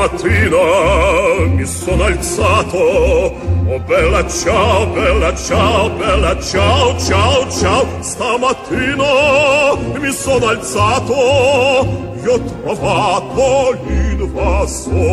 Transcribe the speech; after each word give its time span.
Stamattina 0.00 0.64
mi 1.56 1.66
sono 1.66 2.04
alzato 2.04 2.78
Oh 3.72 3.80
bella 3.86 4.22
ciao, 4.40 4.86
bella 4.86 5.30
ciao, 5.46 5.90
bella 6.00 6.32
ciao, 6.50 6.96
ciao, 7.06 7.46
ciao 7.58 7.82
Stamattina 8.00 9.10
mi 10.00 10.12
sono 10.24 10.46
alzato 10.46 11.14
E 12.22 12.28
ho 12.32 12.40
trovato 12.62 13.44
l'invasor 13.84 15.10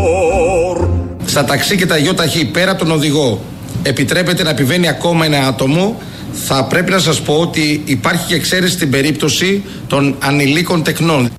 Στα 1.26 1.46
ταξί 1.46 1.78
και 1.78 1.86
τα 1.86 1.98
γιοταχή 1.98 2.46
πέρα 2.46 2.72
από 2.72 2.80
τον 2.80 2.92
οδηγό 2.92 3.40
επιτρέπεται 3.84 4.44
να 4.44 4.50
επιβαίνει 4.50 4.88
ακόμα 4.88 5.26
ένα 5.26 5.48
άτομο 5.48 5.96
θα 6.32 6.66
πρέπει 6.66 6.92
να 6.92 7.00
σας 7.00 7.22
πω 7.22 7.34
ότι 7.34 7.82
υπάρχει 7.86 8.28
και 8.28 8.36
εξαίρεση 8.36 8.74
στην 8.74 8.90
περίπτωση 8.90 9.64
των 9.88 10.16
ανηλίκων 10.20 10.84
τεκνών. 10.84 11.30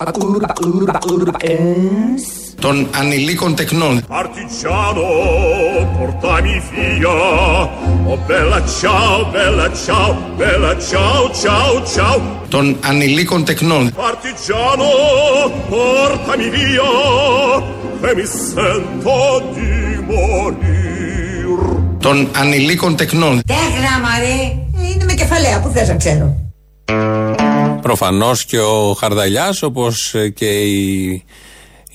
Των 2.61 2.89
ανηλίκων 2.98 3.55
τεκνών. 3.55 4.01
Partigiano, 4.09 5.07
portami 5.97 6.57
via 6.71 7.16
Oh 8.11 8.19
bella 8.29 8.61
ciao, 8.79 9.16
bella 9.35 9.69
ciao, 9.85 10.11
bella 10.39 10.73
ciao, 10.89 11.30
ciao, 11.43 11.73
ciao 11.95 12.21
Των 12.49 12.77
ανηλίκων 12.87 13.45
τεκνών. 13.45 13.93
Partigiano, 13.97 14.91
portami 15.71 16.49
via 16.55 16.91
E 18.09 18.15
mi 18.15 18.27
sento 18.27 19.16
di 19.55 19.71
morir 20.09 21.59
Των 22.01 22.29
ανηλίκων 22.37 22.97
τεκνών. 22.97 23.43
Τέχνα 23.47 24.09
μαρή. 24.09 24.66
Ε, 24.77 24.93
Είναι 24.95 25.05
με 25.05 25.13
κεφαλαία 25.15 25.61
που 25.61 25.69
θες 25.69 25.88
να 25.88 25.97
ξέρω. 25.97 26.37
Προφανώς 27.83 28.45
και 28.45 28.59
ο 28.59 28.93
Χαρδαλιάς, 28.99 29.63
όπως 29.63 30.15
και 30.35 30.47
η, 30.47 31.25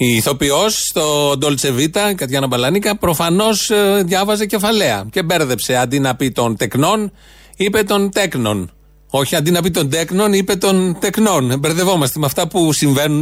η 0.06 0.16
ηθοποιός 0.16 0.74
στο 0.90 1.36
Ντόλτσε 1.38 1.72
Βίτα, 1.72 2.10
η 2.10 2.16
Κατιάνα 2.16 2.48
Μπαλανίκα, 2.48 2.98
προφανώς 2.98 3.72
διάβαζε 4.04 4.46
κεφαλαία 4.46 5.06
και 5.12 5.24
μπέρδεψε. 5.24 5.76
Αντί 5.76 6.00
να 6.00 6.16
πει 6.16 6.32
των 6.32 6.58
τεκνών, 6.58 7.12
είπε 7.56 7.84
των 7.84 8.12
τέκνων. 8.12 8.72
Όχι, 9.10 9.36
αντί 9.36 9.52
να 9.52 9.62
πει 9.62 9.72
των 9.72 9.90
τέκνων, 9.90 10.34
είπε 10.34 10.56
των 10.56 10.98
τεκνών. 11.00 11.60
Μπερδευόμαστε 11.60 12.20
με 12.20 12.26
αυτά 12.26 12.48
που 12.48 12.74
συμβαίνουν, 12.74 13.22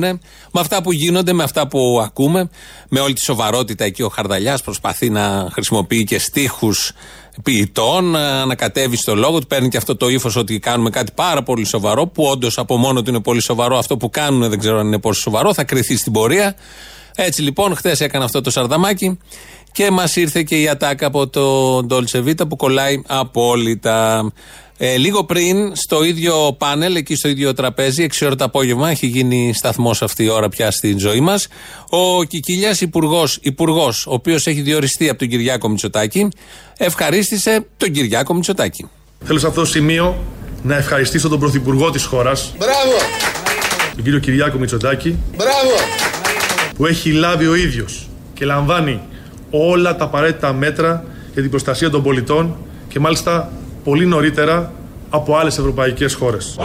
με 0.52 0.60
αυτά 0.60 0.82
που 0.82 0.92
γίνονται, 0.92 1.34
με 1.34 1.44
αυτά 1.44 1.68
που 1.68 2.02
ακούμε. 2.04 2.50
Με 2.90 3.00
όλη 3.00 3.14
τη 3.14 3.22
σοβαρότητα 3.24 3.84
εκεί 3.84 4.02
ο 4.02 4.10
Χαρδαλιάς 4.10 4.62
προσπαθεί 4.62 5.10
να 5.10 5.50
χρησιμοποιεί 5.52 6.04
και 6.04 6.20
στίχους 6.20 6.92
ποιητών, 7.44 8.06
να 8.06 8.42
ανακατεύει 8.42 8.96
στο 8.96 9.16
λόγο 9.16 9.40
του, 9.40 9.48
παίρνει 9.48 9.70
και 9.70 9.78
αυτό 9.78 9.96
το 9.96 10.10
ύφος 10.10 10.36
ότι 10.36 10.60
κάνουμε 10.60 10.90
κάτι 10.90 11.12
πάρα 11.16 11.44
πολύ 11.44 11.66
σοβαρό, 11.66 12.08
που 12.08 12.24
όντως 12.24 12.58
από 12.58 12.78
μόνο 12.78 13.02
του 13.02 13.10
είναι 13.10 13.22
πολύ 13.22 13.42
σοβαρό. 13.42 13.78
Αυτό 13.78 13.98
που 13.98 14.10
κάνουν 14.10 14.50
δεν 14.50 14.60
ξέρω 14.60 14.80
αν 14.80 14.88
είναι 14.88 15.00
πόσο 15.00 15.22
σοβαρό, 15.22 15.54
θα 15.54 15.64
κρυθεί 15.64 15.98
στην 15.98 16.12
πορεία. 16.12 16.56
Έτσι 17.16 17.42
λοιπόν, 17.42 17.76
χθες 17.76 18.00
έκανε 18.00 18.24
αυτό 18.24 18.42
το 18.42 18.50
σαρδαμάκι 18.52 19.18
και 19.72 19.92
μας 19.92 20.16
ήρθε 20.16 20.44
και 20.44 20.62
η 20.62 20.70
ατάκα 20.70 21.06
από 21.08 21.28
το 21.28 21.78
Dolce 21.90 22.24
Vita 22.28 22.50
που 22.50 22.56
κολλάει 22.56 23.02
απόλυτα. 23.08 24.32
Ε, 24.84 24.98
λίγο 24.98 25.24
πριν, 25.24 25.76
στο 25.76 26.04
ίδιο 26.04 26.56
πάνελ, 26.58 26.96
εκεί 26.96 27.16
στο 27.16 27.28
ίδιο 27.28 27.54
τραπέζι, 27.54 28.04
6 28.04 28.26
ώρα 28.26 28.36
το 28.36 28.44
απόγευμα, 28.44 28.90
έχει 28.90 29.08
γίνει 29.08 29.54
σταθμός 29.56 30.02
αυτή 30.02 30.24
η 30.24 30.30
ώρα 30.30 30.50
πια 30.50 30.72
στην 30.72 31.00
ζωή 31.00 31.20
μας. 31.20 31.48
Ο 31.90 32.24
Κικίλιας, 32.24 32.82
υπουργός, 32.82 33.38
υπουργός, 33.42 34.06
ο 34.06 34.14
οποίος 34.14 34.48
έχει 34.48 34.62
διοριστεί 34.62 35.10
από 35.10 35.20
τον 35.20 35.28
Κυριάκο 35.28 35.70
Μητσοτάκη, 35.70 36.28
ευχαρίστησε 36.78 37.66
τον 37.78 37.92
Κυριάκο 37.92 38.34
Μητσοτάκη. 38.34 38.90
Θέλω 39.24 39.40
σε 39.40 39.48
αυτό 39.48 39.60
το 39.60 39.68
σημείο 39.68 40.24
να 40.64 40.76
ευχαριστήσω 40.76 41.30
τον 41.30 41.40
Πρωθυπουργό 41.40 41.90
της 41.90 42.04
χώρας, 42.04 42.54
Μπράβο! 42.58 42.98
τον 43.96 44.04
κύριο 44.04 44.20
Κυριάκο 44.20 44.58
Μητσοτάκη, 44.58 45.18
Μπράβο! 45.36 45.76
που 46.76 46.86
έχει 46.86 47.12
λάβει 47.12 47.48
ο 47.48 47.56
ίδιος 47.56 48.08
και 48.34 48.46
λαμβάνει 48.46 49.02
όλα 49.50 49.96
τα 49.96 50.04
απαραίτητα 50.04 50.54
μέτρα 50.54 51.06
για 51.34 51.42
την 51.42 51.52
προστασία 51.52 51.90
των 51.90 52.04
πολιτών 52.04 52.56
και 52.88 53.00
μάλιστα 53.00 53.52
πολύ 53.84 54.06
νωρίτερα 54.06 54.72
από 55.10 55.38
άλλες 55.38 55.58
ευρωπαϊκές 55.58 56.14
χώρες. 56.14 56.58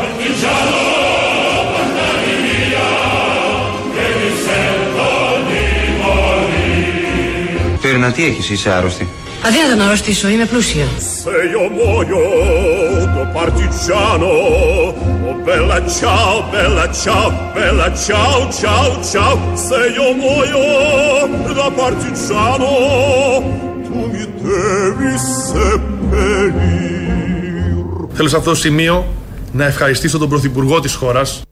Φέρνα, 7.81 8.13
τι 8.13 8.25
έχεις 8.25 8.51
είσαι 8.51 8.71
άρρωστη; 8.71 9.09
Αδέα 9.47 9.77
να 9.77 9.85
αρρωστήσω, 9.85 10.29
είμαι 10.29 10.45
πλούσια. 10.45 10.87
Σε 10.99 11.31
το 13.15 13.31
σε. 25.53 26.96
Θέλω 28.17 28.29
σε 28.29 28.37
αυτό 28.37 28.51
το 28.51 28.57
σημείο 28.57 29.07
να 29.53 29.65
ευχαριστήσω 29.65 30.19
τον 30.19 30.29
Πρωθυπουργό 30.29 30.81
της 30.81 30.95
χώρας, 30.95 31.43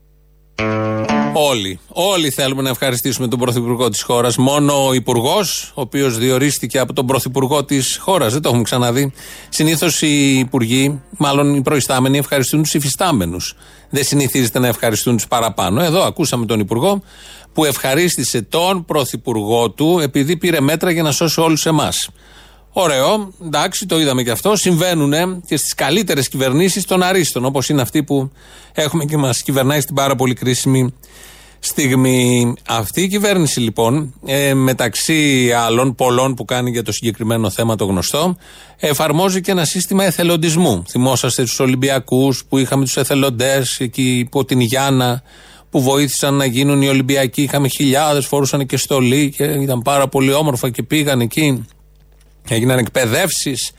Όλοι. 1.33 1.79
Όλοι 1.89 2.31
θέλουμε 2.31 2.63
να 2.63 2.69
ευχαριστήσουμε 2.69 3.29
τον 3.29 3.39
Πρωθυπουργό 3.39 3.89
της 3.89 4.03
χώρας. 4.03 4.37
Μόνο 4.37 4.87
ο 4.87 4.93
Υπουργός, 4.93 5.73
ο 5.75 5.81
οποίος 5.81 6.19
διορίστηκε 6.19 6.79
από 6.79 6.93
τον 6.93 7.07
Πρωθυπουργό 7.07 7.65
της 7.65 7.97
χώρας. 8.01 8.33
Δεν 8.33 8.43
το 8.43 8.49
έχουμε 8.49 8.65
ξαναδεί. 8.65 9.13
Συνήθως 9.49 10.03
οι 10.03 10.39
Υπουργοί, 10.39 11.01
μάλλον 11.19 11.55
οι 11.55 11.63
προϊστάμενοι, 11.63 12.19
ευχαριστούν 12.19 12.63
τους 12.63 12.75
υφιστάμενους. 12.75 13.57
Δεν 13.91 14.05
συνηθίζεται 14.05 14.59
να 14.59 14.67
ευχαριστούν 14.67 15.17
τους 15.17 15.27
παραπάνω. 15.27 15.83
Εδώ 15.83 16.03
ακούσαμε 16.03 16.47
τον 16.47 16.61
Υπουργό 16.61 17.03
που 17.53 17.65
ευχαρίστησε 17.65 18.43
τον 18.43 18.85
Πρωθυπουργό 18.85 19.71
του 19.71 19.99
επειδή 20.03 20.37
πήρε 20.37 20.61
μέτρα 20.61 20.91
για 20.91 21.03
να 21.03 21.11
σώσει 21.11 21.41
όλους 21.41 21.67
εμάς. 21.67 22.09
Ωραίο, 22.77 23.33
εντάξει, 23.45 23.87
το 23.87 24.01
είδαμε 24.01 24.23
και 24.23 24.31
αυτό. 24.31 24.57
Συμβαίνουν 24.57 25.43
και 25.47 25.57
στις 25.57 25.75
καλύτερες 25.75 26.29
κυβερνήσεις 26.29 26.85
των 26.85 27.03
αρίστων, 27.03 27.45
όπως 27.45 27.69
είναι 27.69 27.83
αυτή 27.83 28.03
που 28.03 28.31
έχουμε 28.73 29.05
και 29.05 29.17
μας 29.17 29.43
κυβερνάει 29.43 29.81
στην 29.81 29.95
πάρα 29.95 30.17
πολύ 30.17 30.35
κρίσιμη 30.35 30.95
στιγμή. 31.59 32.55
Αυτή 32.69 33.01
η 33.03 33.09
κυβέρνηση 33.09 33.61
λοιπόν, 33.61 34.15
ε, 34.27 34.55
μεταξύ 34.55 35.53
άλλων 35.57 35.95
πολλών 35.95 36.35
που 36.35 36.45
κάνει 36.45 36.71
για 36.71 36.83
το 36.83 36.93
συγκεκριμένο 36.93 37.51
θέμα 37.51 37.77
το 37.77 37.85
γνωστό, 37.85 38.37
εφαρμόζει 38.77 39.41
και 39.41 39.51
ένα 39.51 39.65
σύστημα 39.65 40.05
εθελοντισμού. 40.05 40.83
Θυμόσαστε 40.89 41.43
τους 41.43 41.61
Ολυμπιακούς 41.61 42.45
που 42.49 42.59
είχαμε 42.59 42.85
τους 42.85 42.97
εθελοντές 42.97 43.81
εκεί 43.81 44.19
υπό 44.19 44.45
την 44.45 44.61
Γιάννα 44.61 45.23
που 45.71 45.83
βοήθησαν 45.83 46.35
να 46.35 46.45
γίνουν 46.45 46.83
οι 46.83 46.89
Ολυμπιακοί. 46.89 47.43
Είχαμε 47.43 47.69
χιλιάδες, 47.69 48.27
φορούσαν 48.27 48.67
και 48.67 48.77
στολή 48.77 49.33
και 49.37 49.45
ήταν 49.45 49.83
πάρα 49.83 50.09
πολύ 50.09 50.33
όμορφα 50.33 50.71
και 50.71 50.83
πήγαν 50.83 51.21
εκεί. 51.21 51.67
Έγιναν 52.49 52.79
εκπαιδεύσεις, 52.79 53.73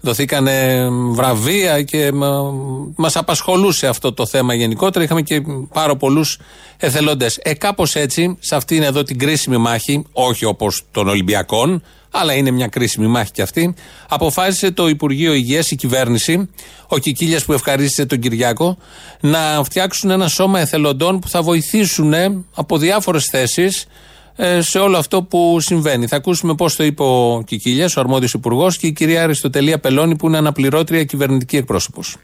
δοθήκαν 0.00 0.48
βραβεία 1.12 1.82
και 1.82 2.12
μας 2.96 3.16
απασχολούσε 3.16 3.86
αυτό 3.86 4.12
το 4.12 4.26
θέμα 4.26 4.54
γενικότερα. 4.54 5.04
Είχαμε 5.04 5.22
και 5.22 5.42
πάρα 5.72 5.96
πολλούς 5.96 6.38
εθελοντές. 6.76 7.38
Ε, 7.42 7.54
κάπως 7.54 7.94
έτσι, 7.94 8.36
σε 8.40 8.56
αυτήν 8.56 8.82
εδώ 8.82 9.02
την 9.02 9.18
κρίσιμη 9.18 9.56
μάχη, 9.56 10.04
όχι 10.12 10.44
όπως 10.44 10.84
των 10.90 11.08
Ολυμπιακών, 11.08 11.82
αλλά 12.10 12.32
είναι 12.32 12.50
μια 12.50 12.66
κρίσιμη 12.66 13.06
μάχη 13.06 13.30
και 13.30 13.42
αυτή, 13.42 13.74
αποφάσισε 14.08 14.70
το 14.70 14.88
Υπουργείο 14.88 15.32
Υγείας, 15.32 15.70
η 15.70 15.76
κυβέρνηση, 15.76 16.48
ο 16.88 16.98
Κικίλιας 16.98 17.44
που 17.44 17.52
ευχαρίστησε 17.52 18.06
τον 18.06 18.18
Κυριάκο, 18.18 18.78
να 19.20 19.64
φτιάξουν 19.64 20.10
ένα 20.10 20.28
σώμα 20.28 20.60
εθελοντών 20.60 21.18
που 21.18 21.28
θα 21.28 21.42
βοηθήσουν 21.42 22.14
από 22.54 22.78
διάφορες 22.78 23.24
θέσεις 23.24 23.82
ε, 23.82 23.86
σε 24.58 24.78
όλο 24.78 24.96
αυτό 24.96 25.22
που 25.22 25.60
συμβαίνει. 25.60 26.06
Θα 26.06 26.16
ακούσουμε 26.16 26.54
πώς 26.54 26.76
το 26.76 26.84
είπε 26.84 27.02
ο 27.02 27.42
Κικίλιας, 27.46 27.96
ο 27.96 28.00
αρμόδιος 28.00 28.32
υπουργός, 28.32 28.76
και 28.76 28.86
η 28.86 28.92
κυρία 28.92 29.22
Αριστοτελία 29.22 29.78
Πελώνη, 29.78 30.16
που 30.16 30.26
είναι 30.26 30.36
αναπληρώτρια 30.36 31.04
κυβερνητική 31.04 31.56
εκπρόσωπος. 31.56 32.16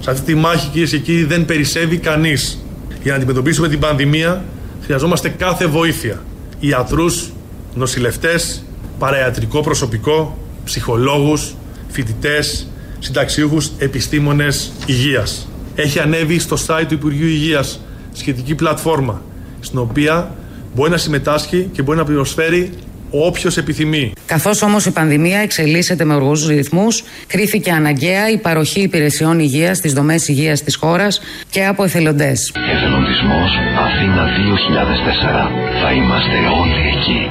Σε 0.00 0.10
αυτή 0.10 0.32
τη 0.32 0.38
μάχη, 0.38 0.68
κυρίες 0.68 0.90
και 0.90 0.98
κύριοι, 0.98 1.24
δεν 1.24 1.44
περισσεύει 1.44 1.96
κανείς. 1.96 2.64
Για 3.02 3.12
να 3.12 3.18
αντιμετωπίσουμε 3.18 3.68
την 3.68 3.78
πανδημία, 3.78 4.44
χρειαζόμαστε 4.82 5.28
κάθε 5.28 5.66
βοήθεια. 5.66 6.22
Ιατρούς, 6.60 7.32
νοσηλευτές, 7.74 8.62
παραϊατρικό 8.98 9.60
προσωπικό, 9.60 10.38
ψυχολόγους, 10.64 11.54
φοιτητές, 11.88 12.68
συνταξιούχους, 12.98 13.70
επιστήμονες 13.78 14.72
υγείας. 14.86 15.48
Έχει 15.74 15.98
ανέβει 15.98 16.38
στο 16.38 16.56
site 16.66 16.84
του 16.88 16.94
Υπουργείου 16.94 17.28
Υγείας 17.28 17.80
σχετική 18.12 18.54
πλατφόρμα, 18.54 19.22
στην 19.60 19.78
οποία 19.78 20.34
μπορεί 20.74 20.90
να 20.90 20.96
συμμετάσχει 20.96 21.68
και 21.72 21.82
μπορεί 21.82 21.98
να 21.98 22.04
προσφέρει 22.04 22.70
όποιος 23.10 23.56
επιθυμεί. 23.56 24.12
Καθώς 24.26 24.62
όμως 24.62 24.86
η 24.86 24.90
πανδημία 24.90 25.38
εξελίσσεται 25.38 26.04
με 26.04 26.14
οργούς 26.14 26.46
ρυθμούς, 26.46 27.04
κρίθηκε 27.26 27.70
αναγκαία 27.70 28.30
η 28.30 28.38
παροχή 28.38 28.80
υπηρεσιών 28.80 29.38
υγείας 29.38 29.76
στις 29.76 29.92
δομές 29.92 30.28
υγείας 30.28 30.62
της 30.62 30.76
χώρας 30.76 31.20
και 31.50 31.66
από 31.66 31.84
εθελοντές. 31.84 32.52
Εθελοντισμός 32.76 33.50
Αθήνα 33.78 34.24
2004. 34.24 35.50
Θα 35.82 35.92
είμαστε 35.92 36.36
όλοι 36.60 36.88
εκεί. 36.96 37.30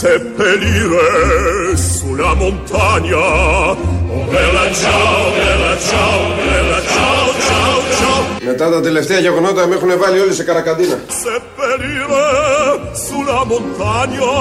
Seppellire 0.00 1.76
sulla 1.96 2.30
montagna 2.42 3.26
Oh 3.70 3.97
bella 4.34 4.64
ciao, 4.82 5.20
bella 5.38 5.72
ciao, 5.88 6.18
bella 6.48 6.78
ciao, 6.94 7.24
ciao, 7.46 7.76
ciao. 7.98 8.20
Μετά 8.44 8.70
τα 8.70 8.80
τελευταία 8.80 9.18
γεγονότα 9.18 9.66
με 9.66 9.74
έχουν 9.74 9.90
βάλει 9.98 10.18
όλοι 10.18 10.32
σε 10.32 10.42
καρακαντίνα. 10.42 10.98
Seppellire 11.24 12.24
sulla 13.06 13.40
montagna 13.52 14.32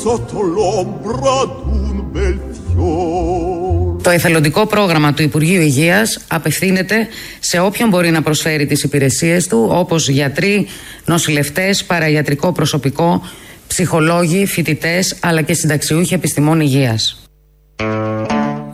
sotto 0.00 0.38
l'ombra 0.54 1.36
d'un 1.64 1.96
bel 2.12 2.38
fior. 2.66 4.02
Το 4.02 4.10
εθελοντικό 4.10 4.66
πρόγραμμα 4.66 5.12
του 5.12 5.22
Υπουργείου 5.22 5.60
Υγείας 5.60 6.20
απευθύνεται 6.28 7.08
σε 7.40 7.58
όποιον 7.58 7.88
μπορεί 7.88 8.10
να 8.10 8.22
προσφέρει 8.22 8.66
τις 8.66 8.82
υπηρεσίες 8.82 9.46
του, 9.46 9.68
όπως 9.72 10.08
γιατροί, 10.08 10.66
νοσηλευτές, 11.04 11.84
παραϊατρικό 11.84 12.52
προσωπικό, 12.52 13.22
ψυχολόγοι, 13.66 14.46
φοιτητές, 14.46 15.16
αλλά 15.20 15.42
και 15.42 15.54
συνταξιούχοι 15.54 16.14
επιστημών 16.14 16.60
υγείας. 16.60 17.20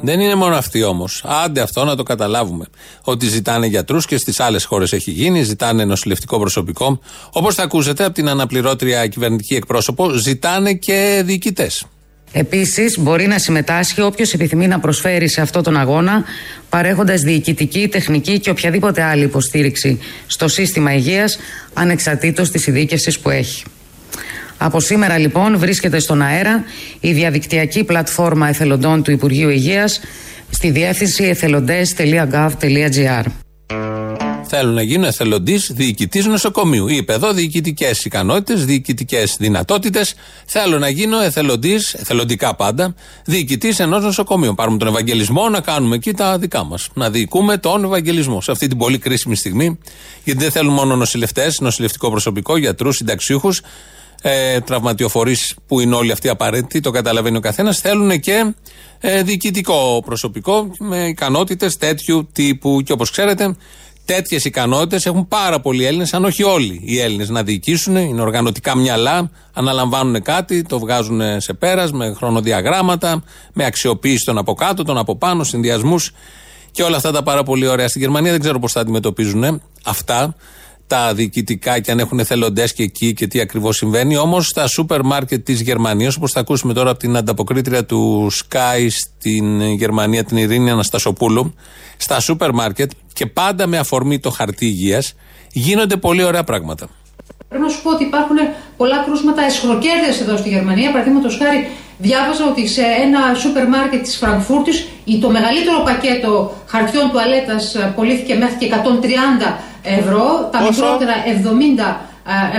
Δεν 0.00 0.20
είναι 0.20 0.34
μόνο 0.34 0.54
αυτοί 0.56 0.82
όμως. 0.82 1.24
Άντε 1.44 1.60
αυτό 1.60 1.84
να 1.84 1.96
το 1.96 2.02
καταλάβουμε. 2.02 2.64
Ότι 3.02 3.26
ζητάνε 3.26 3.66
γιατρούς 3.66 4.06
και 4.06 4.16
στις 4.16 4.40
άλλες 4.40 4.64
χώρες 4.64 4.92
έχει 4.92 5.10
γίνει, 5.10 5.42
ζητάνε 5.42 5.84
νοσηλευτικό 5.84 6.38
προσωπικό. 6.38 7.00
Όπως 7.32 7.54
θα 7.54 7.62
ακούσετε 7.62 8.04
από 8.04 8.14
την 8.14 8.28
αναπληρώτρια 8.28 9.06
κυβερνητική 9.06 9.54
εκπρόσωπο, 9.54 10.10
ζητάνε 10.10 10.72
και 10.72 11.22
διοικητές. 11.24 11.86
Επίσης, 12.32 12.98
μπορεί 12.98 13.26
να 13.26 13.38
συμμετάσχει 13.38 14.00
όποιος 14.00 14.32
επιθυμεί 14.32 14.66
να 14.66 14.80
προσφέρει 14.80 15.28
σε 15.28 15.40
αυτόν 15.40 15.62
τον 15.62 15.76
αγώνα, 15.76 16.24
παρέχοντας 16.68 17.20
διοικητική, 17.20 17.88
τεχνική 17.88 18.40
και 18.40 18.50
οποιαδήποτε 18.50 19.02
άλλη 19.02 19.24
υποστήριξη 19.24 19.98
στο 20.26 20.48
σύστημα 20.48 20.94
υγείας, 20.94 21.38
ανεξαρτήτως 21.74 22.50
της 22.50 22.66
ειδίκευσης 22.66 23.18
που 23.18 23.30
έχει. 23.30 23.64
Από 24.58 24.80
σήμερα 24.80 25.18
λοιπόν 25.18 25.58
βρίσκεται 25.58 25.98
στον 25.98 26.22
αέρα 26.22 26.64
η 27.00 27.12
διαδικτυακή 27.12 27.84
πλατφόρμα 27.84 28.48
εθελοντών 28.48 29.02
του 29.02 29.10
Υπουργείου 29.10 29.48
Υγείας 29.48 30.00
στη 30.50 30.70
διεύθυνση 30.70 31.24
εθελοντές.gov.gr. 31.24 33.24
Θέλουν 34.48 34.74
να 34.74 34.82
γίνουν 34.82 35.04
εθελοντής 35.04 35.70
διοικητής 35.74 36.26
νοσοκομείου. 36.26 36.88
Είπε 36.88 37.12
εδώ 37.12 37.32
διοικητικές 37.32 38.04
ικανότητες, 38.04 38.64
διοικητικές 38.64 39.36
δυνατότητες. 39.38 40.14
Θέλω 40.46 40.78
να 40.78 40.88
γίνω 40.88 41.20
εθελοντής, 41.20 41.94
εθελοντικά 41.94 42.54
πάντα, 42.54 42.94
διοικητής 43.24 43.78
ενός 43.78 44.02
νοσοκομείου. 44.02 44.54
Πάρουμε 44.54 44.78
τον 44.78 44.88
Ευαγγελισμό 44.88 45.48
να 45.48 45.60
κάνουμε 45.60 45.94
εκεί 45.94 46.12
τα 46.12 46.38
δικά 46.38 46.64
μας. 46.64 46.88
Να 46.94 47.10
διοικούμε 47.10 47.56
τον 47.56 47.84
Ευαγγελισμό 47.84 48.40
σε 48.40 48.50
αυτή 48.50 48.66
την 48.66 48.78
πολύ 48.78 48.98
κρίσιμη 48.98 49.36
στιγμή. 49.36 49.78
Γιατί 50.24 50.42
δεν 50.42 50.50
θέλουν 50.50 50.72
μόνο 50.72 50.96
νοσηλευτές, 50.96 51.60
νοσηλευτικό 51.60 52.10
προσωπικό, 52.10 52.56
γιατρούς, 52.56 52.96
συνταξιούχους 52.96 53.60
ε, 54.28 54.60
τραυματιοφορείς 54.60 55.56
που 55.66 55.80
είναι 55.80 55.94
όλοι 55.94 56.12
αυτοί 56.12 56.28
απαραίτητοι, 56.28 56.80
το 56.80 56.90
καταλαβαίνει 56.90 57.36
ο 57.36 57.40
καθένας, 57.40 57.78
θέλουν 57.78 58.20
και 58.20 58.54
ε, 59.00 59.22
διοικητικό 59.22 60.02
προσωπικό 60.04 60.70
με 60.78 60.96
ικανότητες 60.96 61.76
τέτοιου 61.76 62.28
τύπου. 62.32 62.80
Και 62.84 62.92
όπως 62.92 63.10
ξέρετε, 63.10 63.56
τέτοιες 64.04 64.44
ικανότητες 64.44 65.06
έχουν 65.06 65.28
πάρα 65.28 65.60
πολλοί 65.60 65.84
Έλληνες, 65.84 66.14
αν 66.14 66.24
όχι 66.24 66.42
όλοι 66.42 66.80
οι 66.84 67.00
Έλληνες, 67.00 67.28
να 67.28 67.42
διοικήσουν. 67.42 67.96
Είναι 67.96 68.20
οργανωτικά 68.20 68.76
μυαλά, 68.76 69.30
αναλαμβάνουν 69.52 70.22
κάτι, 70.22 70.62
το 70.62 70.78
βγάζουν 70.78 71.20
σε 71.36 71.52
πέρας 71.52 71.92
με 71.92 72.14
χρονοδιαγράμματα, 72.16 73.24
με 73.52 73.64
αξιοποίηση 73.64 74.24
των 74.24 74.38
από 74.38 74.54
κάτω, 74.54 74.82
των 74.84 74.98
από 74.98 75.16
πάνω, 75.16 75.44
συνδυασμούς 75.44 76.12
και 76.70 76.82
όλα 76.82 76.96
αυτά 76.96 77.12
τα 77.12 77.22
πάρα 77.22 77.42
πολύ 77.42 77.66
ωραία. 77.66 77.88
Στην 77.88 78.00
Γερμανία 78.00 78.30
δεν 78.30 78.40
ξέρω 78.40 78.58
πώς 78.58 78.72
θα 78.72 78.80
αντιμετωπίζουν 78.80 79.62
αυτά 79.84 80.34
τα 80.86 81.14
διοικητικά 81.14 81.80
και 81.80 81.90
αν 81.90 81.98
έχουν 81.98 82.18
εθελοντές 82.18 82.72
και 82.72 82.82
εκεί 82.82 83.12
και 83.12 83.26
τι 83.26 83.40
ακριβώς 83.40 83.76
συμβαίνει. 83.76 84.16
Όμως 84.16 84.46
στα 84.46 84.66
σούπερ 84.66 85.02
μάρκετ 85.02 85.44
της 85.44 85.60
Γερμανίας, 85.60 86.16
όπως 86.16 86.32
θα 86.32 86.40
ακούσουμε 86.40 86.72
τώρα 86.72 86.90
από 86.90 86.98
την 86.98 87.16
ανταποκρίτρια 87.16 87.84
του 87.84 88.30
Sky 88.32 88.86
στην 88.88 89.60
Γερμανία, 89.60 90.24
την 90.24 90.36
Ειρήνη 90.36 90.70
Αναστασοπούλου, 90.70 91.54
στα 91.96 92.20
σούπερ 92.20 92.52
μάρκετ 92.52 92.90
και 93.12 93.26
πάντα 93.26 93.66
με 93.66 93.78
αφορμή 93.78 94.18
το 94.18 94.30
χαρτί 94.30 94.66
υγείας, 94.66 95.14
γίνονται 95.52 95.96
πολύ 95.96 96.22
ωραία 96.22 96.44
πράγματα. 96.44 96.88
Πρέπει 97.48 97.64
να 97.64 97.68
σου 97.68 97.82
πω 97.82 97.90
ότι 97.90 98.04
υπάρχουν 98.04 98.36
πολλά 98.76 98.98
κρούσματα 99.04 99.42
εσχροκέρδεια 99.42 100.12
εδώ 100.20 100.36
στη 100.36 100.48
Γερμανία. 100.48 100.90
Παραδείγματος 100.90 101.36
χάρη, 101.36 101.68
διάβαζα 101.98 102.44
ότι 102.50 102.68
σε 102.68 102.82
ένα 103.04 103.34
σούπερ 103.34 103.68
μάρκετ 103.68 104.02
της 104.02 104.16
Φραγκφούρτης 104.16 104.86
το 105.20 105.30
μεγαλύτερο 105.30 105.82
πακέτο 105.84 106.54
χαρτιών 106.66 107.10
τουαλέτας 107.10 107.76
πωλήθηκε 107.94 108.34
μέχρι 108.34 108.56
και 108.56 108.66
130 108.66 109.58
ευρώ, 109.98 110.48
τα 110.52 110.60
μικρότερα 110.62 111.12
70 111.84 111.96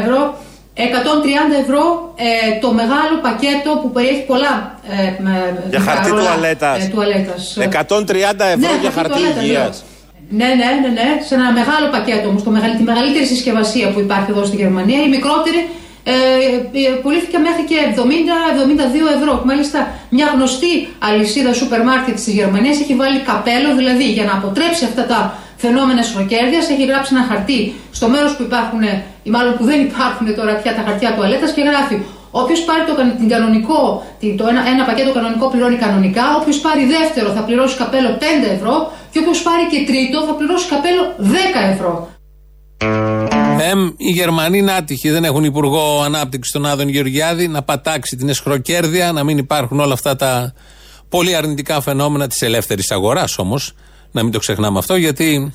ευρώ. 0.01 0.37
130 0.79 1.61
ευρώ 1.63 2.13
ε, 2.15 2.59
το 2.59 2.73
μεγάλο 2.73 3.15
πακέτο 3.21 3.69
που 3.81 3.91
περιέχει 3.91 4.23
πολλά 4.31 4.79
ε, 4.89 5.23
για 5.69 5.79
χαρτί 5.79 6.09
τουαλέτας. 6.09 6.83
Ε, 6.83 6.87
τουαλέτας. 6.93 7.57
130 7.59 7.63
ευρώ 8.55 8.57
ναι, 8.57 8.81
για 8.81 8.91
χαρτί 8.91 9.19
υγείας. 9.41 9.83
Ναι, 10.29 10.45
ναι, 10.45 10.69
ναι, 10.81 10.89
ναι, 10.97 11.09
σε 11.27 11.35
ένα 11.35 11.51
μεγάλο 11.51 11.85
πακέτο 11.91 12.27
όμως, 12.27 12.43
τη 12.77 12.83
μεγαλύτερη 12.83 13.25
συσκευασία 13.25 13.87
που 13.89 13.99
υπάρχει 13.99 14.31
εδώ 14.31 14.45
στη 14.45 14.55
Γερμανία. 14.55 14.99
Η 15.07 15.09
μικρότερη 15.09 15.69
ε, 16.03 16.13
πουλήθηκε 17.01 17.37
μέχρι 17.37 17.63
και 17.69 17.77
70-72 17.95 19.17
ευρώ. 19.17 19.41
Μάλιστα, 19.45 19.79
μια 20.09 20.27
γνωστή 20.33 20.73
αλυσίδα 20.99 21.53
σούπερ 21.53 21.83
μάρκετ 21.83 22.15
τη 22.25 22.31
Γερμανία 22.31 22.71
έχει 22.71 22.95
βάλει 22.95 23.19
καπέλο, 23.19 23.75
δηλαδή 23.75 24.11
για 24.11 24.23
να 24.23 24.33
αποτρέψει 24.39 24.83
αυτά 24.85 25.05
τα 25.05 25.19
φαινόμενα 25.57 26.01
σφροκέρδειας, 26.03 26.69
έχει 26.69 26.85
γράψει 26.85 27.09
ένα 27.15 27.25
χαρτί 27.29 27.73
στο 27.91 28.07
μέρος 28.07 28.35
που 28.35 28.43
υπάρχουν, 28.43 28.81
ή 29.23 29.29
μάλλον 29.29 29.57
που 29.57 29.63
δεν 29.63 29.79
υπάρχουν 29.81 30.35
τώρα 30.35 30.53
πια 30.53 30.75
τα 30.75 30.81
χαρτιά 30.87 31.13
τουαλέτας 31.15 31.51
και 31.51 31.61
γράφει 31.61 31.97
Όποιος 32.31 32.59
πάρει 32.59 32.83
το, 32.87 32.93
την 33.17 33.29
κανονικό, 33.29 34.03
το 34.37 34.47
ένα, 34.51 34.61
ένα 34.73 34.83
πακέτο 34.85 35.13
κανονικό 35.13 35.49
πληρώνει 35.49 35.75
κανονικά. 35.75 36.23
Όποιος 36.39 36.57
πάρει 36.59 36.85
δεύτερο 36.85 37.29
θα 37.31 37.41
πληρώσει 37.41 37.77
καπέλο 37.77 38.09
5 38.19 38.23
ευρώ. 38.55 38.91
Και 39.11 39.19
όποιος 39.19 39.41
πάρει 39.41 39.63
και 39.71 39.79
τρίτο 39.91 40.25
θα 40.27 40.33
πληρώσει 40.33 40.67
καπέλο 40.67 41.01
10 41.19 41.71
ευρώ. 41.73 42.09
Εμ, 43.71 43.87
οι 43.97 44.11
Γερμανοί 44.11 44.57
είναι 44.57 44.71
άτυχοι. 44.71 45.09
Δεν 45.09 45.23
έχουν 45.23 45.43
υπουργό 45.43 46.01
ανάπτυξης 46.01 46.53
τον 46.53 46.65
Άδων 46.65 46.89
Γεωργιάδη 46.89 47.47
να 47.47 47.61
πατάξει 47.63 48.15
την 48.15 48.29
εσχροκέρδεια, 48.29 49.11
να 49.11 49.23
μην 49.23 49.37
υπάρχουν 49.37 49.79
όλα 49.79 49.93
αυτά 49.93 50.15
τα 50.15 50.53
πολύ 51.09 51.35
αρνητικά 51.35 51.81
φαινόμενα 51.81 52.27
της 52.27 52.41
ελεύθερης 52.41 52.91
αγοράς 52.91 53.37
όμως. 53.37 53.73
Να 54.11 54.23
μην 54.23 54.31
το 54.31 54.39
ξεχνάμε 54.39 54.79
αυτό, 54.79 54.95
γιατί 54.95 55.53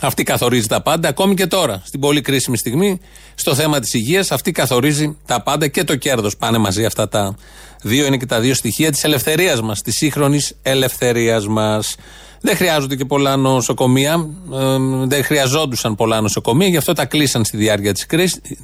αυτή 0.00 0.22
καθορίζει 0.22 0.66
τα 0.66 0.82
πάντα, 0.82 1.08
ακόμη 1.08 1.34
και 1.34 1.46
τώρα, 1.46 1.82
στην 1.84 2.00
πολύ 2.00 2.20
κρίσιμη 2.20 2.56
στιγμή, 2.56 3.00
στο 3.34 3.54
θέμα 3.54 3.80
της 3.80 3.94
υγείας. 3.94 4.30
Αυτή 4.32 4.50
καθορίζει 4.52 5.16
τα 5.26 5.42
πάντα 5.42 5.68
και 5.68 5.84
το 5.84 5.96
κέρδος. 5.96 6.36
Πάνε 6.36 6.58
μαζί 6.58 6.84
αυτά 6.84 7.08
τα 7.08 7.36
δύο, 7.82 8.06
είναι 8.06 8.16
και 8.16 8.26
τα 8.26 8.40
δύο 8.40 8.54
στοιχεία 8.54 8.90
της 8.90 9.04
ελευθερίας 9.04 9.60
μας, 9.60 9.82
της 9.82 9.96
σύγχρονης 9.96 10.54
ελευθερίας 10.62 11.46
μας. 11.46 11.96
Δεν 12.40 12.56
χρειάζονται 12.56 12.96
και 12.96 13.04
πολλά 13.04 13.36
νοσοκομεία. 13.36 14.28
Ε, 14.52 14.76
δεν 15.06 15.24
χρειαζόντουσαν 15.24 15.94
πολλά 15.94 16.20
νοσοκομεία, 16.20 16.68
γι' 16.68 16.76
αυτό 16.76 16.92
τα 16.92 17.04
κλείσαν 17.04 17.44
στη 17.44 17.56
διάρκεια 17.56 17.94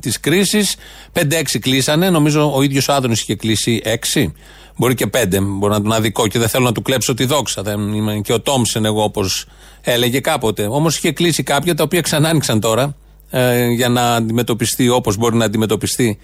της 0.01 0.21
κρίσης. 0.21 0.77
5-6 1.13 1.59
κλείσανε. 1.59 2.11
Νομίζω 2.11 2.55
ο 2.55 2.63
ίδιος 2.63 2.89
Άδωνης 2.89 3.21
είχε 3.21 3.35
κλείσει 3.35 3.81
6. 3.85 4.33
Μπορεί 4.77 4.95
και 4.95 5.07
5. 5.07 5.27
Μπορεί 5.43 5.73
να 5.73 5.83
τον 5.83 5.93
αδικό 5.93 6.27
και 6.27 6.39
δεν 6.39 6.49
θέλω 6.49 6.65
να 6.65 6.73
του 6.73 6.83
κλέψω 6.83 7.15
τη 7.15 7.25
δόξα. 7.25 7.63
Δεν 7.63 7.95
είμαι 7.95 8.21
και 8.25 8.33
ο 8.33 8.41
Τόμσεν 8.41 8.85
εγώ 8.85 9.03
όπως 9.03 9.47
έλεγε 9.81 10.21
κάποτε. 10.21 10.67
Όμως 10.67 10.97
είχε 10.97 11.13
κλείσει 11.13 11.43
κάποια 11.43 11.75
τα 11.75 11.83
οποία 11.83 12.01
ξανά 12.01 12.29
άνοιξαν 12.29 12.61
τώρα 12.61 12.95
ε, 13.31 13.67
για 13.67 13.89
να 13.89 14.15
αντιμετωπιστεί 14.15 14.89
όπως 14.89 15.17
μπορεί 15.17 15.37
να 15.37 15.45
αντιμετωπιστεί 15.45 16.19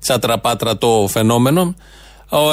τσατραπάτρα 0.00 0.78
το 0.78 1.06
φαινόμενο. 1.10 1.74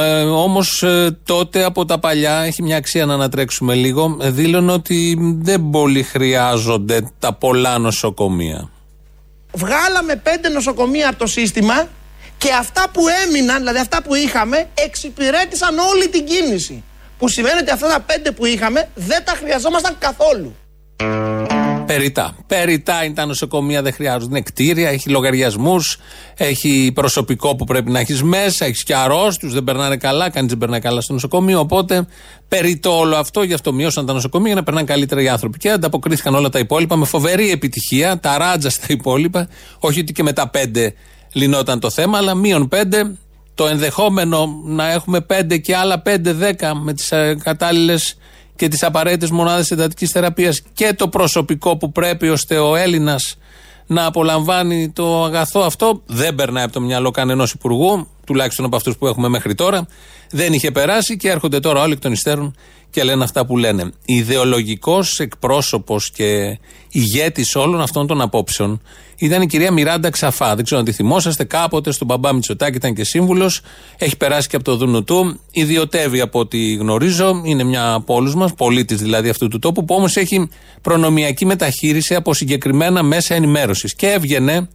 Ε, 0.04 0.22
Όμως 0.22 0.84
ε, 0.84 1.18
τότε 1.24 1.64
από 1.64 1.86
τα 1.86 2.00
παλιά 2.00 2.42
έχει 2.44 2.64
μια 2.64 2.78
αξία 2.78 3.06
να 3.06 3.14
ανατρέξουμε 3.14 3.74
λίγο. 3.74 4.18
Ε, 4.22 4.30
δήλωνε 4.30 4.72
ότι 4.72 5.18
δεν 5.42 5.70
πολύ 5.70 6.04
χρειάζονται 6.04 7.12
τα 7.20 7.34
πολλά 7.34 7.78
νοσοκομεία. 7.78 8.70
Βγάλαμε 9.54 10.16
πέντε 10.16 10.50
νοσοκομεία 10.50 11.10
από 11.10 11.18
το 11.18 11.28
σύστημα 11.28 11.88
και 12.40 12.52
αυτά 12.60 12.86
που 12.94 13.02
έμειναν, 13.26 13.58
δηλαδή 13.58 13.80
αυτά 13.80 14.02
που 14.04 14.16
είχαμε, 14.16 14.70
εξυπηρέτησαν 14.74 15.78
όλη 15.78 16.08
την 16.08 16.26
κίνηση. 16.26 16.84
Που 17.18 17.28
σημαίνει 17.28 17.60
ότι 17.60 17.72
αυτά 17.72 17.88
τα 17.88 18.00
πέντε 18.00 18.32
που 18.32 18.46
είχαμε 18.46 18.90
δεν 18.96 19.24
τα 19.26 19.34
χρειαζόμασταν 19.40 19.96
καθόλου. 20.00 20.56
Περιτά. 21.86 22.36
Περιτά 22.48 23.04
είναι 23.04 23.14
τα 23.14 23.26
νοσοκομεία, 23.26 23.82
δεν 23.82 23.94
χρειάζονται. 23.94 24.26
Είναι 24.26 24.42
κτίρια, 24.42 24.90
έχει 24.90 25.10
λογαριασμούς, 25.10 25.98
έχει 26.38 26.92
προσωπικό 26.96 27.56
που 27.56 27.66
πρέπει 27.66 27.92
να 27.92 28.00
έχεις 28.00 28.24
μέσα, 28.24 28.66
έχεις 28.66 28.84
και 28.84 28.96
αρρώστου, 28.96 29.50
δεν 29.50 29.64
περνάνε 29.64 29.98
καλά, 29.98 30.30
κανείς 30.30 30.50
δεν 30.50 30.58
περνάει 30.58 30.80
καλά 30.80 31.02
στο 31.02 31.14
νοσοκομείο. 31.14 31.60
Οπότε 31.60 32.08
περιτό 32.48 32.98
όλο 32.98 33.16
αυτό, 33.16 33.44
γι' 33.44 33.54
αυτό 33.54 33.74
μειώσαν 33.74 34.06
τα 34.06 34.14
νοσοκομεία 34.14 34.48
για 34.48 34.56
να 34.56 34.64
περνάνε 34.64 34.86
καλύτερα 34.86 35.22
οι 35.22 35.30
άνθρωποι. 35.30 35.58
Και 35.58 35.70
ανταποκρίθηκαν 35.70 36.36
όλα 36.36 36.50
τα 36.50 36.60
υπόλοιπα 36.60 36.96
με 36.96 37.06
φοβερή 37.06 37.52
επιτυχία, 37.52 38.20
τα 38.20 38.38
ράτζα 38.38 38.70
στα 38.70 38.86
υπόλοιπα. 38.90 39.48
Όχι 39.80 40.00
ότι 40.00 40.14
και 40.14 40.24
με 40.24 40.34
τα 40.34 40.50
πέντε 40.50 40.94
λυνόταν 41.34 41.80
το 41.80 41.90
θέμα, 41.90 42.18
αλλά 42.18 42.36
μείον 42.36 42.68
πέντε. 42.68 43.12
Το 43.56 43.68
ενδεχόμενο 43.68 44.62
να 44.66 44.92
έχουμε 44.92 45.22
πέντε 45.22 45.58
και 45.58 45.76
άλλα 45.76 46.00
πέντε, 46.00 46.34
δέκα 46.34 46.76
με 46.76 46.94
τις 46.94 47.12
ε, 47.12 47.38
κατάλληλες 47.44 48.18
και 48.56 48.68
τις 48.68 48.84
απαραίτητες 48.84 49.30
μονάδες 49.30 49.72
εντατικής 49.72 50.12
θεραπείας 50.12 50.62
και 50.74 50.94
το 50.94 51.08
προσωπικό 51.08 51.78
που 51.78 51.92
πρέπει 51.92 52.30
ώστε 52.30 52.58
ο 52.58 52.76
Έλληνας 52.76 53.38
να 53.88 54.06
απολαμβάνει 54.06 54.90
το 54.90 55.24
αγαθό 55.24 55.60
αυτό 55.60 56.02
δεν 56.06 56.36
περνάει 56.36 56.64
από 56.64 56.74
το 56.74 56.82
μυαλό 56.82 57.12
κανενό 57.12 57.44
υπουργού, 57.54 58.08
τουλάχιστον 58.26 58.66
από 58.66 58.76
αυτούς 58.76 58.98
που 58.98 59.08
έχουμε 59.08 59.28
μέχρι 59.28 59.56
τώρα. 59.56 59.88
Δεν 60.30 60.54
είχε 60.54 60.72
περάσει 60.72 61.18
και 61.18 61.30
έρχονται 61.30 61.60
τώρα 61.60 61.82
όλοι 61.82 61.94
εκ 61.94 62.00
των 62.00 62.12
υστέρων 62.12 62.56
και 62.90 63.04
λένε 63.04 63.24
αυτά 63.24 63.46
που 63.46 63.58
λένε. 63.58 63.92
Ιδεολογικός 64.06 65.20
εκπρόσωπος 65.20 66.12
και 66.12 66.60
ηγέτης 66.92 67.56
όλων 67.56 67.82
αυτών 67.82 68.08
των 68.08 68.22
απόψεων 68.22 68.82
ήταν 69.20 69.42
η 69.42 69.48
κυρία 69.48 69.72
Μιράντα 69.72 70.10
Ξαφά. 70.10 70.56
Δεν 70.56 70.64
ξέρω 70.64 70.80
αν 70.80 70.86
τη 70.86 70.92
θυμόσαστε. 70.92 71.44
Κάποτε 71.44 71.92
στον 71.92 72.08
μπαμπά 72.08 72.34
Μητσοτάκη 72.34 72.76
ήταν 72.76 72.94
και 72.94 73.04
σύμβουλος. 73.04 73.62
Έχει 73.98 74.18
περάσει 74.18 74.48
και 74.48 74.56
από 74.56 74.66
το 74.66 74.76
Δούνου 74.76 75.04
του. 75.04 75.40
Ιδιωτεύει 75.52 76.20
από 76.20 76.40
ό,τι 76.40 76.74
γνωρίζω. 76.74 77.42
Είναι 77.46 77.64
μια 77.64 77.94
από 77.94 78.14
όλους 78.14 78.36
μας, 78.36 78.54
πολίτης 78.54 78.98
δηλαδή 78.98 79.30
αυτού 79.30 79.48
του 79.48 79.60
τόπου, 79.60 79.86
που 79.86 79.96
όμως 79.96 80.16
έχει 80.16 80.50
προνομιακή 80.82 81.46
μεταχείριση 81.46 82.16
από 82.16 82.34
συγκεκριμένα 82.34 83.04
μέσα 83.04 83.36
ενημέρωσης. 83.36 83.96
Και 83.96 84.08
έβγαινε, 84.08 84.70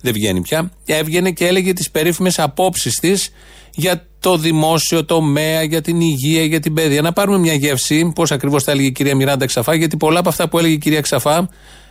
δεν 0.00 0.12
βγαίνει 0.12 0.40
πια, 0.40 0.70
έβγαινε 0.86 1.30
και 1.30 1.46
έλεγε 1.46 1.72
τις 1.72 1.90
περίφημες 1.90 2.38
απόψεις 2.38 2.94
της 2.94 3.30
για 3.74 4.06
το 4.20 4.36
δημόσιο 4.36 5.04
τομέα, 5.04 5.62
για 5.62 5.80
την 5.80 6.00
υγεία, 6.00 6.42
για 6.42 6.60
την 6.60 6.74
παιδεία. 6.74 7.02
Να 7.02 7.12
πάρουμε 7.12 7.38
μια 7.38 7.54
γεύση, 7.54 8.12
πώς 8.14 8.32
ακριβώς 8.32 8.64
τα 8.64 8.72
έλεγε 8.72 8.86
η 8.88 8.92
κυρία 8.92 9.16
Μιράντα 9.16 9.46
Ξαφά, 9.46 9.74
γιατί 9.74 9.96
πολλά 9.96 10.18
από 10.18 10.28
αυτά 10.28 10.48
που 10.48 10.58
έλεγε 10.58 10.74
η 10.74 10.78
κυρία 10.78 11.00
Ξαφά 11.00 11.48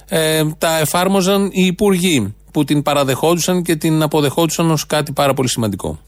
ε, 0.07 0.43
τα 0.57 0.79
εφάρμοζαν 0.79 1.49
οι 1.51 1.65
υπουργοί 1.65 2.33
που 2.51 2.63
την 2.63 2.81
παραδεχόντουσαν 2.81 3.63
και 3.63 3.75
την 3.75 4.01
αποδεχόντουσαν 4.01 4.71
ως 4.71 4.85
κάτι 4.85 5.11
πάρα 5.11 5.33
πολύ 5.33 5.49
σημαντικό. 5.49 5.99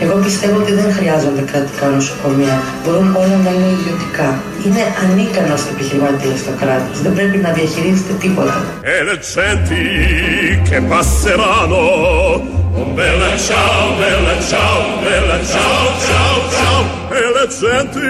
Εγώ 0.00 0.14
πιστεύω 0.24 0.56
ότι 0.62 0.72
δεν 0.72 0.92
χρειάζονται 0.98 1.42
κρατικά 1.50 1.86
νοσοκομεία. 1.86 2.56
Μπορούν 2.82 3.08
όλα 3.22 3.36
να 3.44 3.50
είναι 3.54 3.70
ιδιωτικά. 3.78 4.28
Είναι 4.64 4.82
ανίκανος 5.02 5.62
επιχειρηματίας 5.72 6.38
το 6.46 6.52
κράτος. 6.60 6.96
Δεν 7.04 7.12
πρέπει 7.14 7.38
να 7.46 7.50
διαχειρίζεται 7.56 8.14
τίποτα. 8.22 8.58
E 8.94 8.98
le 9.08 9.16
genti 9.32 9.84
che 10.68 10.78
passeranno, 10.90 11.82
oh 12.78 12.86
bella 12.98 13.30
ciao, 13.46 13.82
bella 14.00 14.34
ciao, 14.50 14.80
bella 15.06 15.38
ciao, 15.52 15.84
ciao, 16.06 16.36
ciao. 16.54 16.80
E 17.20 17.24
le 17.36 17.44
genti 17.58 18.06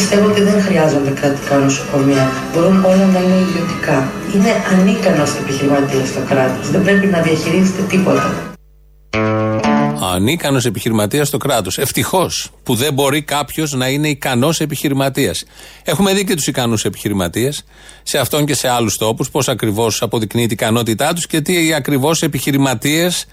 πιστεύω 0.00 0.26
ότι 0.30 0.42
δεν 0.42 0.62
χρειάζονται 0.62 1.10
κρατικά 1.10 1.56
νοσοκομεία. 1.56 2.30
Μπορούν 2.52 2.84
όλα 2.84 3.06
να 3.06 3.18
είναι 3.18 3.38
ιδιωτικά. 3.48 4.12
Είναι 4.34 4.52
ανίκανο 4.72 5.24
επιχειρηματία 5.42 6.00
το 6.14 6.20
κράτος. 6.28 6.70
Δεν 6.70 6.82
πρέπει 6.82 7.06
να 7.06 7.20
διαχειρίζεται 7.20 7.82
τίποτα. 7.82 8.54
Ανίκανος 10.14 10.64
επιχειρηματίας 10.64 11.28
στο 11.28 11.38
κράτος. 11.38 11.78
Ευτυχώς 11.78 12.50
που 12.62 12.74
δεν 12.74 12.92
μπορεί 12.92 13.22
κάποιος 13.22 13.72
να 13.72 13.88
είναι 13.88 14.08
ικανός 14.08 14.60
επιχειρηματίας. 14.60 15.44
Έχουμε 15.84 16.12
δει 16.14 16.24
και 16.24 16.34
τους 16.34 16.46
ικανούς 16.46 16.84
επιχειρηματίες 16.84 17.64
σε 18.02 18.18
αυτόν 18.18 18.46
και 18.46 18.54
σε 18.54 18.68
άλλους 18.68 18.96
τόπους, 18.96 19.30
πώς 19.30 19.48
ακριβώς 19.48 20.02
αποδεικνύει 20.02 20.46
την 20.46 20.52
ικανότητά 20.52 21.12
τους 21.12 21.26
και 21.26 21.40
τι 21.40 21.74
ακριβώς 21.74 22.22
επιχειρηματίες 22.22 23.26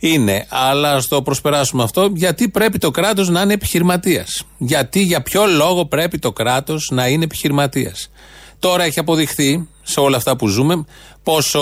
είναι. 0.00 0.46
Αλλά 0.48 0.94
ας 0.94 1.08
το 1.08 1.22
προσπεράσουμε 1.22 1.82
αυτό, 1.82 2.10
γιατί 2.14 2.48
πρέπει 2.48 2.78
το 2.78 2.90
κράτος 2.90 3.28
να 3.28 3.40
είναι 3.40 3.52
επιχειρηματίας. 3.52 4.42
Γιατί, 4.58 5.02
για 5.02 5.22
ποιο 5.22 5.46
λόγο 5.46 5.86
πρέπει 5.86 6.18
το 6.18 6.32
κράτος 6.32 6.90
να 6.92 7.08
είναι 7.08 7.24
επιχειρηματίας. 7.24 8.10
Τώρα 8.58 8.84
έχει 8.84 8.98
αποδειχθεί 8.98 9.68
σε 9.82 10.00
όλα 10.00 10.16
αυτά 10.16 10.36
που 10.36 10.46
ζούμε 10.46 10.84
πόσο, 11.22 11.60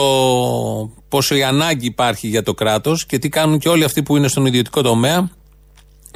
πόσο 1.09 1.35
η 1.35 1.43
ανάγκη 1.43 1.87
υπάρχει 1.87 2.29
για 2.29 2.43
το 2.43 2.55
κράτος 2.55 3.07
και 3.07 3.19
τι 3.19 3.29
κάνουν 3.29 3.59
και 3.59 3.69
όλοι 3.69 3.85
αυτοί 3.85 4.03
που 4.03 4.17
είναι 4.17 4.29
στον 4.29 4.47
ιδιωτικό 4.47 4.83
τομέα, 4.83 5.31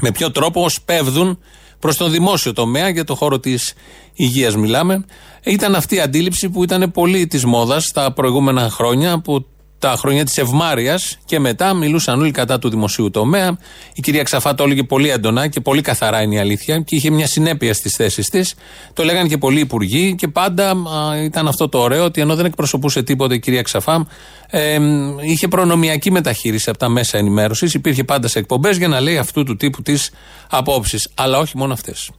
με 0.00 0.10
ποιο 0.10 0.30
τρόπο 0.30 0.68
σπέβδουν 0.68 1.38
προς 1.78 1.96
τον 1.96 2.10
δημόσιο 2.10 2.52
τομέα, 2.52 2.88
για 2.88 3.04
το 3.04 3.14
χώρο 3.14 3.38
της 3.38 3.74
υγείας 4.14 4.56
μιλάμε. 4.56 5.04
Ήταν 5.44 5.74
αυτή 5.74 5.94
η 5.94 6.00
αντίληψη 6.00 6.48
που 6.48 6.62
ήταν 6.62 6.90
πολύ 6.90 7.26
της 7.26 7.44
μόδας 7.44 7.90
τα 7.90 8.12
προηγούμενα 8.12 8.70
χρόνια, 8.70 9.20
που 9.20 9.46
τα 9.82 9.96
χρόνια 9.96 10.24
της 10.24 10.38
ευμάρεια 10.38 11.00
και 11.24 11.38
μετά 11.38 11.74
μιλούσαν 11.74 12.20
όλοι 12.20 12.30
κατά 12.30 12.58
του 12.58 12.68
δημοσίου 12.68 13.10
τομέα. 13.10 13.58
Η 13.94 14.00
κυρία 14.00 14.22
Ξαφά 14.22 14.54
το 14.54 14.64
έλεγε 14.64 14.82
πολύ 14.82 15.08
έντονα 15.10 15.48
και 15.48 15.60
πολύ 15.60 15.80
καθαρά 15.80 16.22
είναι 16.22 16.34
η 16.34 16.38
αλήθεια 16.38 16.78
και 16.78 16.96
είχε 16.96 17.10
μια 17.10 17.26
συνέπεια 17.26 17.74
στις 17.74 17.94
θέσεις 17.96 18.28
της. 18.28 18.54
Το 18.92 19.04
λέγανε 19.04 19.28
και 19.28 19.38
πολλοί 19.38 19.60
υπουργοί 19.60 20.14
και 20.14 20.28
πάντα 20.28 20.70
α, 20.70 21.22
ήταν 21.22 21.48
αυτό 21.48 21.68
το 21.68 21.78
ωραίο 21.78 22.04
ότι 22.04 22.20
ενώ 22.20 22.34
δεν 22.34 22.44
εκπροσωπούσε 22.44 23.02
τίποτα 23.02 23.34
η 23.34 23.38
κυρία 23.38 23.62
Ξαφά, 23.62 24.06
ε, 24.46 24.78
είχε 25.20 25.48
προνομιακή 25.48 26.10
μεταχείριση 26.10 26.70
από 26.70 26.78
τα 26.78 26.88
μέσα 26.88 27.18
ενημέρωσης. 27.18 27.74
Υπήρχε 27.74 28.04
πάντα 28.04 28.28
σε 28.28 28.38
εκπομπές 28.38 28.76
για 28.76 28.88
να 28.88 29.00
λέει 29.00 29.18
αυτού 29.18 29.44
του 29.44 29.56
τύπου 29.56 29.82
τις 29.82 30.10
απόψεις. 30.50 31.10
Αλλά 31.14 31.38
όχι 31.38 31.56
μόνο 31.56 31.72
αυτές. 31.72 32.10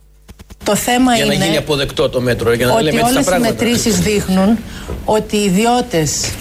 Το 0.63 0.75
θέμα 0.75 1.15
για 1.15 1.25
είναι 1.25 1.35
να 1.35 1.45
γίνει 1.45 1.57
αποδεκτό 1.57 2.09
το 2.09 2.21
μέτρο. 2.21 2.53
Για 2.53 2.65
να 2.65 2.73
ότι 2.73 2.83
λέμε 2.83 2.99
έτσι 2.99 3.11
όλες 3.11 3.25
τα 3.25 3.35
οι 3.35 3.39
πράγματα. 3.39 3.63
μετρήσεις 3.63 3.99
δείχνουν 3.99 4.57
ότι 5.05 5.37
οι 5.37 5.43
ιδιώτες 5.43 6.31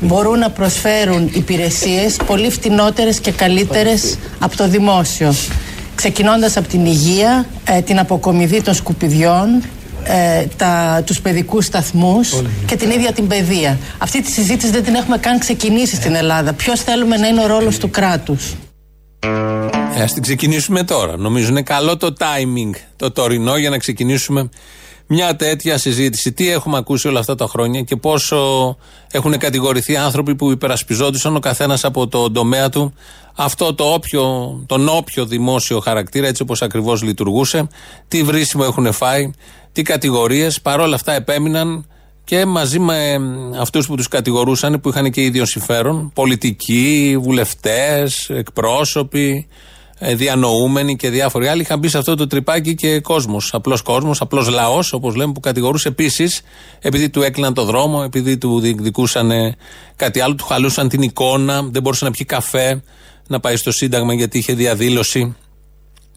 μπορούν 0.00 0.38
να 0.38 0.50
προσφέρουν 0.50 1.30
υπηρεσίες 1.32 2.16
πολύ 2.26 2.50
φτηνότερες 2.50 3.20
και 3.20 3.30
καλύτερες 3.30 4.18
από 4.38 4.56
το 4.56 4.68
δημόσιο. 4.68 5.34
Ξεκινώντας 5.94 6.56
από 6.56 6.68
την 6.68 6.86
υγεία, 6.86 7.46
ε, 7.64 7.80
την 7.80 7.98
αποκομιδή 7.98 8.62
των 8.62 8.74
σκουπιδιών, 8.74 9.62
ε, 10.04 10.44
τα, 10.56 11.02
τους 11.06 11.20
παιδικούς 11.20 11.64
σταθμούς 11.64 12.42
και 12.66 12.76
την 12.76 12.90
ίδια 12.90 13.12
την 13.12 13.26
παιδεία. 13.26 13.78
Αυτή 13.98 14.22
τη 14.22 14.30
συζήτηση 14.30 14.72
δεν 14.72 14.84
την 14.84 14.94
έχουμε 14.94 15.18
καν 15.18 15.38
ξεκινήσει 15.38 15.94
στην 15.96 16.14
Ελλάδα. 16.14 16.52
Ποιος 16.52 16.80
θέλουμε 16.80 17.16
να 17.16 17.26
είναι 17.26 17.42
ο 17.42 17.46
ρόλος 17.46 17.78
του 17.78 17.90
κράτους; 17.90 18.54
Ε, 19.94 20.02
ας 20.02 20.12
την 20.12 20.22
ξεκινήσουμε 20.22 20.82
τώρα. 20.82 21.16
Νομίζω 21.16 21.48
είναι 21.48 21.62
καλό 21.62 21.96
το 21.96 22.14
timing 22.18 22.76
το 22.96 23.10
τωρινό 23.10 23.56
για 23.56 23.70
να 23.70 23.78
ξεκινήσουμε 23.78 24.48
μια 25.06 25.36
τέτοια 25.36 25.78
συζήτηση. 25.78 26.32
Τι 26.32 26.50
έχουμε 26.50 26.76
ακούσει 26.76 27.08
όλα 27.08 27.18
αυτά 27.18 27.34
τα 27.34 27.46
χρόνια 27.46 27.80
και 27.80 27.96
πόσο 27.96 28.76
έχουν 29.10 29.38
κατηγορηθεί 29.38 29.96
άνθρωποι 29.96 30.34
που 30.34 30.50
υπερασπιζόντουσαν 30.50 31.36
ο 31.36 31.38
καθένας 31.38 31.84
από 31.84 32.08
το 32.08 32.30
τομέα 32.30 32.68
του 32.68 32.94
αυτό 33.34 33.74
το 33.74 33.84
όποιο, 33.84 34.24
τον 34.66 34.88
όποιο 34.88 35.26
δημόσιο 35.26 35.80
χαρακτήρα, 35.80 36.26
έτσι 36.26 36.42
όπως 36.42 36.62
ακριβώς 36.62 37.02
λειτουργούσε, 37.02 37.68
τι 38.08 38.22
βρίσιμο 38.22 38.64
έχουν 38.66 38.92
φάει, 38.92 39.30
τι 39.72 39.82
κατηγορίες. 39.82 40.60
Παρόλα 40.60 40.94
αυτά 40.94 41.12
επέμειναν 41.12 41.86
και 42.32 42.46
μαζί 42.46 42.78
με 42.78 43.20
αυτούς 43.58 43.86
που 43.86 43.96
τους 43.96 44.08
κατηγορούσαν, 44.08 44.80
που 44.80 44.88
είχαν 44.88 45.10
και 45.10 45.22
ίδιο 45.22 45.46
συμφέρον, 45.46 46.10
πολιτικοί, 46.14 47.16
βουλευτές, 47.20 48.30
εκπρόσωποι, 48.30 49.46
ε, 49.98 50.14
διανοούμενοι 50.14 50.96
και 50.96 51.10
διάφοροι 51.10 51.46
άλλοι, 51.46 51.60
είχαν 51.60 51.78
μπει 51.78 51.88
σε 51.88 51.98
αυτό 51.98 52.14
το 52.14 52.26
τρυπάκι 52.26 52.74
και 52.74 53.00
κόσμος. 53.00 53.54
Απλός 53.54 53.82
κόσμος, 53.82 54.20
απλός 54.20 54.48
λαός, 54.48 54.92
όπως 54.92 55.14
λέμε, 55.14 55.32
που 55.32 55.40
κατηγορούσε 55.40 55.88
επίσης, 55.88 56.42
επειδή 56.80 57.10
του 57.10 57.22
έκλειναν 57.22 57.54
το 57.54 57.64
δρόμο, 57.64 58.02
επειδή 58.04 58.38
του 58.38 58.60
διεκδικούσαν 58.60 59.30
ε, 59.30 59.56
κάτι 59.96 60.20
άλλο, 60.20 60.34
του 60.34 60.44
χαλούσαν 60.44 60.88
την 60.88 61.02
εικόνα, 61.02 61.62
δεν 61.62 61.82
μπορούσε 61.82 62.04
να 62.04 62.10
πιει 62.10 62.26
καφέ, 62.26 62.82
να 63.28 63.40
πάει 63.40 63.56
στο 63.56 63.72
Σύνταγμα 63.72 64.14
γιατί 64.14 64.38
είχε 64.38 64.54
διαδήλωση. 64.54 65.36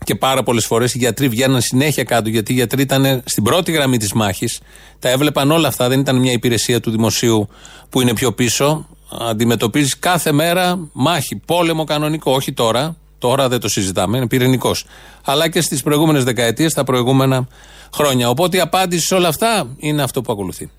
Και 0.06 0.16
πάρα 0.16 0.44
πολλές 0.44 0.66
φορές 0.66 0.94
οι 0.94 0.98
γιατροί 0.98 1.28
βγαίναν 1.28 1.62
συνέχεια 1.62 2.04
κάτω, 2.04 2.30
γιατί 2.30 2.52
οι 2.52 2.56
γιατροί 2.56 2.82
ήταν 2.82 3.22
στην 3.26 3.44
πρώτη 3.44 3.72
γραμμή 3.72 3.98
της 3.98 4.14
μάχης. 4.14 4.60
Τα 5.00 5.10
έβλεπαν 5.10 5.52
όλα 5.52 5.68
αυτά, 5.68 5.88
δεν 5.88 6.00
ήταν 6.00 6.16
μια 6.16 6.32
υπηρεσία 6.32 6.80
του 6.80 6.92
δημοσίου 6.92 7.48
που 7.90 8.02
είναι 8.02 8.14
πιο 8.14 8.32
πίσω. 8.32 8.88
Αντιμετωπίζεις 9.30 10.00
κάθε 10.00 10.32
μέρα 10.32 10.80
μάχη, 10.92 11.36
πόλεμο 11.36 11.84
κανονικό, 11.84 12.32
όχι 12.32 12.54
τώρα. 12.54 12.96
Τώρα 13.20 13.50
δεν 13.50 13.60
το 13.60 13.70
συζητάμε, 13.70 14.18
είναι 14.18 14.28
πυρηνικός. 14.28 14.86
Αλλά 15.26 15.50
και 15.50 15.62
στις 15.62 15.84
προηγούμενες 15.84 16.24
δεκαετίες, 16.24 16.74
τα 16.74 16.84
προηγούμενα 16.84 17.48
χρόνια. 17.94 18.30
Οπότε 18.30 18.58
η 18.58 18.60
απάντηση 18.60 19.06
σε 19.06 19.16
όλα 19.16 19.28
αυτά 19.28 19.68
είναι 19.78 20.04
αυτό 20.04 20.22
που 20.22 20.32
ακολουθεί. 20.32 20.70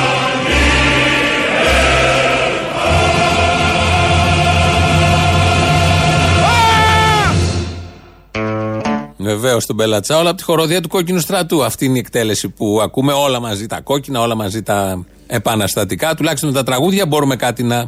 Βεβαίως 9.18 9.66
τον 9.66 9.76
Μπελατσά, 9.76 10.18
όλα 10.18 10.30
από 10.30 10.38
τη 10.38 10.44
χοροδία 10.44 10.82
του 10.82 10.88
κόκκινου 10.88 11.20
στρατού. 11.20 11.64
Αυτή 11.64 11.86
είναι 11.86 11.96
η 11.96 12.00
εκτέλεση 12.00 12.50
που 12.50 12.80
ακούμε 12.82 13.14
όλα 13.14 13.40
μαζί 13.40 13.66
τα 13.66 13.82
κόκκινα, 13.82 14.22
όλα 14.22 14.36
μαζί 14.36 14.64
τα 14.64 15.06
επαναστατικά. 15.28 16.16
Τουλάχιστον 16.16 16.50
με 16.50 16.56
τα 16.56 16.64
τραγούδια 16.64 17.06
μπορούμε 17.06 17.36
κάτι 17.36 17.64
να 17.64 17.88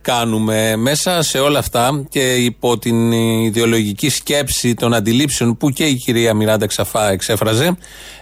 κάνουμε. 0.00 0.76
Μέσα 0.76 1.22
σε 1.22 1.38
όλα 1.38 1.58
αυτά 1.58 2.04
και 2.08 2.34
υπό 2.34 2.78
την 2.78 3.12
ιδεολογική 3.42 4.08
σκέψη 4.08 4.74
των 4.74 4.94
αντιλήψεων 4.94 5.56
που 5.56 5.70
και 5.70 5.84
η 5.84 5.94
κυρία 5.94 6.34
Μιράντα 6.34 6.66
Ξαφά 6.66 7.10
εξέφραζε, 7.10 7.76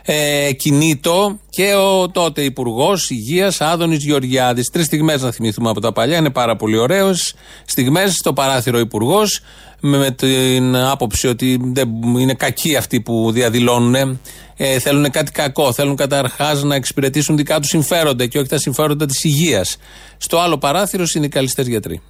ε, 0.08 0.52
κινήτο 0.52 1.38
και 1.50 1.74
ο 1.74 2.10
τότε 2.10 2.42
Υπουργός 2.42 3.10
Υγείας 3.10 3.60
Άδωνης 3.60 4.04
Γεωργιάδης. 4.04 4.70
Τρεις 4.70 4.86
στιγμές 4.86 5.22
να 5.22 5.30
θυμηθούμε 5.30 5.70
από 5.70 5.80
τα 5.80 5.92
παλιά, 5.92 6.18
είναι 6.18 6.30
πάρα 6.30 6.56
πολύ 6.56 6.76
ωραίος. 6.76 7.34
Στιγμές 7.64 8.12
στο 8.12 8.32
παράθυρο 8.32 8.78
Υπουργός, 8.78 9.40
με, 9.80 9.98
με 9.98 10.10
την 10.10 10.76
άποψη 10.76 11.28
ότι 11.28 11.60
δεν 11.62 11.88
είναι 12.18 12.34
κακοί 12.34 12.76
αυτοί 12.76 13.00
που 13.00 13.30
διαδηλώνουν. 13.32 14.20
Ε, 14.56 14.78
θέλουν 14.78 15.10
κάτι 15.10 15.32
κακό. 15.32 15.72
Θέλουν 15.72 15.96
καταρχάς 15.96 16.62
να 16.62 16.74
εξυπηρετήσουν 16.74 17.36
δικά 17.36 17.60
τους 17.60 17.68
συμφέροντα 17.68 18.26
και 18.26 18.38
όχι 18.38 18.48
τα 18.48 18.58
συμφέροντα 18.58 19.06
της 19.06 19.24
υγείας. 19.24 19.76
Στο 20.16 20.38
άλλο 20.38 20.58
παράθυρο, 20.58 21.06
συνδικαλιστέ 21.06 21.62
γιατροί. 21.62 22.00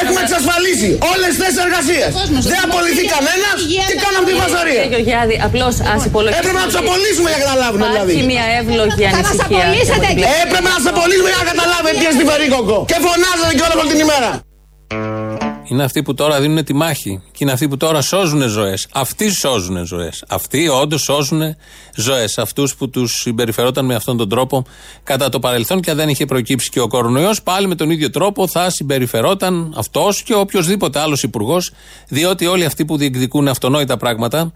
Έχουμε 0.00 0.20
εξασφαλίσει 0.26 0.90
όλες 1.12 1.28
τις 1.32 1.38
θέσεις 1.42 1.60
εργασίας. 1.66 2.10
Δεν 2.52 2.60
απολυθεί 2.68 3.04
κανένας 3.16 3.56
και 3.90 3.96
κάναμε 4.04 4.24
τη 4.30 4.34
βασαρία. 4.44 4.82
Γεωργιάδη, 4.92 5.36
απλώς 5.48 5.74
ας 5.94 6.00
υπολογίσουμε. 6.08 6.40
Έπρεπε 6.40 6.58
να 6.62 6.66
τους 6.70 6.78
απολύσουμε 6.82 7.28
για 7.32 7.38
να 7.38 7.44
καταλάβουν 7.44 7.80
δηλαδή. 7.88 8.12
Υπάρχει 8.12 8.30
μια 8.32 8.46
εύλογη 8.60 9.04
ανησυχία. 9.10 9.66
Έπρεπε 10.42 10.68
να 10.74 10.78
τους 10.80 10.88
απολύσουμε 10.94 11.28
για 11.32 11.40
να 11.42 11.46
καταλάβουν 11.52 11.92
τι 12.00 12.04
στην 12.16 12.26
περίκοκο. 12.30 12.76
Και 12.90 12.98
φωνάζατε 13.06 13.52
και 13.58 13.64
όλη 13.82 13.90
την 13.92 14.00
ημέρα. 14.06 14.30
Είναι 15.70 15.84
αυτοί 15.84 16.02
που 16.02 16.14
τώρα 16.14 16.40
δίνουν 16.40 16.64
τη 16.64 16.74
μάχη. 16.74 17.22
Και 17.30 17.38
είναι 17.38 17.52
αυτοί 17.52 17.68
που 17.68 17.76
τώρα 17.76 18.00
σώζουν 18.00 18.48
ζωές. 18.48 18.86
Αυτοί 18.92 19.30
σώζουν 19.30 19.86
ζωές. 19.86 20.24
Αυτοί 20.28 20.68
όντως 20.68 21.02
σώζουν 21.02 21.56
ζωές. 21.94 22.38
Αυτούς 22.38 22.76
που 22.76 22.90
τους 22.90 23.12
συμπεριφερόταν 23.12 23.84
με 23.84 23.94
αυτόν 23.94 24.16
τον 24.16 24.28
τρόπο 24.28 24.64
κατά 25.02 25.28
το 25.28 25.38
παρελθόν 25.38 25.80
και 25.80 25.90
αν 25.90 25.96
δεν 25.96 26.08
είχε 26.08 26.24
προκύψει 26.24 26.70
και 26.70 26.80
ο 26.80 26.86
κορονοϊός, 26.86 27.42
πάλι 27.42 27.66
με 27.66 27.74
τον 27.74 27.90
ίδιο 27.90 28.10
τρόπο 28.10 28.48
θα 28.48 28.70
συμπεριφερόταν 28.70 29.74
αυτός 29.76 30.22
και 30.22 30.34
οποιοδήποτε 30.34 30.98
άλλος 30.98 31.22
υπουργός, 31.22 31.70
διότι 32.08 32.46
όλοι 32.46 32.64
αυτοί 32.64 32.84
που 32.84 32.96
διεκδικούν 32.96 33.48
αυτονόητα 33.48 33.96
πράγματα 33.96 34.52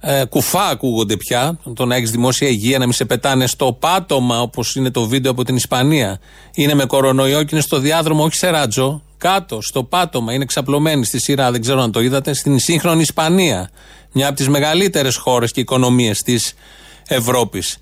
ε, 0.00 0.24
κουφά 0.24 0.68
ακούγονται 0.68 1.16
πια. 1.16 1.58
Το 1.74 1.84
να 1.84 1.96
έχεις 1.96 2.10
δημόσια 2.10 2.48
υγεία, 2.48 2.78
να 2.78 2.84
μην 2.84 2.94
σε 2.94 3.04
πετάνε 3.04 3.46
στο 3.46 3.72
πάτωμα, 3.72 4.40
όπως 4.40 4.74
είναι 4.76 4.90
το 4.90 5.06
βίντεο 5.06 5.30
από 5.30 5.44
την 5.44 5.56
Ισπανία. 5.56 6.20
Είναι 6.54 6.74
με 6.74 6.84
κορονοϊό 6.84 7.42
και 7.42 7.48
είναι 7.52 7.62
στο 7.62 7.78
διάδρομο, 7.78 8.24
όχι 8.24 8.36
σε 8.36 8.50
ράτζο. 8.50 9.02
Κάτω, 9.18 9.60
στο 9.60 9.84
πάτωμα, 9.84 10.32
είναι 10.32 10.44
ξαπλωμένοι 10.44 11.04
στη 11.04 11.20
σειρά, 11.20 11.50
δεν 11.50 11.60
ξέρω 11.60 11.80
αν 11.80 11.92
το 11.92 12.00
είδατε, 12.00 12.32
στην 12.32 12.58
σύγχρονη 12.58 13.00
Ισπανία. 13.00 13.70
Μια 14.12 14.26
από 14.28 14.36
τις 14.36 14.48
μεγαλύτερες 14.48 15.16
χώρες 15.16 15.52
και 15.52 15.60
οικονομίες 15.60 16.22
της 16.22 16.54
Ευρώπης. 17.08 17.78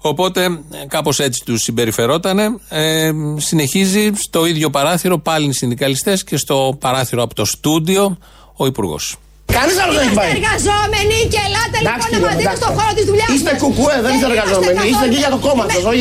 Οπότε 0.00 0.60
κάπως 0.88 1.18
έτσι 1.18 1.42
τους 1.44 1.62
συμπεριφερότανε. 1.62 2.58
Ε, 2.68 3.10
συνεχίζει 3.36 4.10
στο 4.14 4.46
ίδιο 4.46 4.70
παράθυρο 4.70 5.18
πάλι 5.18 5.48
οι 5.48 5.52
συνδικαλιστές 5.52 6.24
και 6.24 6.36
στο 6.36 6.76
παράθυρο 6.80 7.22
από 7.22 7.34
το 7.34 7.44
στούντιο 7.44 8.18
ο 8.56 8.66
Υπουργός. 8.66 9.16
Κανείς 9.56 9.76
άλλος 9.82 9.94
δεν 9.98 10.04
έχει 10.06 10.16
πάει. 10.20 10.28
Είστε 10.28 10.40
εργαζόμενοι 10.42 11.16
και 11.32 11.40
ελάτε 11.46 11.78
λοιπόν 11.84 12.08
να 12.14 12.18
μας 12.24 12.34
δείτε 12.40 12.56
στον 12.62 12.72
χώρο 12.78 12.92
της 12.98 13.04
δουλειάς 13.10 13.28
Είστε 13.34 13.52
κουκουέ, 13.62 13.96
δεν 14.04 14.10
είστε 14.14 14.26
εργαζόμενοι. 14.32 14.78
Είστε 14.90 15.04
εκεί 15.10 15.18
για 15.24 15.32
το 15.34 15.38
κόμμα 15.46 15.64
σας, 15.74 15.82
όχι 15.90 15.98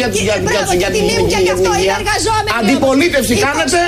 για 0.83 0.89
την 0.95 1.01
υγεία. 1.09 1.95
Αντιπολίτευση 2.59 3.33
κάνετε 3.45 3.79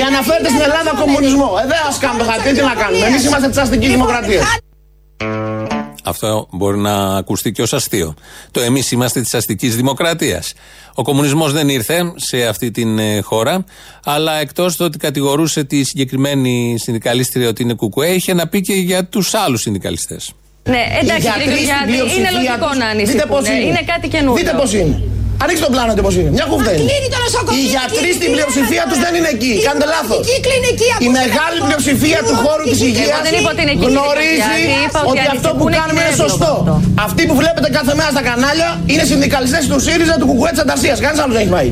για 0.00 0.08
να 0.14 0.20
φέρετε 0.28 0.48
στην 0.54 0.62
Ελλάδα 0.68 0.90
κομμουνισμό. 1.02 1.48
Ε, 1.60 1.64
δεν 1.70 1.80
ας 1.90 1.96
κάνουμε 2.04 2.24
χαρτί, 2.28 2.50
τι 2.56 2.62
να 2.70 2.74
κάνουμε. 2.82 3.04
Εμείς 3.08 3.22
είμαστε 3.26 3.48
τη 3.52 3.56
αστική 3.64 3.88
δημοκρατία. 3.96 4.42
Αυτό 6.08 6.48
μπορεί 6.50 6.78
να 6.78 7.16
ακουστεί 7.16 7.52
και 7.52 7.62
ως 7.62 7.72
αστείο. 7.72 8.14
Το 8.50 8.60
εμείς 8.60 8.90
είμαστε 8.90 9.20
της 9.20 9.34
αστικής 9.34 9.76
δημοκρατίας. 9.76 10.52
Ο 10.94 11.02
κομμουνισμός 11.02 11.52
δεν 11.52 11.68
ήρθε 11.68 12.12
σε 12.16 12.46
αυτή 12.46 12.70
την 12.70 12.98
ε, 12.98 13.20
χώρα, 13.20 13.64
αλλά 14.04 14.40
εκτός 14.40 14.76
το 14.76 14.84
ότι 14.84 14.98
κατηγορούσε 14.98 15.64
τη 15.64 15.84
συγκεκριμένη 15.84 16.76
συνδικαλίστρια 16.78 17.48
ότι 17.48 17.62
είναι 17.62 17.74
κουκουέ, 17.74 18.08
είχε 18.08 18.34
να 18.34 18.48
πει 18.48 18.60
και 18.60 18.74
για 18.74 19.04
τους 19.04 19.34
άλλους 19.34 19.60
συνδικαλιστές. 19.60 20.32
Ναι, 20.64 20.84
εντάξει, 21.00 21.28
κύριε 21.38 22.16
είναι 22.16 22.30
λογικό 22.30 22.74
να 22.78 22.86
ανησυχούν. 22.86 23.44
Είναι 23.44 23.82
κάτι 23.86 24.08
καινούργιο. 24.08 24.44
Δείτε 24.44 24.56
πώς 24.58 24.72
είναι. 24.72 25.02
Ανοίξτε 25.42 25.64
τον 25.66 25.72
πλάνο 25.74 25.92
πώ 26.06 26.10
είναι. 26.20 26.30
Μια 26.30 26.46
κουβέντα 26.50 26.72
είναι. 26.74 26.90
Οι 27.58 27.62
γιατροί 27.74 28.10
στην 28.18 28.28
πλειοψηφία 28.34 28.84
τους 28.88 28.98
δεν 29.04 29.12
είναι 29.18 29.30
εκεί. 29.36 29.52
Κάντε 29.68 29.86
λάθος. 29.94 30.22
Η 31.06 31.08
μεγάλη 31.20 31.58
πλειοψηφία 31.66 32.20
του 32.28 32.34
χώρου 32.42 32.64
της 32.70 32.80
υγείας 32.88 33.20
γνωρίζει 33.86 34.62
ότι 35.10 35.24
αυτό 35.36 35.50
που 35.58 35.64
κάνουμε 35.76 36.00
είναι 36.04 36.16
σωστό. 36.24 36.52
Αυτοί 37.06 37.22
που 37.26 37.34
βλέπετε 37.34 37.68
κάθε 37.78 37.94
μέρα 37.98 38.10
στα 38.10 38.22
κανάλια 38.22 38.80
είναι 38.86 39.04
συνδικαλιστές 39.04 39.66
του 39.68 39.80
ΣΥΡΙΖΑ 39.80 40.16
του 40.20 40.26
Κουκουέ 40.26 40.50
της 40.50 40.60
Ανταρσίας. 40.60 41.00
Κανείς 41.00 41.20
άλλος 41.20 41.34
δεν 41.36 41.42
έχει 41.42 41.50
πάει. 41.56 41.70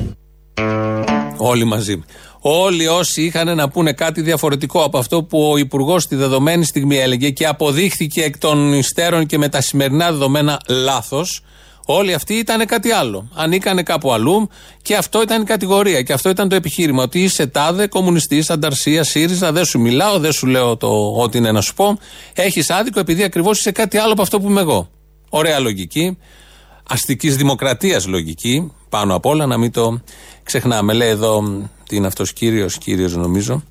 Όλοι 1.36 1.64
μαζί. 1.64 2.04
Όλοι 2.40 2.86
όσοι 2.86 3.22
είχαν 3.22 3.56
να 3.56 3.68
πούνε 3.68 3.92
κάτι 3.92 4.20
διαφορετικό 4.20 4.82
από 4.82 4.98
αυτό 4.98 5.22
που 5.22 5.50
ο 5.50 5.56
Υπουργός 5.56 6.02
στη 6.02 6.16
δεδομένη 6.16 6.64
στιγμή 6.64 6.98
έλεγε 6.98 7.30
και 7.30 7.46
αποδείχθηκε 7.46 8.22
εκ 8.22 8.38
των 8.38 8.72
υστέρων 8.72 9.26
και 9.26 9.38
με 9.38 9.48
τα 9.48 9.60
σημερινά 9.60 10.10
δεδομένα 10.10 10.60
λάθος, 10.68 11.40
Όλοι 11.88 12.14
αυτοί 12.14 12.34
ήταν 12.34 12.66
κάτι 12.66 12.90
άλλο. 12.90 13.28
Ανήκανε 13.34 13.82
κάπου 13.82 14.12
αλλού 14.12 14.48
και 14.82 14.96
αυτό 14.96 15.22
ήταν 15.22 15.42
η 15.42 15.44
κατηγορία 15.44 16.02
και 16.02 16.12
αυτό 16.12 16.28
ήταν 16.28 16.48
το 16.48 16.54
επιχείρημα. 16.54 17.02
Ότι 17.02 17.22
είσαι 17.22 17.46
τάδε, 17.46 17.86
κομμουνιστής, 17.86 18.50
ανταρσία, 18.50 19.04
ΣΥΡΙΖΑ, 19.04 19.52
δεν 19.52 19.64
σου 19.64 19.80
μιλάω, 19.80 20.18
δεν 20.18 20.32
σου 20.32 20.46
λέω 20.46 20.76
το 20.76 21.12
ό,τι 21.16 21.38
είναι 21.38 21.52
να 21.52 21.60
σου 21.60 21.74
πω. 21.74 21.98
Έχεις 22.34 22.70
άδικο 22.70 23.00
επειδή 23.00 23.22
ακριβώς 23.22 23.58
είσαι 23.58 23.70
κάτι 23.70 23.98
άλλο 23.98 24.12
από 24.12 24.22
αυτό 24.22 24.40
που 24.40 24.50
είμαι 24.50 24.60
εγώ. 24.60 24.88
Ωραία 25.28 25.58
λογική. 25.58 26.18
Αστικής 26.88 27.36
δημοκρατίας 27.36 28.06
λογική. 28.06 28.72
Πάνω 28.88 29.14
απ' 29.14 29.26
όλα 29.26 29.46
να 29.46 29.56
μην 29.56 29.72
το 29.72 30.00
ξεχνάμε. 30.42 30.92
Λέει 30.92 31.08
εδώ, 31.08 31.42
τι 31.88 31.96
είναι 31.96 32.06
αυτός 32.06 32.32
κύριος, 32.32 32.78
κύριος 32.78 33.16
νομίζω 33.16 33.62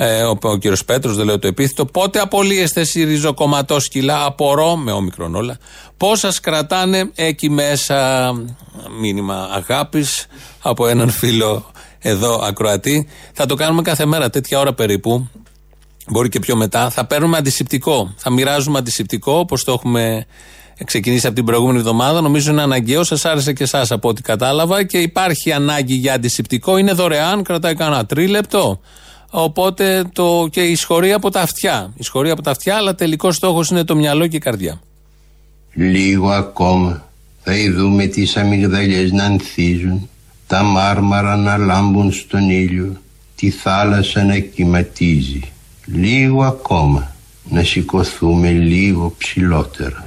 ε, 0.00 0.22
ο, 0.22 0.38
ο 0.42 0.56
κύριος 0.56 0.84
Πέτρος, 0.84 1.16
δεν 1.16 1.26
λέω 1.26 1.38
το 1.38 1.46
επίθετο, 1.46 1.86
πότε 1.86 2.18
απολύεστε 2.18 2.80
εσεί 2.80 3.04
ριζοκομματόσκυλα, 3.04 4.24
απορώ 4.24 4.76
με 4.76 4.92
όμικρον 4.92 5.34
όλα, 5.34 5.58
πώς 5.96 6.18
σας 6.18 6.40
κρατάνε 6.40 7.10
εκεί 7.14 7.50
μέσα; 7.50 8.32
Μήνυμα 9.00 9.48
αγάπης 9.52 10.26
από 10.62 10.86
έναν 10.86 11.10
φίλο 11.10 11.70
εδώ 11.98 12.40
ακροατή. 12.44 13.08
Θα 13.32 13.46
το 13.46 13.54
κάνουμε 13.54 13.82
κάθε 13.82 14.04
μέρα, 14.04 14.30
τέτοια 14.30 14.58
ώρα 14.58 14.74
περίπου. 14.74 15.28
Μπορεί 16.08 16.28
και 16.28 16.38
πιο 16.38 16.56
μετά. 16.56 16.90
Θα 16.90 17.06
παίρνουμε 17.06 17.36
αντισηπτικό. 17.36 18.14
Θα 18.16 18.30
μοιράζουμε 18.30 18.78
αντισηπτικό 18.78 19.32
όπως 19.32 19.64
το 19.64 19.72
έχουμε 19.72 20.26
ξεκινήσει 20.84 21.26
από 21.26 21.34
την 21.34 21.44
προηγούμενη 21.44 21.78
εβδομάδα. 21.78 22.20
Νομίζω 22.20 22.50
είναι 22.50 22.62
αναγκαίο. 22.62 23.04
Σας 23.04 23.24
άρεσε 23.24 23.52
και 23.52 23.62
εσάς 23.62 23.90
από 23.90 24.08
ό,τι 24.08 24.22
κατάλαβα. 24.22 24.84
Και 24.84 24.98
υπάρχει 24.98 25.52
ανάγκη 25.52 25.94
για 25.94 26.14
αντισηπτικό. 26.14 26.76
Είναι 26.76 26.92
δωρεάν, 26.92 27.42
κρατάει 27.42 27.74
κανένα 27.74 28.06
τρίλεπτο. 28.06 28.80
Οπότε 29.30 30.04
το, 30.12 30.48
και 30.50 30.60
ισχωρεί 30.60 31.12
από 31.12 31.30
τα 31.30 31.40
αυτιά. 31.40 31.92
Ισχωρεί 31.96 32.30
από 32.30 32.42
τα 32.42 32.50
αυτιά, 32.50 32.76
αλλά 32.76 32.94
τελικός 32.94 33.36
στόχος 33.36 33.70
είναι 33.70 33.84
το 33.84 33.96
μυαλό 33.96 34.26
και 34.26 34.36
η 34.36 34.40
καρδιά. 34.40 34.80
Λίγο 35.74 36.30
ακόμα 36.30 37.08
θα 37.42 37.56
ειδούμε 37.56 38.06
τις 38.06 38.36
αμυγδαλιές 38.36 39.12
να 39.12 39.24
ανθίζουν, 39.24 40.08
τα 40.46 40.62
μάρμαρα 40.62 41.36
να 41.36 41.56
λάμπουν 41.56 42.12
στον 42.12 42.50
ήλιο, 42.50 43.00
τη 43.34 43.50
θάλασσα 43.50 44.24
να 44.24 44.38
κυματίζει. 44.38 45.52
Λίγο 45.84 46.42
ακόμα 46.42 47.14
να 47.48 47.62
σηκωθούμε 47.62 48.50
λίγο 48.50 49.14
ψηλότερα. 49.18 50.04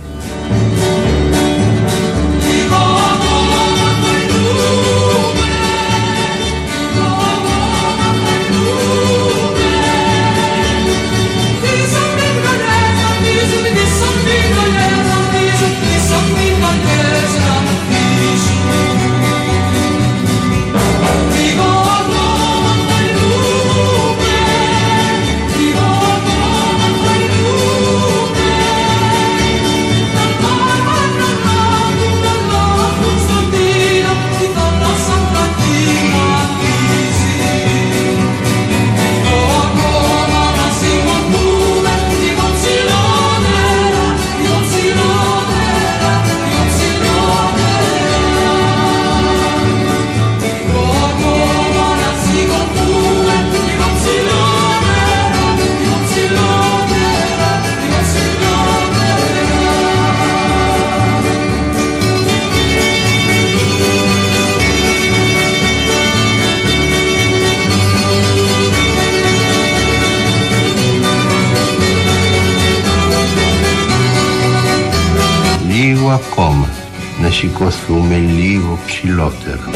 Σηκωθούμε 77.42 78.18
λίγο 78.18 78.80
ψηλότερα. 78.86 79.70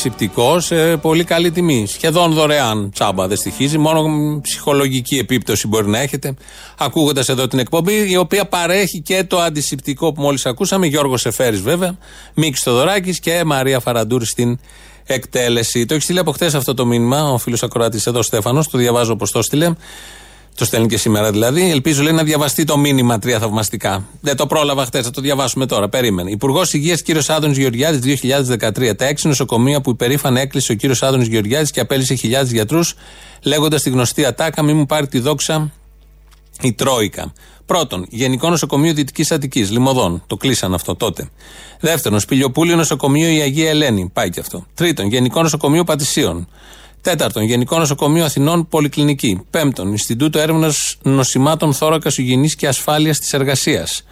Αντισηπτικό 0.00 0.60
σε 0.60 0.96
πολύ 0.96 1.24
καλή 1.24 1.50
τιμή. 1.50 1.86
Σχεδόν 1.86 2.32
δωρεάν 2.32 2.90
τσάμπα 2.90 3.26
δεν 3.26 3.36
στοιχίζει. 3.36 3.78
Μόνο 3.78 4.04
ψυχολογική 4.42 5.16
επίπτωση 5.16 5.66
μπορεί 5.66 5.88
να 5.88 5.98
έχετε. 5.98 6.34
Ακούγοντας 6.78 7.28
εδώ 7.28 7.46
την 7.46 7.58
εκπομπή, 7.58 8.10
η 8.10 8.16
οποία 8.16 8.46
παρέχει 8.46 9.00
και 9.00 9.24
το 9.24 9.40
αντισηπτικό 9.40 10.12
που 10.12 10.22
μόλις 10.22 10.46
ακούσαμε. 10.46 10.86
Γιώργος 10.86 11.26
Εφέρη 11.26 11.56
βέβαια, 11.56 11.96
Μίξ 12.34 12.62
Θοδωράκης 12.62 13.20
και 13.20 13.44
Μαρία 13.44 13.80
Φαραντούρη 13.80 14.26
στην 14.26 14.58
εκτέλεση. 15.04 15.86
Το 15.86 15.94
έχει 15.94 16.02
στείλει 16.02 16.18
από 16.18 16.32
χθες 16.32 16.54
αυτό 16.54 16.74
το 16.74 16.86
μήνυμα 16.86 17.32
ο 17.32 17.38
φίλος 17.38 17.62
Ακροάτη 17.62 18.00
εδώ 18.04 18.22
Στέφανος. 18.22 18.68
Το 18.68 18.78
διαβάζω 18.78 19.12
όπως 19.12 19.30
το 19.30 19.42
στείλε. 19.42 19.72
Το 20.60 20.66
στέλνει 20.66 20.86
και 20.86 20.98
σήμερα 20.98 21.30
δηλαδή. 21.30 21.70
Ελπίζω 21.70 22.02
λέει 22.02 22.12
να 22.12 22.22
διαβαστεί 22.22 22.64
το 22.64 22.78
μήνυμα 22.78 23.18
τρία 23.18 23.38
θαυμαστικά. 23.38 24.06
Δεν 24.20 24.36
το 24.36 24.46
πρόλαβα 24.46 24.84
χθες, 24.84 25.04
θα 25.04 25.10
το 25.10 25.20
διαβάσουμε 25.20 25.66
τώρα. 25.66 25.88
Περίμενε. 25.88 26.30
Υπουργός 26.30 26.72
Υγείας 26.72 27.02
κύριος 27.02 27.30
Άδωνης 27.30 27.58
Γεωργιάδης 27.58 28.00
2013. 28.00 28.94
Τα 28.96 29.04
έξι 29.04 29.26
νοσοκομεία 29.26 29.80
που 29.80 29.90
υπερήφανα 29.90 30.40
έκλεισε 30.40 30.72
ο 30.72 30.74
κύριος 30.74 31.02
Άδωνης 31.02 31.26
Γεωργιάδης 31.26 31.70
και 31.70 31.80
απέλησε 31.80 32.14
χιλιάδες 32.14 32.52
γιατρούς, 32.52 32.94
λέγοντας 33.42 33.82
τη 33.82 33.90
γνωστή 33.90 34.24
ατάκα: 34.24 34.62
Μη 34.62 34.72
μου 34.72 34.86
πάρει 34.86 35.06
τη 35.06 35.18
δόξα 35.18 35.72
η 36.60 36.72
Τρόικα. 36.72 37.32
Πρώτον, 37.66 38.06
Γενικό 38.08 38.48
Νοσοκομείο 38.48 38.94
Δυτικής 38.94 39.30
Αττικής, 39.30 39.70
Λιμωδών. 39.70 40.22
Το 40.26 40.36
κλείσαν 40.36 40.74
αυτό 40.74 40.94
τότε. 40.94 41.30
Δεύτερον, 41.80 42.20
Σπηλιοπούλιο 42.20 42.76
Νοσοκομείο 42.76 43.28
η 43.28 43.40
Αγία 43.40 43.68
Ελένη. 43.68 44.10
Πάει 44.12 44.30
και 44.30 44.40
αυτό. 44.40 44.66
Τρίτον, 44.74 45.06
Γενικό 45.06 45.42
Νοσοκομείο 45.42 45.84
Πατησίων. 45.84 46.48
Τέταρτον, 47.02 47.42
Γενικό 47.42 47.78
Νοσοκομείο 47.78 48.24
Αθηνών 48.24 48.68
Πολυκλινική. 48.68 49.40
Πέμπτον, 49.50 49.90
Ινστιτούτο 49.90 50.38
Έρευνας 50.38 50.96
Νοσημάτων 51.02 51.72
Θώρακας 51.72 52.18
Υγιεινής 52.18 52.54
και 52.54 52.68
Ασφάλειας 52.68 53.18
της 53.18 53.32
Εργασίας. 53.32 54.04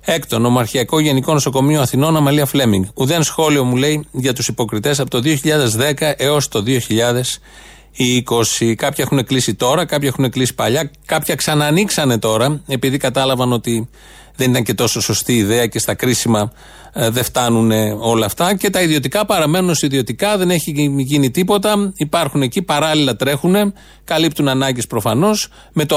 Έκτον, 0.00 0.44
Ομαρχιακό 0.44 1.00
Γενικό 1.00 1.32
Νοσοκομείο 1.32 1.80
Αθηνών 1.80 2.16
Αμαλία 2.16 2.46
Φλέμινγκ. 2.46 2.84
Ουδέν 2.94 3.22
σχόλιο 3.22 3.64
μου 3.64 3.76
λέει 3.76 4.06
για 4.12 4.32
τους 4.32 4.48
υποκριτές 4.48 5.00
από 5.00 5.10
το 5.10 5.20
2010 5.20 6.14
έως 6.16 6.48
το 6.48 6.62
2020. 6.62 8.74
Κάποια 8.74 9.04
έχουν 9.04 9.24
κλείσει 9.24 9.54
τώρα, 9.54 9.84
κάποια 9.84 10.08
έχουν 10.08 10.30
κλείσει 10.30 10.54
παλιά, 10.54 10.90
κάποια 11.06 11.34
ξανανοίξανε 11.34 12.18
τώρα, 12.18 12.62
επειδή 12.66 12.96
κατάλαβαν 12.96 13.52
ότι 13.52 13.88
δεν 14.36 14.50
ήταν 14.50 14.62
και 14.62 14.74
τόσο 14.74 15.00
σωστή 15.00 15.36
ιδέα 15.36 15.66
και 15.66 15.78
στα 15.78 15.94
κρίσιμα 15.94 16.52
ε, 16.92 17.10
δεν 17.10 17.24
φτάνουν 17.24 17.70
όλα 18.00 18.26
αυτά. 18.26 18.56
Και 18.56 18.70
τα 18.70 18.82
ιδιωτικά 18.82 19.26
παραμένουν 19.26 19.70
ως 19.70 19.82
ιδιωτικά, 19.82 20.36
δεν 20.38 20.50
έχει 20.50 20.92
γίνει 20.96 21.30
τίποτα. 21.30 21.92
Υπάρχουν 21.96 22.42
εκεί, 22.42 22.62
παράλληλα 22.62 23.16
τρέχουν, 23.16 23.72
καλύπτουν 24.04 24.48
ανάγκες 24.48 24.86
προφανώς, 24.86 25.48
με 25.72 25.84
το 25.84 25.96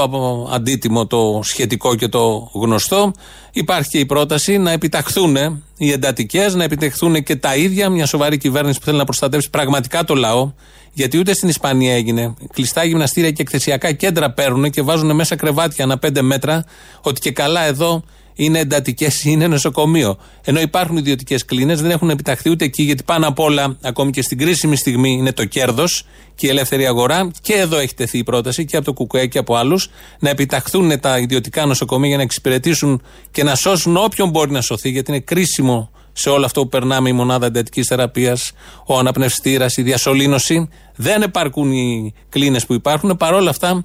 αντίτιμο 0.52 1.06
το 1.06 1.40
σχετικό 1.42 1.94
και 1.94 2.08
το 2.08 2.50
γνωστό. 2.54 3.12
Υπάρχει 3.52 3.88
και 3.88 3.98
η 3.98 4.06
πρόταση 4.06 4.58
να 4.58 4.70
επιταχθούν 4.70 5.36
οι 5.76 5.92
εντατικές, 5.92 6.54
να 6.54 6.64
επιταχθούν 6.64 7.22
και 7.22 7.36
τα 7.36 7.56
ίδια. 7.56 7.88
Μια 7.88 8.06
σοβαρή 8.06 8.38
κυβέρνηση 8.38 8.78
που 8.78 8.84
θέλει 8.84 8.98
να 8.98 9.04
προστατεύσει 9.04 9.50
πραγματικά 9.50 10.04
το 10.04 10.14
λαό. 10.14 10.52
Γιατί 10.98 11.18
ούτε 11.18 11.34
στην 11.34 11.48
Ισπανία 11.48 11.94
έγινε. 11.94 12.34
Κλειστά 12.52 12.84
γυμναστήρια 12.84 13.30
και 13.30 13.42
εκθεσιακά 13.42 13.92
κέντρα 13.92 14.30
παίρνουν 14.30 14.70
και 14.70 14.82
βάζουν 14.82 15.14
μέσα 15.14 15.36
κρεβάτια 15.36 15.84
ανά 15.84 15.98
πέντε 15.98 16.22
μέτρα. 16.22 16.64
Ότι 17.00 17.20
και 17.20 17.30
καλά 17.30 17.64
εδώ 17.64 18.04
είναι 18.34 18.58
εντατικές, 18.58 19.24
είναι 19.24 19.46
νοσοκομείο. 19.46 20.18
Ενώ 20.44 20.60
υπάρχουν 20.60 20.96
ιδιωτικές 20.96 21.44
κλίνες, 21.44 21.80
δεν 21.80 21.90
έχουν 21.90 22.10
επιταχθεί 22.10 22.50
ούτε 22.50 22.64
εκεί, 22.64 22.82
γιατί 22.82 23.02
πάνω 23.02 23.28
απ' 23.28 23.38
όλα, 23.38 23.76
ακόμη 23.82 24.10
και 24.10 24.22
στην 24.22 24.38
κρίσιμη 24.38 24.76
στιγμή, 24.76 25.10
είναι 25.10 25.32
το 25.32 25.44
κέρδος 25.44 26.04
και 26.34 26.46
η 26.46 26.50
ελεύθερη 26.50 26.86
αγορά. 26.86 27.30
Και 27.40 27.54
εδώ 27.54 27.78
έχει 27.78 27.94
τεθεί 27.94 28.18
η 28.18 28.24
πρόταση 28.24 28.64
και 28.64 28.76
από 28.76 28.92
το 28.92 29.04
ΚΚΕ 29.04 29.26
και 29.26 29.38
από 29.38 29.54
άλλους 29.56 29.90
να 30.18 30.30
επιταχθούν 30.30 31.00
τα 31.00 31.18
ιδιωτικά 31.18 31.66
νοσοκομεία 31.66 32.08
για 32.08 32.16
να 32.16 32.22
εξυπηρετήσουν 32.22 33.02
και 33.30 33.42
να 33.42 33.54
σώσουν 33.54 33.96
όποιον 33.96 34.30
μπορεί 34.30 34.50
να 34.50 34.60
σωθεί, 34.60 34.90
γιατί 34.90 35.10
είναι 35.10 35.20
κρίσιμο 35.20 35.90
σε 36.18 36.28
όλο 36.28 36.44
αυτό 36.44 36.60
που 36.60 36.68
περνάμε 36.68 37.08
η 37.08 37.12
μονάδα 37.12 37.46
εντατικής 37.46 37.86
θεραπείας, 37.86 38.52
ο 38.86 38.98
αναπνευστήρας, 38.98 39.76
η 39.76 39.82
διασωλήνωση. 39.82 40.68
Δεν 40.96 41.22
επαρκούν 41.22 41.72
οι 41.72 42.14
κλίνες 42.28 42.66
που 42.66 42.74
υπάρχουν. 42.74 43.16
Παρόλα 43.16 43.50
αυτά, 43.50 43.84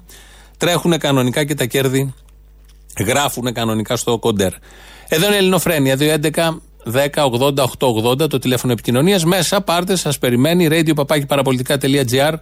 τρέχουν 0.56 0.98
κανονικά 0.98 1.44
και 1.44 1.54
τα 1.54 1.64
κέρδη 1.64 2.14
Γράφουν 2.98 3.52
κανονικά 3.52 3.96
στο 3.96 4.18
κοντέρ. 4.18 4.52
Εδώ 5.08 5.26
είναι 5.26 5.34
η 5.34 5.38
Ελληνοφρένια. 5.38 5.96
211 5.96 6.62
10 6.84 7.22
80 7.22 7.64
880 7.78 8.28
το 8.28 8.38
τηλέφωνο 8.38 8.72
επικοινωνίας. 8.72 9.24
Μέσα 9.24 9.60
πάρτε, 9.60 9.96
σας 9.96 10.18
περιμένει. 10.18 10.68
radio 10.70 11.24
παραπολιτικά.gr 11.26 12.34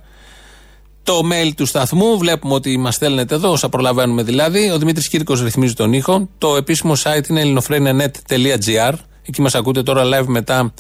το 1.03 1.21
mail 1.33 1.51
του 1.57 1.67
σταθμού. 1.67 2.19
Βλέπουμε 2.19 2.55
ότι 2.55 2.79
μας 2.79 2.95
στέλνετε 2.95 3.35
εδώ, 3.35 3.51
όσα 3.51 3.69
προλαβαίνουμε 3.69 4.23
δηλαδή. 4.23 4.71
Ο 4.71 4.79
Δημήτρης 4.79 5.09
Κύρκος 5.09 5.43
ρυθμίζει 5.43 5.75
τον 5.75 5.93
ήχο. 5.93 6.29
Το 6.39 6.57
επίσημο 6.57 6.93
site 7.03 7.29
είναι 7.29 7.41
ελληνοφρένια.net.gr. 7.41 8.93
Εκεί 9.27 9.41
μας 9.41 9.55
ακούτε 9.55 9.83
τώρα 9.83 10.03
live 10.05 10.27
μετά 10.27 10.75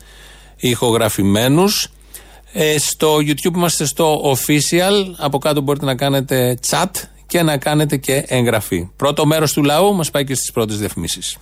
ηχογραφημένους. 0.56 1.88
Ε, 2.52 2.78
στο 2.78 3.16
YouTube 3.16 3.54
είμαστε 3.54 3.84
στο 3.84 4.34
official. 4.36 5.14
Από 5.16 5.38
κάτω 5.38 5.60
μπορείτε 5.60 5.84
να 5.84 5.94
κάνετε 5.94 6.58
chat 6.70 6.90
και 7.26 7.42
να 7.42 7.56
κάνετε 7.56 7.96
και 7.96 8.24
εγγραφή. 8.26 8.88
Πρώτο 8.96 9.26
μέρος 9.26 9.52
του 9.52 9.62
λαού 9.62 9.94
μας 9.94 10.10
πάει 10.10 10.24
και 10.24 10.34
στις 10.34 10.52
πρώτες 10.52 10.78
διαφημίσεις. 10.78 11.36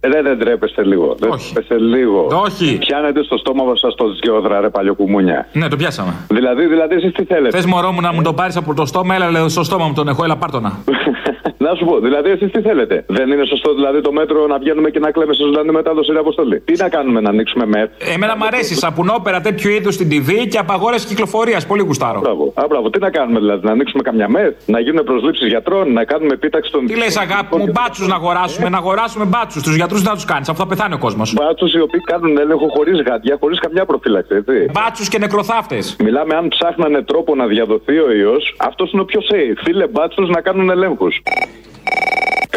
Ε, 0.00 0.08
δεν, 0.08 0.22
δεν 0.22 0.38
τρέπεστε 0.38 0.84
λίγο. 0.84 1.16
Δεν 1.18 1.30
τρέπεστε 1.30 1.78
λίγο. 1.78 2.28
Όχι. 2.44 2.78
Πιάνετε 2.78 3.22
στο 3.22 3.36
στόμα 3.36 3.76
σας 3.76 3.94
το 3.94 4.14
σκιόδρα, 4.16 4.60
ρε 4.60 4.68
παλιοκουμούνια. 4.68 5.48
Ναι, 5.52 5.68
το 5.68 5.76
πιάσαμε. 5.76 6.14
Δηλαδή, 6.28 6.66
δηλαδή, 6.66 6.94
εσείς 6.94 7.12
τι 7.12 7.24
θέλετε; 7.24 7.56
Θες 7.56 7.66
μωρό 7.66 7.92
μου 7.92 8.00
να 8.00 8.12
μου 8.12 8.22
το 8.22 8.32
πάρεις 8.32 8.56
από 8.56 8.74
το 8.74 8.86
στόμα, 8.86 9.14
έλα 9.14 9.30
λέω 9.30 9.48
στο 9.48 9.62
στόμα 9.62 9.86
μου 9.86 9.92
τον 9.94 10.08
έχω, 10.08 10.24
έλα 10.24 10.36
πάρτονα. 10.36 10.78
να 11.68 11.74
σου 11.74 11.84
πω, 11.84 12.00
δηλαδή, 12.00 12.30
εσείς 12.30 12.50
τι 12.50 12.60
θέλετε; 12.60 13.04
Δεν 13.06 13.30
είναι 13.30 13.44
σωστό 13.44 13.74
δηλαδή 13.74 14.00
το 14.00 14.12
μέτρο 14.12 14.46
να 14.46 14.58
βγαίνουμε 14.58 14.90
και 14.90 14.98
να 14.98 15.10
κλαίμε 15.10 15.34
σε 15.34 15.44
ζωντανή 15.44 15.70
μετάδοση 15.70 16.12
ρε 16.12 16.18
αποστολή; 16.18 16.60
Τι 16.60 16.74
να 16.76 16.88
κάνουμε, 16.88 17.20
να 17.20 17.28
ανοίξουμε 17.28 17.66
με. 17.66 17.90
Εμένα 18.14 18.36
μου 18.36 18.44
αρέσει 18.44 18.74
σαπουνόπερα 18.74 19.40
τέτοιου 19.40 19.70
είδους 19.70 19.94
στην 19.94 20.08
TV 20.12 20.46
και 20.50 20.58
απαγόρευση 20.58 21.06
κυκλοφορίας. 21.06 21.66
Πολύ 21.66 21.82
γουστάρω. 21.82 22.20
Μπράβο. 22.20 22.52
Α, 22.54 22.64
μπράβο. 22.68 22.90
Τι 22.90 22.98
να 22.98 23.10
κάνουμε 23.10 23.38
δηλαδή, 23.38 23.66
να 23.66 23.72
ανοίξουμε 23.72 24.02
καμιά 24.02 24.28
μεθ, 24.28 24.54
να 24.66 24.80
γίνουν 24.80 25.04
προσλήψεις 25.04 25.48
γιατρών, 25.48 25.92
να 25.92 26.04
κάνουμε 26.04 26.32
επίταξη 26.32 26.70
των. 26.72 26.86
Τι 26.86 26.96
λες, 26.96 27.16
αγάπη 27.16 27.56
μου, 27.56 27.64
μπάτσους 27.72 28.06
να 28.06 28.14
αγοράσουμε, 28.14 28.68
να 28.68 28.76
αγοράσουμε 28.76 29.24
μπάτσους. 29.24 29.62
Τους 29.62 29.76
γιατρούς 29.76 29.97
να 30.02 30.14
τους 30.14 30.24
κάνεις, 30.24 30.48
αφού 30.48 30.58
θα 30.58 30.66
πεθάνει 30.66 30.94
ο 30.94 30.98
κόσμος. 30.98 31.34
Μπάτσου 31.34 31.78
οι 31.78 31.80
οποίοι 31.80 32.00
κάνουν 32.00 32.38
έλεγχο 32.38 32.68
χωρίς 32.68 33.02
γάντια, 33.02 33.36
χωρίς 33.40 33.58
καμιά 33.58 33.84
προφύλαξη, 33.84 34.34
έτσι. 34.34 34.70
Μπάτσου 34.72 35.10
και 35.10 35.18
νεκροθάφτες. 35.18 35.96
Μιλάμε 35.98 36.34
αν 36.34 36.48
ψάχνανε 36.48 37.02
τρόπο 37.02 37.34
να 37.34 37.46
διαδοθεί 37.46 37.98
ο 37.98 38.12
ιός, 38.12 38.54
αυτός 38.58 38.92
είναι 38.92 39.02
ο 39.02 39.04
πιο 39.04 39.20
safe. 39.30 39.60
Φίλε 39.64 39.86
μπάτσου 39.86 40.22
να 40.22 40.40
κάνουν 40.40 40.70
ελέγχους. 40.70 41.22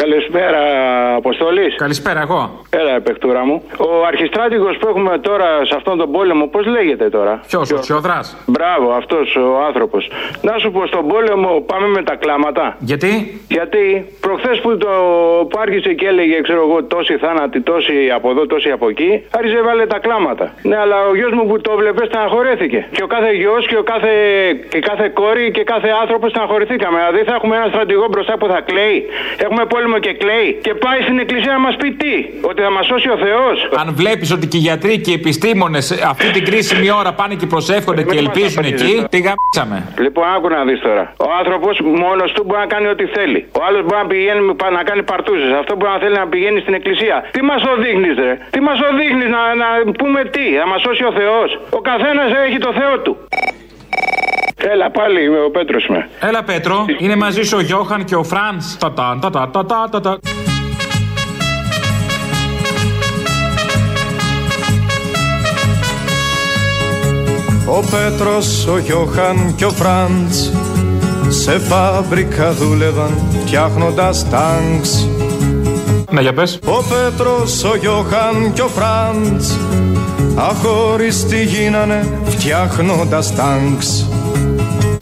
Καλησπέρα, 0.04 0.60
Αποστολή. 1.16 1.74
Καλησπέρα, 1.76 2.20
εγώ. 2.20 2.42
Έλα, 2.70 2.94
επεκτούρα 2.94 3.44
μου. 3.44 3.62
Ο 3.76 4.06
αρχιστράτηγος 4.06 4.76
που 4.76 4.88
έχουμε 4.88 5.18
τώρα 5.18 5.48
σε 5.64 5.74
αυτόν 5.76 5.98
τον 5.98 6.12
πόλεμο, 6.12 6.46
πώς 6.46 6.66
λέγεται 6.66 7.08
τώρα; 7.08 7.40
Ποιος, 7.48 7.70
ο 7.70 7.78
Τσιόδρας; 7.78 8.36
Μπράβο, 8.46 8.92
αυτός 8.92 9.36
ο 9.36 9.64
άνθρωπος. 9.66 10.10
Να 10.42 10.58
σου 10.58 10.70
πω, 10.70 10.86
στον 10.86 11.06
πόλεμο 11.08 11.60
πάμε 11.66 11.86
με 11.86 12.02
τα 12.02 12.14
κλάματα. 12.14 12.76
Γιατί; 12.78 13.40
Γιατί 13.48 14.06
προχθές 14.20 14.60
που, 14.60 14.76
το, 14.76 14.88
που 15.48 15.58
άρχισε 15.60 15.92
και 15.92 16.06
έλεγε, 16.06 16.40
ξέρω 16.40 16.62
εγώ, 16.68 16.84
τόσοι 16.84 17.16
θάνατοι, 17.16 17.60
τόσοι 17.60 17.94
από 18.14 18.30
εδώ, 18.30 18.46
τόσοι 18.46 18.70
από 18.70 18.88
εκεί, 18.88 19.22
άρχισε 19.38 19.60
βάλε 19.62 19.86
τα 19.86 19.98
κλάματα. 19.98 20.52
Ναι, 20.62 20.76
αλλά 20.76 20.96
ο 21.10 21.14
γιος 21.14 21.32
μου 21.32 21.46
που 21.46 21.60
το 21.60 21.72
βλέπει 21.76 22.06
στεναχωρέθηκε. 22.06 22.86
Και 22.92 23.02
ο 23.02 23.06
κάθε 23.06 23.30
γιος 23.32 23.66
και 23.66 23.76
ο 23.76 23.82
κάθε, 23.82 24.12
και 24.68 24.78
κάθε 24.78 25.08
κόρη 25.08 25.50
και 25.50 25.64
κάθε 25.64 25.88
άνθρωπο 26.02 26.28
στεναχωρηθήκαμε. 26.28 26.96
Δηλαδή 26.98 27.20
θα 27.28 27.34
έχουμε 27.34 27.56
ένα 27.56 27.66
στρατηγό 27.72 28.06
μπροστά 28.10 28.36
που 28.38 28.46
θα 28.46 28.60
κλαίει. 28.60 29.06
Έχουμε 29.36 29.64
πόλεμο 29.64 29.90
άνεμο 29.92 29.98
και 29.98 30.12
κλαίει 30.12 30.48
και 30.66 30.74
πάει 30.74 31.00
στην 31.06 31.18
εκκλησία 31.18 31.52
να 31.52 31.58
μας 31.58 31.76
πει 31.76 31.88
τι, 32.02 32.14
ότι 32.50 32.60
θα 32.62 32.70
μας 32.70 32.86
σώσει 32.86 33.08
ο 33.08 33.18
Θεός. 33.24 33.56
Αν 33.80 33.88
βλέπεις 34.00 34.32
ότι 34.32 34.46
και 34.46 34.56
οι 34.56 34.64
γιατροί 34.68 34.94
και 35.04 35.10
οι 35.10 35.14
επιστήμονες 35.14 35.86
αυτή 36.12 36.30
την 36.30 36.44
κρίσιμη 36.44 36.90
ώρα 37.00 37.12
πάνε 37.12 37.34
και 37.34 37.46
προσεύχονται 37.46 38.02
και 38.02 38.18
ελπίζουν 38.24 38.64
εκεί, 38.72 38.94
τι 39.12 39.18
γαμίσαμε. 39.26 39.76
Λοιπόν, 40.04 40.24
άκου 40.34 40.48
να 40.48 40.64
δεις 40.68 40.80
τώρα. 40.80 41.04
Ο 41.16 41.28
άνθρωπος 41.40 41.74
μόνος 42.04 42.32
του 42.32 42.42
μπορεί 42.46 42.60
να 42.60 42.66
κάνει 42.74 42.86
ό,τι 42.94 43.04
θέλει. 43.16 43.40
Ο 43.58 43.60
άλλος 43.66 43.82
μπορεί 43.86 44.00
να 44.02 44.08
πηγαίνει 44.12 44.42
να 44.78 44.82
κάνει 44.88 45.02
παρτούζες. 45.10 45.52
Αυτό 45.60 45.72
μπορεί 45.76 45.92
να 45.96 45.98
θέλει 46.04 46.16
να 46.22 46.28
πηγαίνει 46.32 46.60
στην 46.64 46.74
εκκλησία. 46.78 47.16
Τι 47.34 47.40
μας 47.50 47.62
οδείχνει, 47.74 48.08
ρε; 48.22 48.32
Τι 48.54 48.60
μας 48.66 48.78
οδείχνει 48.90 49.24
να, 49.36 49.42
να 49.62 49.68
πούμε 50.00 50.20
τι, 50.34 50.44
να 50.62 50.66
μας 50.70 50.80
σώσει 50.86 51.04
ο 51.10 51.12
Θεός. 51.20 51.48
Ο 51.78 51.80
καθένας 51.90 52.28
έχει 52.46 52.58
το 52.66 52.72
Θεό 52.80 52.94
του. 53.04 53.12
Έλα 54.70 54.90
πάλι, 54.90 55.24
είμαι 55.24 55.40
ο 55.44 55.50
Πέτρος 55.50 55.86
με. 55.88 56.08
Έλα 56.20 56.42
Πέτρο, 56.42 56.84
είναι 56.98 57.16
μαζί 57.16 57.42
σου 57.42 57.56
ο 57.56 57.60
Γιώχαν 57.60 58.04
και 58.04 58.14
ο 58.14 58.24
Φραντς. 58.24 58.76
Τα 58.80 58.92
τα 58.92 59.18
τα 59.20 59.30
τα 59.30 59.66
τα 59.66 59.88
τα 59.90 60.00
τα. 60.00 60.18
Ο 67.66 67.80
Πέτρος, 67.90 68.66
ο 68.66 68.78
Γιώχαν 68.78 69.54
και 69.56 69.64
ο 69.64 69.70
Φραντς 69.70 70.52
σε 71.28 71.58
φάμπρικα 71.58 72.52
δούλευαν 72.52 73.18
φτιάχνοντας 73.44 74.30
τάγκς 74.30 75.08
Ναι, 76.10 76.20
για 76.20 76.32
πες. 76.32 76.58
Ο 76.64 76.82
Πέτρος, 76.82 77.64
ο 77.64 77.76
Γιώχαν 77.76 78.52
και 78.54 78.62
ο 78.62 78.68
Φραντς 78.68 79.58
αχωριστοί 80.36 81.44
γίνανε 81.44 82.18
φτιάχνοντας 82.24 83.34
τάγκς 83.34 84.06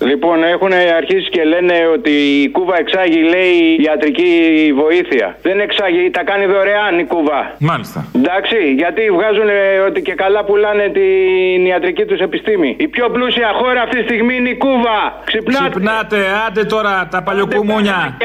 Λοιπόν, 0.00 0.42
έχουν 0.42 0.72
αρχίσει 0.96 1.28
και 1.30 1.44
λένε 1.44 1.74
ότι 1.94 2.10
η 2.42 2.50
Κούβα 2.50 2.78
εξάγει, 2.78 3.22
λέει, 3.22 3.76
ιατρική 3.80 4.32
βοήθεια. 4.74 5.36
Δεν 5.42 5.60
εξάγει, 5.60 6.10
τα 6.10 6.22
κάνει 6.24 6.46
δωρεάν 6.46 6.98
η 6.98 7.04
Κούβα. 7.04 7.54
Μάλιστα. 7.58 8.06
Εντάξει, 8.16 8.56
γιατί 8.76 9.10
βγάζουν 9.10 9.48
ότι 9.88 10.02
και 10.02 10.14
καλά 10.14 10.44
πουλάνε 10.44 10.88
την 10.88 11.66
ιατρική 11.66 12.04
τους 12.04 12.20
επιστήμη. 12.20 12.76
Η 12.78 12.88
πιο 12.88 13.08
πλούσια 13.10 13.50
χώρα 13.54 13.82
αυτή 13.82 13.96
τη 13.96 14.02
στιγμή 14.02 14.34
είναι 14.36 14.48
η 14.48 14.56
Κούβα. 14.56 15.22
Ξυπνάτε. 15.24 15.68
Ξυπνάτε, 15.68 16.18
άντε 16.46 16.64
τώρα 16.64 17.08
τα 17.10 17.22
παλιοκουμούνια. 17.22 18.16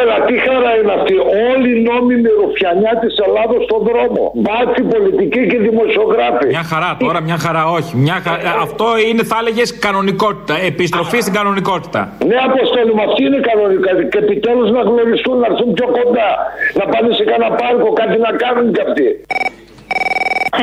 Έλα, 0.00 0.16
τι 0.26 0.34
χαρά 0.46 0.70
είναι 0.78 0.92
αυτή. 0.98 1.14
Όλοι 1.50 1.68
οι 1.74 1.80
νόμιμοι 1.90 2.28
ρουφιανιά 2.40 2.92
της 3.02 3.12
Ελλάδος 3.26 3.60
στον 3.68 3.80
δρόμο. 3.88 4.22
Μπάτσι, 4.42 4.82
πολιτικοί 4.92 5.42
και 5.50 5.58
δημοσιογράφοι. 5.68 6.46
Μια 6.56 6.64
χαρά 6.72 6.90
τώρα, 7.04 7.18
μια 7.28 7.38
χαρά 7.44 7.62
όχι. 7.78 7.92
Μια 8.04 8.16
χα... 8.24 8.32
Ε, 8.34 8.52
Αυτό 8.66 8.86
είναι, 9.08 9.22
θα 9.30 9.36
έλεγες, 9.40 9.68
κανονικότητα. 9.86 10.54
Επιστροφή 10.70 11.18
στην 11.24 11.34
κανονικότητα. 11.38 12.00
Ναι, 12.28 12.36
Αποστόλη, 12.48 12.92
μα 12.98 13.02
αυτή 13.08 13.22
είναι 13.28 13.40
κανονικά. 13.50 13.90
Και 14.10 14.18
επιτέλους 14.24 14.68
να 14.76 14.80
γνωριστούν, 14.88 15.36
να 15.42 15.46
έρθουν 15.50 15.68
πιο 15.78 15.86
κοντά. 15.98 16.30
Να 16.78 16.84
πάνε 16.92 17.08
σε 17.18 17.24
κανένα 17.30 17.50
πάρκο, 17.60 17.88
κάτι 18.00 18.16
να 18.26 18.30
κάνουν 18.42 18.66
κι 18.74 18.82
αυτοί. 18.86 19.08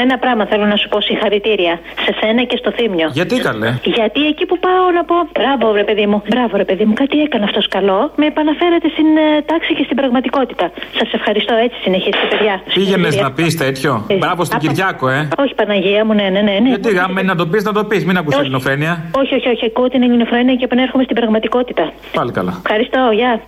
Ένα 0.03 0.17
πράγμα 0.17 0.45
θέλω 0.45 0.65
να 0.65 0.75
σου 0.75 0.87
πω 0.89 1.01
συγχαρητήρια. 1.01 1.79
Σε 2.05 2.11
σένα 2.19 2.43
και 2.43 2.57
στο 2.57 2.71
θύμιο. 2.71 3.07
Γιατί 3.13 3.35
καλέ; 3.39 3.69
Γιατί 3.83 4.21
εκεί 4.27 4.45
που 4.45 4.59
πάω 4.59 4.85
να 4.97 5.03
πω. 5.03 5.15
Μπράβο, 5.39 5.73
ρε 5.73 5.83
παιδί 5.83 6.05
μου. 6.05 6.21
Μπράβο, 6.29 6.57
ρε 6.57 6.65
παιδί 6.65 6.85
μου. 6.85 6.93
Κάτι 6.93 7.21
έκανε 7.21 7.43
αυτός 7.43 7.67
καλό. 7.67 8.11
Με 8.15 8.25
επαναφέρατε 8.25 8.87
στην 8.89 9.05
ε, 9.17 9.41
τάξη 9.45 9.73
και 9.75 9.83
στην 9.83 9.95
πραγματικότητα. 9.95 10.71
Σας 10.99 11.13
ευχαριστώ 11.13 11.53
έτσι 11.65 11.77
συνεχίστε, 11.83 12.25
παιδιά. 12.29 12.61
Πήγαινες 12.73 13.15
να 13.19 13.31
πεις 13.31 13.57
τέτοιο. 13.57 14.05
Ε, 14.07 14.15
Μπράβο 14.15 14.43
στην 14.43 14.57
απα- 14.57 14.67
Κυριάκο, 14.67 15.09
ε. 15.09 15.27
Όχι, 15.37 15.53
Παναγία 15.55 16.05
μου, 16.05 16.13
ναι, 16.13 16.27
ναι, 16.29 16.41
ναι. 16.41 16.55
ναι. 16.61 16.69
Γιατί 16.69 16.89
άμα 16.99 17.21
είναι 17.21 17.31
να 17.33 17.35
το 17.35 17.45
πεις, 17.47 17.63
να 17.63 17.73
το 17.73 17.83
πεις. 17.83 18.05
Μην 18.05 18.17
ακούς 18.17 18.33
Όχι. 18.33 18.43
ελληνοφρένεια. 18.43 19.03
Όχι, 19.21 19.33
όχι, 19.35 19.47
όχι. 19.49 19.65
Ακούω 19.65 19.87
την 19.89 20.03
ελληνοφρένεια 20.03 20.55
και 20.55 20.63
επανέρχομαι 20.63 21.03
στην 21.03 21.15
πραγματικότητα. 21.15 21.91
Πάλι 22.13 22.31
καλά. 22.31 22.53
Ευχαριστώ, 22.65 22.99
γεια. 23.13 23.41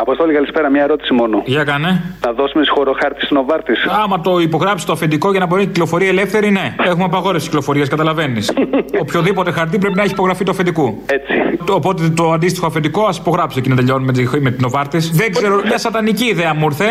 Αποστόλη, 0.00 0.32
καλησπέρα. 0.32 0.70
Μια 0.70 0.82
ερώτηση 0.82 1.12
μόνο. 1.12 1.42
Για 1.44 1.64
κάνε. 1.64 2.02
Να 2.26 2.32
δώσουμε 2.32 2.64
χάρτη 3.00 3.24
στην 3.24 3.36
Οβάρτης. 3.36 3.86
Άμα 4.04 4.20
το 4.20 4.38
υπογράψει 4.38 4.86
το 4.86 4.92
αφεντικό 4.92 5.30
για 5.30 5.40
να 5.40 5.46
μπορεί 5.46 5.60
να 5.60 5.66
κυκλοφορεί 5.66 6.08
ελεύθερη, 6.08 6.50
ναι. 6.50 6.74
Έχουμε 6.84 7.04
απαγόρευση 7.04 7.46
κυκλοφορίας, 7.46 7.88
καταλαβαίνεις. 7.88 8.52
Οποιοδήποτε 9.02 9.50
χαρτί 9.50 9.78
πρέπει 9.78 9.96
να 9.96 10.02
έχει 10.02 10.12
υπογραφεί 10.12 10.44
του 10.44 10.50
αφεντικού. 10.50 11.02
Έτσι. 11.06 11.32
Οπότε 11.70 12.08
το 12.16 12.30
αντίστοιχο 12.32 12.66
αφεντικό 12.66 13.04
ας 13.06 13.18
υπογράψει 13.18 13.60
και 13.60 13.68
να 13.68 13.76
τελειώνουμε 13.76 14.12
με 14.16 14.22
τη- 14.22 14.40
με 14.40 14.50
την 14.50 14.64
Οβάρτης. 14.64 15.10
Δεν 15.10 15.30
ξέρω, 15.32 15.60
μια 15.64 15.78
σατανική 15.78 16.24
ιδέα 16.24 16.54
μου 16.54 16.64
ήρθε. 16.64 16.84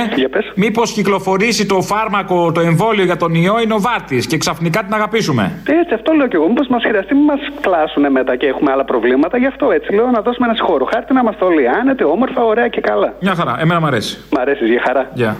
Μήπως 0.55 0.91
κυκλοφορήσει 0.91 1.65
το 1.65 1.81
φάρμακο, 1.81 2.51
το 2.51 2.59
εμβόλιο 2.61 3.03
για 3.03 3.17
τον 3.17 3.33
ιό 3.33 3.61
η 3.63 3.65
Νοβάρτη 3.67 4.17
και 4.27 4.37
ξαφνικά 4.37 4.83
την 4.83 4.93
αγαπήσουμε. 4.93 5.51
Έτσι, 5.81 5.93
αυτό 5.93 6.11
λέω 6.13 6.27
και 6.27 6.35
εγώ. 6.35 6.47
Μήπως 6.47 6.67
μας 6.67 6.83
χρειαστεί, 6.87 7.13
μην 7.13 7.23
μας 7.23 7.39
κλάσουν 7.61 8.11
μετά 8.11 8.35
και 8.35 8.45
έχουμε 8.47 8.71
άλλα 8.71 8.85
προβλήματα. 8.85 9.37
Γι' 9.37 9.45
αυτό 9.45 9.71
έτσι 9.71 9.93
λέω 9.93 10.09
να 10.11 10.21
δώσουμε 10.21 10.47
ένα 10.47 10.55
χάρτη 10.93 11.13
να 11.13 11.19
είμαστε 11.19 11.45
όλοι 11.45 11.69
άνετοι, 11.69 12.03
όμορφα, 12.03 12.43
ωραία 12.43 12.67
και 12.67 12.81
καλά. 12.81 12.93
Μια 13.21 13.35
χαρά, 13.35 13.55
εμένα 13.59 13.79
μου 13.79 13.85
αρέσει. 13.85 14.17
Μ' 14.31 14.39
αρέσεις, 14.39 14.69
για 14.69 14.81
χαρά. 14.85 15.11
Γεια. 15.13 15.37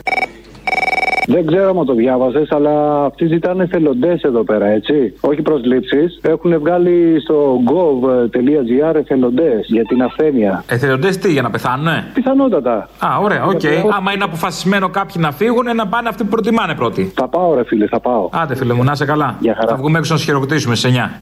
Δεν 1.27 1.45
ξέρω 1.45 1.69
αν 1.79 1.85
το 1.85 1.93
διάβασε, 1.93 2.45
αλλά 2.49 3.05
αυτοί 3.05 3.25
ζητάνε 3.27 3.63
εθελοντές 3.63 4.21
εδώ 4.21 4.43
πέρα, 4.43 4.65
έτσι. 4.65 5.13
Όχι 5.19 5.41
προσλήψεις. 5.41 6.19
Έχουν 6.21 6.59
βγάλει 6.59 7.21
στο 7.21 7.59
gov.gr 7.67 8.95
εθελοντές 8.95 9.65
για 9.67 9.83
την 9.83 10.01
ασθένεια. 10.03 10.63
Εθελοντές 10.67 11.17
τι, 11.17 11.31
για 11.31 11.41
να 11.41 11.49
πεθάνουνε; 11.49 12.05
Πιθανότατα. 12.13 12.89
Α, 13.05 13.17
ωραία, 13.21 13.43
οκ. 13.45 13.59
Γιατί- 13.59 13.87
Άμα 13.97 14.11
είναι 14.13 14.23
αποφασισμένο 14.23 14.89
κάποιοι 14.89 15.15
να 15.19 15.31
φύγουν, 15.31 15.75
να 15.75 15.87
πάνε 15.87 16.09
αυτοί 16.09 16.23
που 16.23 16.29
προτιμάνε 16.29 16.75
πρώτοι. 16.75 17.11
Θα 17.15 17.27
πάω, 17.27 17.55
ρε 17.55 17.63
φίλε, 17.65 17.87
θα 17.87 17.99
πάω. 17.99 18.29
Άντε, 18.33 18.55
φίλε 18.55 18.73
μου, 18.73 18.83
να 18.83 18.91
είσαι 18.91 19.05
καλά. 19.05 19.35
Γεια 19.39 19.55
χαρά. 19.55 19.67
Θα 19.67 19.75
βγούμε 19.75 19.97
έξω 19.97 20.13
να 20.13 20.19
σε 20.19 20.25
χειροκροτήσουμε 20.25 20.75
σε 20.75 20.87
9. 20.87 21.19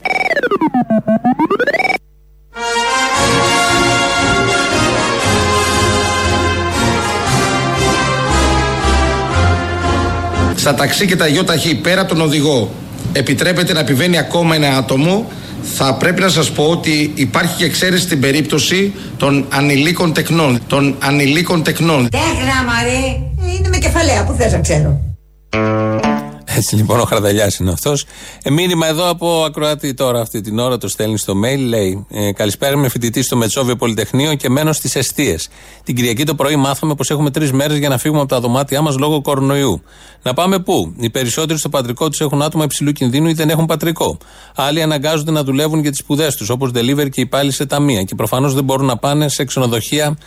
Στα 10.63 10.73
ταξί 10.73 11.05
και 11.05 11.15
τα 11.15 11.27
ΙΧ 11.27 11.75
πέρα 11.75 12.01
από 12.01 12.09
τον 12.09 12.21
οδηγό 12.21 12.71
επιτρέπεται 13.13 13.73
να 13.73 13.79
επιβαίνει 13.79 14.17
ακόμα 14.17 14.55
ένα 14.55 14.77
άτομο 14.77 15.25
θα 15.61 15.93
πρέπει 15.93 16.21
να 16.21 16.29
σας 16.29 16.51
πω 16.51 16.63
ότι 16.63 17.11
υπάρχει 17.15 17.55
και 17.55 17.65
εξαίρεση 17.65 18.03
στην 18.03 18.19
περίπτωση 18.19 18.93
των 19.17 19.45
ανηλίκων 19.49 20.13
τεκνών. 20.13 20.59
Των 20.67 20.95
ανηλίκων 20.99 21.63
τεκνών. 21.63 22.09
Τέχνα, 22.09 22.63
Μαρή. 22.65 23.31
Ε, 23.45 23.55
Είναι 23.57 23.69
με 23.69 23.77
κεφαλαία 23.77 24.23
που 24.23 24.33
θες 24.33 24.51
να 24.51 24.59
ξέρω. 24.59 24.99
Έτσι 26.55 26.75
λοιπόν 26.75 26.99
ο 26.99 27.03
Χαρδαλιάς 27.03 27.57
είναι 27.57 27.71
αυτός. 27.71 28.05
Ε, 28.43 28.49
μήνυμα 28.49 28.87
εδώ 28.87 29.09
από 29.09 29.43
ακροάτη 29.43 29.93
τώρα 29.93 30.21
αυτή 30.21 30.41
την 30.41 30.59
ώρα 30.59 30.77
το 30.77 30.87
στέλνει 30.87 31.17
στο 31.17 31.33
mail. 31.45 31.59
Λέει: 31.59 32.05
ε, 32.09 32.31
Καλησπέρα, 32.31 32.73
είμαι 32.73 32.89
φοιτητή 32.89 33.21
στο 33.21 33.37
Μετσόβιο 33.37 33.75
Πολυτεχνείο 33.75 34.35
και 34.35 34.49
μένω 34.49 34.73
στις 34.73 34.95
Εστίες. 34.95 35.49
Την 35.83 35.95
Κυριακή 35.95 36.23
το 36.23 36.35
πρωί 36.35 36.55
μάθαμε 36.55 36.95
πως 36.95 37.09
έχουμε 37.09 37.31
τρεις 37.31 37.51
μέρες 37.51 37.77
για 37.77 37.89
να 37.89 37.97
φύγουμε 37.97 38.19
από 38.19 38.29
τα 38.29 38.39
δωμάτια 38.39 38.81
μας 38.81 38.97
λόγω 38.97 39.21
κορονοϊού. 39.21 39.81
Να 40.21 40.33
πάμε 40.33 40.59
πού; 40.59 40.93
Οι 40.97 41.09
περισσότεροι 41.09 41.59
στο 41.59 41.69
πατρικό 41.69 42.09
τους 42.09 42.21
έχουν 42.21 42.41
άτομα 42.41 42.63
υψηλού 42.63 42.91
κινδύνου 42.91 43.27
ή 43.27 43.33
δεν 43.33 43.49
έχουν 43.49 43.65
πατρικό. 43.65 44.17
Άλλοι 44.55 44.81
αναγκάζονται 44.81 45.31
να 45.31 45.43
δουλεύουν 45.43 45.79
για 45.79 45.89
τις 45.89 45.99
σπουδές 45.99 46.35
τους, 46.35 46.49
όπως 46.49 46.71
delivery 46.73 47.09
και 47.09 47.21
υπάλληλοι 47.21 47.51
σε 47.51 47.65
ταμεία. 47.65 48.03
Και 48.03 48.15
προφανώς 48.15 48.53
δεν 48.53 48.63
μπορούν 48.63 48.85
να 48.85 48.97
πάνε 48.97 49.29
σε 49.29 49.45
ξενοδοχεία 49.45 50.17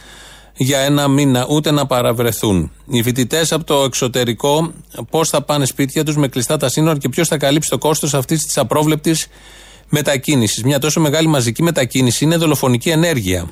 για 0.57 0.79
ένα 0.79 1.09
μήνα, 1.09 1.47
ούτε 1.49 1.71
να 1.71 1.87
παραβρεθούν. 1.87 2.71
Οι 2.87 3.03
φοιτητές 3.03 3.53
από 3.53 3.65
το 3.65 3.83
εξωτερικό, 3.83 4.73
πώς 5.11 5.29
θα 5.29 5.43
πάνε 5.43 5.65
σπίτια 5.65 6.05
τους 6.05 6.17
με 6.17 6.29
κλειστά 6.29 6.57
τα 6.57 6.69
σύνορα 6.69 6.99
και 6.99 7.09
ποιος 7.09 7.29
θα 7.29 7.37
καλύψει 7.37 7.71
το 7.71 7.79
κόστος 7.79 8.15
αυτής 8.15 8.45
της 8.45 8.59
απρόβλεπτης 8.59 9.27
μετακίνησης. 9.89 10.63
Μια 10.63 10.79
τόσο 10.79 11.01
μεγάλη 11.01 11.29
μαζική 11.29 11.63
μετακίνηση 11.63 12.25
είναι 12.25 12.37
δολοφονική 12.37 12.91
ενέργεια. 12.91 13.47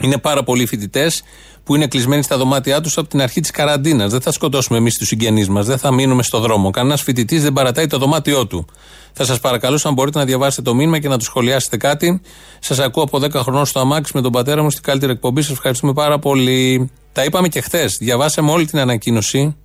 Είναι 0.00 0.18
πάρα 0.18 0.42
πολλοί 0.42 0.66
φοιτητές 0.66 1.22
που 1.64 1.74
είναι 1.74 1.86
κλεισμένοι 1.86 2.22
στα 2.22 2.36
δωμάτια 2.36 2.80
τους 2.80 2.98
από 2.98 3.08
την 3.08 3.20
αρχή 3.22 3.40
της 3.40 3.50
καραντίνας. 3.50 4.10
Δεν 4.10 4.20
θα 4.20 4.32
σκοτώσουμε 4.32 4.78
εμείς 4.78 4.98
τους 4.98 5.06
συγγενείς 5.06 5.48
μας, 5.48 5.66
δεν 5.66 5.78
θα 5.78 5.92
μείνουμε 5.92 6.22
στο 6.22 6.38
δρόμο. 6.38 6.70
Κανένας 6.70 7.02
φοιτητής 7.02 7.42
δεν 7.42 7.52
παρατάει 7.52 7.86
το 7.86 7.98
δωμάτιό 7.98 8.46
του. 8.46 8.66
Θα 9.12 9.24
σας 9.24 9.40
παρακαλούσα 9.40 9.88
αν 9.88 9.94
μπορείτε 9.94 10.18
να 10.18 10.24
διαβάσετε 10.24 10.62
το 10.62 10.74
μήνυμα 10.74 10.98
και 10.98 11.08
να 11.08 11.18
του 11.18 11.24
σχολιάσετε 11.24 11.76
κάτι. 11.76 12.20
Σας 12.58 12.78
ακούω 12.78 13.02
από 13.02 13.18
10 13.18 13.30
χρονών 13.32 13.66
στο 13.66 13.80
αμάξι 13.80 14.12
με 14.14 14.20
τον 14.20 14.32
πατέρα 14.32 14.62
μου 14.62 14.70
στην 14.70 14.82
καλύτερη 14.82 15.12
εκπομπή. 15.12 15.42
Σας 15.42 15.52
ευχαριστούμε 15.52 15.92
πάρα 15.92 16.18
πολύ. 16.18 16.90
Τα 17.12 17.24
είπαμε 17.24 17.48
και 17.48 17.60
χθες. 17.60 17.96
Διαβάσαμε 18.00 18.50
όλη 18.50 18.66
την 18.66 18.78
ανακοίνωση. 18.78 19.56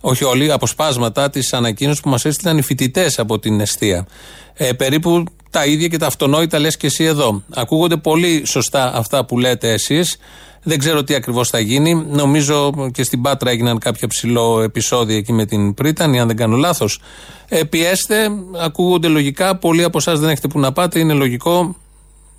Όχι 0.00 0.24
όλοι, 0.24 0.52
αποσπάσματα 0.52 1.30
της 1.30 1.52
ανακοίνωσης 1.52 2.00
που 2.00 2.08
μας 2.08 2.24
έστειλαν 2.24 2.58
οι 2.58 2.62
φοιτητές 2.62 3.18
από 3.18 3.38
την 3.38 3.60
αιστεία. 3.60 4.06
Ε, 4.54 4.72
περίπου 4.72 5.24
τα 5.50 5.66
ίδια 5.66 5.88
και 5.88 5.96
τα 5.96 6.06
αυτονόητα 6.06 6.58
λες 6.58 6.76
και 6.76 6.86
εσύ 6.86 7.04
εδώ. 7.04 7.42
Ακούγονται 7.54 7.96
πολύ 7.96 8.42
σωστά 8.46 8.94
αυτά 8.94 9.24
που 9.24 9.38
λέτε 9.38 9.72
εσείς. 9.72 10.16
Δεν 10.62 10.78
ξέρω 10.78 11.04
τι 11.04 11.14
ακριβώς 11.14 11.48
θα 11.48 11.58
γίνει. 11.58 11.94
Νομίζω 12.08 12.72
και 12.92 13.02
στην 13.02 13.22
Πάτρα 13.22 13.50
έγιναν 13.50 13.78
κάποια 13.78 14.08
ψηλό 14.08 14.60
επεισόδια 14.60 15.16
εκεί 15.16 15.32
με 15.32 15.46
την 15.46 15.74
Πρίτανη, 15.74 16.20
αν 16.20 16.26
δεν 16.26 16.36
κάνω 16.36 16.56
λάθος. 16.56 17.00
Ε, 17.48 17.64
πιέστε, 17.64 18.30
ακούγονται 18.62 19.08
λογικά. 19.08 19.56
Πολλοί 19.56 19.84
από 19.84 19.98
εσάς 19.98 20.20
δεν 20.20 20.28
έχετε 20.28 20.48
που 20.48 20.58
να 20.58 20.72
πάτε. 20.72 20.98
Είναι 20.98 21.12
λογικό. 21.12 21.76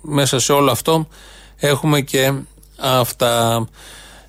Μέσα 0.00 0.38
σε 0.38 0.52
όλο 0.52 0.70
αυτό 0.70 1.08
έχουμε 1.56 2.00
και 2.00 2.32
αυτά. 2.80 3.66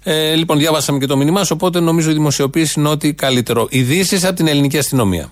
Ε, 0.04 0.36
λοιπόν, 0.36 0.58
διάβασαμε 0.58 1.00
και 1.00 1.06
το 1.06 1.18
μήνυμά 1.18 1.44
σου, 1.44 1.52
οπότε 1.56 1.80
νομίζω 1.80 2.10
η 2.10 2.14
δημοσιοποίηση 2.14 2.80
είναι 2.80 2.90
ότι 2.90 3.14
καλύτερο. 3.14 3.68
Ειδήσεις 3.70 4.24
από 4.24 4.36
την 4.36 4.48
ελληνική 4.48 4.78
αστυνομία. 4.78 5.32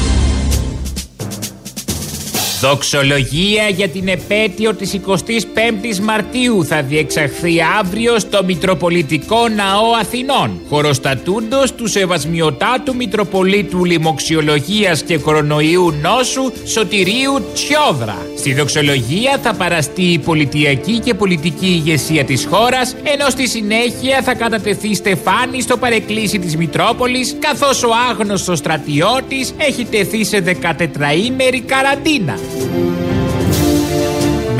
Δοξολογία 2.61 3.67
για 3.69 3.87
την 3.87 4.07
επέτειο 4.07 4.73
της 4.75 4.99
25ης 5.05 5.99
Μαρτίου 6.01 6.65
θα 6.65 6.81
διεξαχθεί 6.81 7.55
αύριο 7.79 8.19
στο 8.19 8.43
Μητροπολιτικό 8.43 9.47
Ναό 9.47 9.91
Αθηνών, 10.01 10.59
χωροστατούντος 10.69 11.73
του 11.73 11.87
Σεβασμιωτάτου 11.87 12.95
Μητροπολίτου 12.95 13.85
Λοιμοξιολογίας 13.85 15.03
και 15.03 15.17
Κορονοϊού 15.17 15.93
Νόσου 16.01 16.51
Σωτηρίου 16.65 17.41
Τσιόδρα. 17.53 18.17
Στη 18.37 18.53
δοξολογία 18.53 19.39
θα 19.43 19.53
παραστεί 19.53 20.03
η 20.03 20.19
πολιτιακή 20.19 20.99
και 20.99 21.13
πολιτική 21.13 21.67
ηγεσία 21.67 22.23
της 22.23 22.47
χώρας, 22.49 22.95
ενώ 23.03 23.29
στη 23.29 23.47
συνέχεια 23.47 24.21
θα 24.21 24.33
κατατεθεί 24.33 24.95
στεφάνι 24.95 25.61
στο 25.61 25.77
παρεκκλήσι 25.77 26.39
της 26.39 26.57
Μητρόπολης, 26.57 27.35
καθώς 27.39 27.83
ο 27.83 27.89
άγνωστος 28.09 28.57
στρατιώτης 28.57 29.53
έχει 29.57 29.85
τεθεί 29.85 30.25
σε 30.25 30.39
14ήμερη 30.39 31.61
καραντίνα. 31.65 32.50
Thank 32.53 32.85
you. 32.85 32.90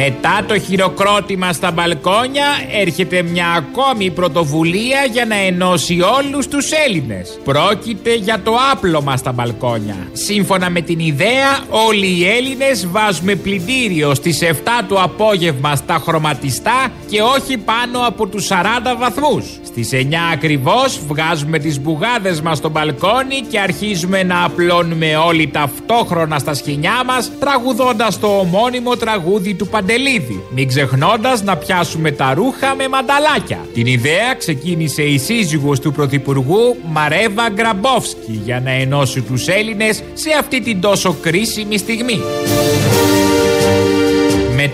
Μετά 0.04 0.44
το 0.48 0.60
χειροκρότημα 0.60 1.54
στα 1.54 1.72
μπαλκόνια 1.72 2.46
έρχεται 2.82 3.22
μια 3.22 3.48
ακόμη 3.48 4.12
πρωτοβουλία 4.12 5.06
για 5.12 5.26
να 5.26 5.36
ενώσει 5.36 6.02
όλους 6.02 6.48
τους 6.48 6.72
Έλληνες. 6.88 7.40
Πρόκειται 7.44 8.16
για 8.16 8.42
το 8.44 8.54
άπλωμα 8.72 9.18
στα 9.18 9.32
μπαλκόνια. 9.32 9.96
Σύμφωνα 10.12 10.70
με 10.70 10.82
την 10.82 11.00
ιδέα 11.00 11.60
όλοι 11.70 12.08
οι 12.08 12.28
Έλληνες 12.28 12.88
βάζουμε 12.88 13.36
πλυντήριο 13.36 14.14
στις 14.14 14.40
7 14.42 14.54
το 14.88 15.02
απόγευμα 15.02 15.76
στα 15.76 16.02
χρωματιστά 16.06 16.92
και 17.10 17.22
όχι 17.22 17.58
πάνω 17.58 18.00
από 18.08 18.28
τους 18.28 18.48
40 18.48 18.54
βαθμούς. 18.98 19.46
Στις 19.64 19.90
9 19.94 20.14
ακριβώς 20.34 21.00
βγάζουμε 21.08 21.60
τις 21.60 21.80
μπουγάδες 21.82 22.42
μας 22.42 22.58
στο 22.58 22.70
μπαλκόνι 22.70 23.42
και 23.50 23.60
αρχίζουμε 23.60 24.24
να 24.24 24.44
απλώνουμε 24.44 25.16
όλοι 25.16 25.48
ταυτόχρονα 25.48 26.40
στα 26.40 26.54
σχοινιά 26.54 27.04
μας 27.06 27.32
τραγουδώντας 27.40 28.20
το 28.20 28.28
ομώνυμο 28.28 28.96
τραγούδι 28.96 29.54
του 29.54 29.68
Παντελίδη. 29.92 30.44
Μην 30.50 30.68
ξεχνώντας 30.68 31.44
να 31.44 31.58
πιάσουμε 31.58 32.12
τα 32.12 32.34
ρούχα 32.34 32.76
με 32.76 32.88
μανταλάκια. 32.88 33.60
Την 33.74 33.86
ιδέα 33.86 34.34
ξεκίνησε 34.38 35.04
η 35.04 35.18
σύζυγος 35.18 35.80
του 35.80 35.92
Πρωθυπουργού 35.92 36.78
Μαρέβα 36.86 37.50
Γκραμπόφσκι 37.50 38.42
για 38.44 38.60
να 38.60 38.72
ενώσει 38.72 39.22
τους 39.22 39.48
Έλληνες 39.48 40.04
σε 40.14 40.30
αυτή 40.40 40.62
την 40.62 40.82
τόσο 40.82 41.16
κρίσιμη 41.22 41.78
στιγμή. 41.78 42.20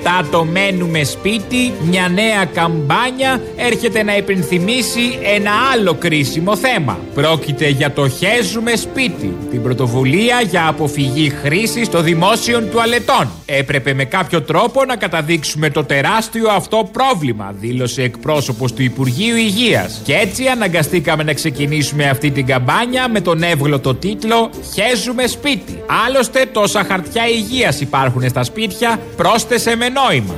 Μετά 0.09 0.27
το 0.31 0.43
μένουμε 0.43 1.03
σπίτι, 1.03 1.73
μια 1.83 2.07
νέα 2.07 2.45
καμπάνια 2.53 3.41
έρχεται 3.55 4.03
να 4.03 4.17
υπενθυμίσει 4.17 5.19
ένα 5.35 5.51
άλλο 5.73 5.93
κρίσιμο 5.93 6.55
θέμα. 6.55 6.99
Πρόκειται 7.13 7.67
για 7.67 7.91
το 7.91 8.09
χέζουμε 8.09 8.75
σπίτι, 8.75 9.35
την 9.51 9.61
πρωτοβουλία 9.61 10.41
για 10.41 10.67
αποφυγή 10.67 11.29
χρήσης 11.29 11.89
των 11.89 12.03
δημόσιων 12.03 12.69
τουαλετών. 12.71 13.29
Έπρεπε 13.45 13.93
με 13.93 14.05
κάποιο 14.05 14.41
τρόπο 14.41 14.85
να 14.85 14.95
καταδείξουμε 14.95 15.69
το 15.69 15.83
τεράστιο 15.83 16.49
αυτό 16.49 16.89
πρόβλημα, 16.91 17.53
δήλωσε 17.59 18.01
εκπρόσωπος 18.01 18.73
του 18.73 18.83
Υπουργείου 18.83 19.35
Υγείας. 19.35 20.01
Και 20.03 20.13
έτσι 20.13 20.45
αναγκαστήκαμε 20.45 21.23
να 21.23 21.33
ξεκινήσουμε 21.33 22.09
αυτή 22.09 22.31
την 22.31 22.45
καμπάνια 22.45 23.09
με 23.09 23.21
τον 23.21 23.43
εύγλωτο 23.43 23.95
τίτλο 23.95 24.49
Χέζουμε 24.73 25.27
σπίτι. 25.27 25.83
Άλλωστε, 26.05 26.45
τόσα 26.51 26.83
χαρτιά 26.83 27.27
υγείας 27.27 27.81
υπάρχουν 27.81 28.29
στα 28.29 28.43
σπίτια, 28.43 28.99
πρόσθεσε 29.15 29.75
με 29.75 29.89
νόημα. 30.03 30.35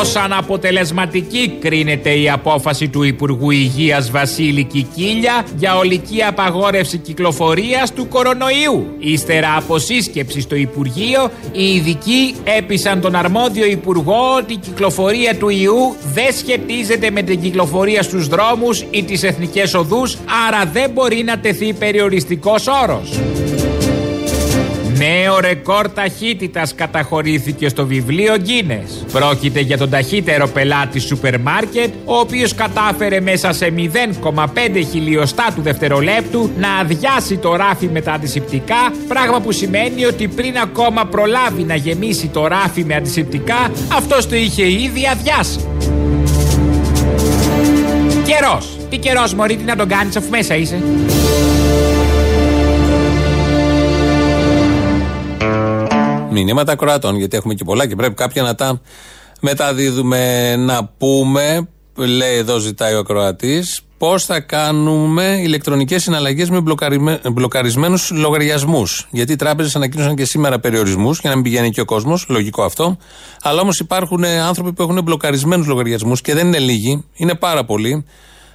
Ως 0.00 0.16
αναποτελεσματική 0.16 1.56
κρίνεται 1.60 2.10
η 2.10 2.30
απόφαση 2.30 2.88
του 2.88 3.02
Υπουργού 3.02 3.50
Υγείας 3.50 4.10
Βασίλη 4.10 4.64
Κικίλια 4.64 5.46
για 5.56 5.76
ολική 5.76 6.22
απαγόρευση 6.22 6.98
κυκλοφορίας 6.98 7.92
του 7.92 8.08
κορονοϊού. 8.08 8.86
Ύστερα 8.98 9.56
από 9.56 9.78
σύσκεψη 9.78 10.40
στο 10.40 10.54
Υπουργείο, 10.54 11.30
οι 11.52 11.64
ειδικοί 11.64 12.34
έπεισαν 12.44 13.00
τον 13.00 13.14
αρμόδιο 13.14 13.66
Υπουργό 13.66 14.34
ότι 14.36 14.52
η 14.52 14.56
κυκλοφορία 14.56 15.36
του 15.36 15.48
ιού 15.48 15.96
δεν 16.14 16.32
σχετίζεται 16.32 17.10
με 17.10 17.22
την 17.22 17.40
κυκλοφορία 17.40 18.02
στους 18.02 18.28
δρόμους 18.28 18.84
ή 18.90 19.02
τις 19.04 19.22
εθνικές 19.22 19.74
οδούς, 19.74 20.16
άρα 20.48 20.70
δεν 20.72 20.90
μπορεί 20.90 21.22
να 21.22 21.38
τεθεί 21.38 21.72
περιοριστικός 21.72 22.66
όρος. 22.82 23.10
Νέο 24.98 25.40
ρεκόρ 25.40 25.88
ταχύτητας 25.88 26.74
καταχωρήθηκε 26.74 27.68
στο 27.68 27.86
βιβλίο 27.86 28.34
Guinness. 28.34 29.06
Πρόκειται 29.12 29.60
για 29.60 29.78
τον 29.78 29.90
ταχύτερο 29.90 30.48
πελάτη 30.48 30.98
σούπερ 30.98 31.40
μάρκετ, 31.40 31.92
ο 32.04 32.18
οποίος 32.18 32.54
κατάφερε 32.54 33.20
μέσα 33.20 33.52
σε 33.52 33.72
0,5 33.76 34.84
χιλιοστά 34.90 35.46
του 35.54 35.62
δευτερολέπτου 35.62 36.50
να 36.58 36.74
αδειάσει 36.74 37.36
το 37.36 37.56
ράφι 37.56 37.86
με 37.86 38.00
τα 38.00 38.12
αντισηπτικά, 38.12 38.92
πράγμα 39.08 39.40
που 39.40 39.52
σημαίνει 39.52 40.04
ότι 40.04 40.28
πριν 40.28 40.58
ακόμα 40.58 41.06
προλάβει 41.06 41.62
να 41.62 41.74
γεμίσει 41.74 42.26
το 42.28 42.46
ράφι 42.46 42.84
με 42.84 42.94
αντισηπτικά, 42.94 43.70
αυτός 43.92 44.28
το 44.28 44.36
είχε 44.36 44.66
ήδη 44.66 45.08
αδειάσει. 45.12 45.58
Καιρός. 48.24 48.78
Τι 48.90 48.98
καιρός, 48.98 49.34
Μωρή, 49.34 49.56
τι 49.56 49.64
να 49.64 49.76
τον 49.76 49.88
κάνεις 49.88 50.16
αφού 50.16 50.28
μέσα 50.30 50.56
είσαι. 50.56 50.82
Μηνύματα 56.30 56.76
Κροατών, 56.76 57.16
γιατί 57.16 57.36
έχουμε 57.36 57.54
και 57.54 57.64
πολλά 57.64 57.86
και 57.86 57.96
πρέπει 57.96 58.14
κάποια 58.14 58.42
να 58.42 58.54
τα 58.54 58.80
μεταδίδουμε. 59.40 60.54
Να 60.56 60.84
πούμε, 60.98 61.68
λέει 61.96 62.36
εδώ 62.36 62.58
ζητάει 62.58 62.94
ο 62.94 63.02
Κροατή, 63.02 63.62
πώς 63.98 64.24
θα 64.24 64.40
κάνουμε 64.40 65.38
ηλεκτρονικές 65.42 66.02
συναλλαγές 66.02 66.50
με 66.50 66.60
μπλοκαρισμένους 67.32 68.10
λογαριασμούς. 68.10 69.08
Γιατί 69.10 69.32
οι 69.32 69.36
τράπεζες 69.36 69.76
ανακοίνωσαν 69.76 70.14
και 70.16 70.24
σήμερα 70.24 70.58
περιορισμούς 70.58 71.20
για 71.20 71.30
να 71.30 71.34
μην 71.34 71.44
πηγαίνει 71.44 71.70
και 71.70 71.80
ο 71.80 71.84
κόσμος, 71.84 72.26
λογικό 72.28 72.62
αυτό. 72.62 72.96
Αλλά 73.42 73.60
όμως 73.60 73.78
υπάρχουν 73.78 74.24
άνθρωποι 74.24 74.72
που 74.72 74.82
έχουν 74.82 75.02
μπλοκαρισμένους 75.02 75.66
λογαριασμούς 75.66 76.20
και 76.20 76.34
δεν 76.34 76.46
είναι 76.46 76.58
λίγοι, 76.58 77.04
είναι 77.14 77.34
πάρα 77.34 77.64
πολλοί 77.64 78.04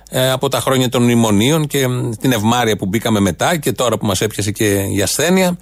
ε, 0.09 0.31
από 0.31 0.49
τα 0.49 0.59
χρόνια 0.59 0.89
των 0.89 1.03
μνημονίων 1.03 1.67
και 1.67 1.87
την 2.19 2.31
ευμάρεια 2.31 2.75
που 2.75 2.85
μπήκαμε 2.85 3.19
μετά 3.19 3.57
και 3.57 3.71
τώρα 3.71 3.97
που 3.97 4.05
μας 4.05 4.21
έπιασε 4.21 4.51
και 4.51 4.85
η 4.95 5.01
ασθένεια. 5.01 5.57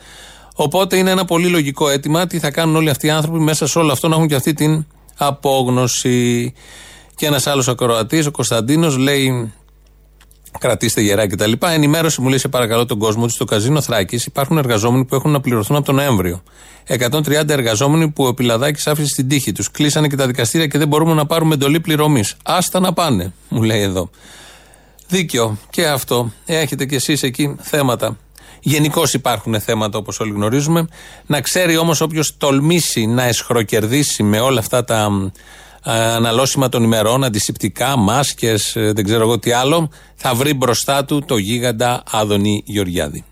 Οπότε 0.63 0.97
είναι 0.97 1.10
ένα 1.10 1.26
πολύ 1.26 1.47
λογικό 1.47 1.89
αίτημα 1.89 2.28
τι 2.28 2.39
θα 2.39 2.52
κάνουν 2.52 2.76
όλοι 2.76 2.89
αυτοί 2.89 3.08
οι 3.08 3.10
άνθρωποι 3.10 3.39
μέσα 3.39 3.67
σε 3.67 3.80
όλο 3.80 3.91
αυτό 3.91 4.08
να 4.08 4.15
έχουν 4.15 4.28
και 4.28 4.36
αυτή 4.36 4.54
την 4.54 4.86
απόγνωση. 5.17 6.54
Και 7.15 7.26
ένας 7.26 7.47
άλλος 7.47 7.67
ακροατής, 7.67 8.26
ο 8.26 8.32
Κωνσταντίνος, 8.32 8.97
λέει: 8.97 9.54
Κρατήστε 10.60 11.02
γερά 11.02 11.28
κτλ. 11.28 11.52
Ενημέρωση 11.60 12.21
μου 12.21 12.28
λέει 12.28 12.38
σε 12.38 12.47
παρακαλώ 12.47 12.86
τον 12.86 12.97
κόσμο 13.00 13.24
ότι 13.24 13.34
στο 13.34 13.45
καζίνο 13.45 13.82
Θράκης 13.82 14.26
υπάρχουν 14.26 14.58
εργαζόμενοι 14.58 15.06
που 15.06 15.15
έχουν 15.15 15.32
να 15.32 15.41
πληρωθούν 15.41 15.76
από 15.76 15.86
τον 15.86 15.95
Νοέμβριο. 15.95 16.43
130 16.88 17.50
εργαζόμενοι 17.50 18.10
που 18.10 18.24
ο 18.26 18.34
Πιλαδάκης 18.34 18.88
άφησε 18.88 19.08
στην 19.08 19.28
τύχη 19.28 19.52
τους. 19.52 19.71
Κλείσανε 19.71 20.08
και 20.08 20.15
τα 20.15 20.28
δικαστήρια 20.28 20.67
και 20.67 20.78
δεν 20.78 20.88
μπορούμε 20.88 21.13
να 21.13 21.26
πάρουμε 21.26 21.54
εντολή 21.54 21.80
πληρωμής. 21.80 22.36
Άστα 22.43 22.80
να 22.80 22.93
πάνε, 22.93 23.34
μου 23.50 23.63
λέει 23.63 23.82
εδώ. 23.82 24.10
Δίκιο 25.08 25.58
και 25.69 25.88
αυτό. 25.88 26.32
Έχετε 26.45 26.86
κι 26.86 26.95
εσείς 26.95 27.24
εκεί 27.24 27.56
θέματα. 27.60 28.17
Γενικώ 28.62 29.04
υπάρχουν 29.13 29.60
θέματα 29.60 29.97
όπως 29.97 30.19
όλοι 30.19 30.32
γνωρίζουμε. 30.32 30.88
Να 31.26 31.41
ξέρει 31.41 31.78
όμως 31.78 32.02
όποιος 32.02 32.38
τολμήσει 32.38 33.06
να 33.06 33.24
εσχροκερδίσει 33.24 34.24
με 34.24 34.39
όλα 34.39 34.60
αυτά 34.60 34.84
τα 34.84 35.10
αναλώσιμα 35.84 36.69
των 36.69 36.84
ημερών, 36.84 37.24
αντισηπτικά, 37.24 37.97
μάσκες, 37.97 38.76
ε, 38.76 38.91
δεν 38.95 39.04
ξέρω 39.04 39.21
εγώ 39.21 39.39
τι 39.39 39.52
άλλο, 39.52 39.89
θα 40.15 40.34
βρει 40.34 40.54
μπροστά 40.54 41.06
του 41.06 41.24
το 41.26 41.38
γίγαντα 41.38 42.04
Άδωνη 42.12 42.63
Γεωργιάδη. 42.65 43.24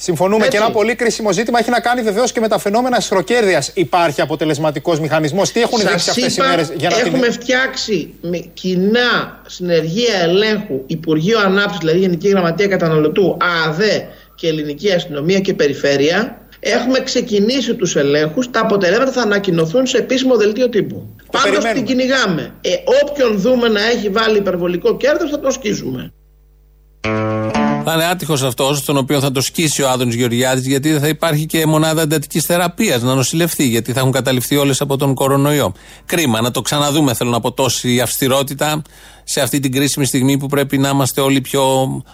Συμφωνούμε 0.00 0.44
Έτσι. 0.44 0.50
και 0.50 0.64
ένα 0.64 0.70
πολύ 0.70 0.94
κρίσιμο 0.94 1.32
ζήτημα 1.32 1.58
έχει 1.58 1.70
να 1.70 1.80
κάνει 1.80 2.02
βεβαίως 2.02 2.32
και 2.32 2.40
με 2.40 2.48
τα 2.48 2.58
φαινόμενα 2.58 2.96
εσχροκέρδειας. 2.96 3.70
Υπάρχει 3.74 4.20
αποτελεσματικός 4.20 5.00
μηχανισμός. 5.00 5.52
Τι 5.52 5.60
έχουν 5.60 5.78
δείξει 5.78 6.10
αυτές 6.10 6.36
οι 6.36 6.40
μέρες 6.40 6.72
για 6.76 6.88
να 6.88 6.98
Έχουμε 6.98 7.18
την... 7.26 7.32
φτιάξει 7.32 8.14
με 8.20 8.38
κοινά 8.38 9.40
συνεργεία 9.46 10.18
ελέγχου 10.20 10.82
Υπουργείο 10.86 11.38
Ανάπτυξης, 11.38 11.78
δηλαδή 11.78 11.98
Γενική 11.98 12.28
Γραμματεία 12.28 12.66
Καταναλωτού, 12.66 13.36
ΑΑΔΕ 13.40 14.08
και 14.38 14.48
ελληνική 14.48 14.92
αστυνομία 14.92 15.40
και 15.40 15.54
περιφέρεια 15.54 16.46
έχουμε 16.60 17.00
ξεκινήσει 17.00 17.74
τους 17.74 17.96
ελέγχους 17.96 18.50
τα 18.50 18.60
αποτελέσματα 18.60 19.12
θα 19.12 19.22
ανακοινωθούν 19.22 19.86
σε 19.86 19.96
επίσημο 19.98 20.36
δελτίο 20.36 20.68
τύπου. 20.68 21.16
Πάντως 21.30 21.64
την 21.64 21.84
κυνηγάμε. 21.84 22.54
Ε, 22.60 22.70
όποιον 23.02 23.38
δούμε 23.38 23.68
να 23.68 23.84
έχει 23.84 24.08
βάλει 24.08 24.38
υπερβολικό 24.38 24.96
κέρδος 24.96 25.30
θα 25.30 25.40
το 25.40 25.50
σκίσουμε 25.50 26.12
θα 27.88 27.94
είναι 27.94 28.04
άτυχος 28.04 28.42
αυτός, 28.42 28.84
τον 28.84 28.96
οποίο 28.96 29.20
θα 29.20 29.32
το 29.32 29.40
σκίσει 29.40 29.82
ο 29.82 29.90
Άδωνης 29.90 30.14
Γεωργιάδη, 30.14 30.68
γιατί 30.68 30.90
δεν 30.90 31.00
θα 31.00 31.08
υπάρχει 31.08 31.46
και 31.46 31.66
μονάδα 31.66 32.02
εντατικής 32.02 32.44
θεραπείας 32.44 33.02
να 33.02 33.14
νοσηλευτεί, 33.14 33.68
γιατί 33.68 33.92
θα 33.92 34.00
έχουν 34.00 34.12
καταληφθεί 34.12 34.56
όλες 34.56 34.80
από 34.80 34.96
τον 34.96 35.14
κορονοϊό. 35.14 35.72
Κρίμα, 36.06 36.40
να 36.40 36.50
το 36.50 36.60
ξαναδούμε, 36.60 37.14
θέλω 37.14 37.30
να 37.30 37.40
πω, 37.40 37.52
τόση 37.52 38.00
αυστηρότητα 38.00 38.82
σε 39.24 39.40
αυτή 39.40 39.60
την 39.60 39.72
κρίσιμη 39.72 40.06
στιγμή 40.06 40.38
που 40.38 40.46
πρέπει 40.46 40.78
να 40.78 40.88
είμαστε 40.88 41.20
όλοι 41.20 41.40
πιο 41.40 41.62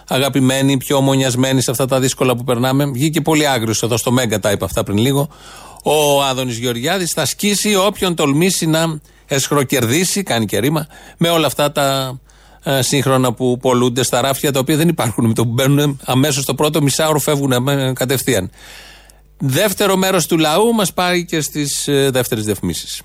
αγαπημένοι, 0.07 0.77
πιο 0.77 0.97
ομονιασμένοι 0.97 1.61
σε 1.61 1.71
αυτά 1.71 1.85
τα 1.85 1.99
δύσκολα 1.99 2.35
που 2.35 2.43
περνάμε. 2.43 2.85
Βγήκε 2.85 3.21
πολύ 3.21 3.47
άγριος 3.47 3.83
εδώ 3.83 3.97
στο 3.97 4.11
Μέγκα, 4.11 4.39
τα 4.39 4.51
είπα 4.51 4.65
αυτά 4.65 4.83
πριν 4.83 4.97
λίγο. 4.97 5.29
Ο 5.83 6.23
Άδωνης 6.23 6.57
Γεωργιάδη 6.57 7.05
θα 7.05 7.25
σκίσει 7.25 7.75
όποιον 7.75 8.15
τολμήσει 8.15 8.65
να 8.65 8.99
εσχροκερδίσει, 9.25 10.23
κάνει 10.23 10.45
και 10.45 10.59
ρήμα, 10.59 10.87
με 11.17 11.29
όλα 11.29 11.47
αυτά 11.47 11.71
τα 11.71 11.83
ε, 11.83 12.24
σύγχρονα 12.79 13.33
που 13.33 13.57
πολλούνται 13.61 14.03
στα 14.03 14.21
ράφια, 14.21 14.51
τα 14.51 14.59
οποία 14.59 14.75
δεν 14.75 14.87
υπάρχουν. 14.87 15.27
Με 15.27 15.33
το 15.33 15.43
που 15.43 15.51
μπαίνουν 15.51 15.99
αμέσως 16.05 16.45
το 16.45 16.55
πρώτο 16.55 16.81
μισάωρο 16.81 17.19
φεύγουν 17.19 17.53
κατευθείαν. 17.93 18.49
Δεύτερο 19.37 19.95
μέρος 19.95 20.27
του 20.27 20.37
λαού 20.37 20.73
μας 20.73 20.93
πάει 20.93 21.25
και 21.25 21.41
στις 21.41 21.87
ε, 21.87 22.09
δεύτερες 22.09 22.45
διαφημίσεις. 22.45 23.01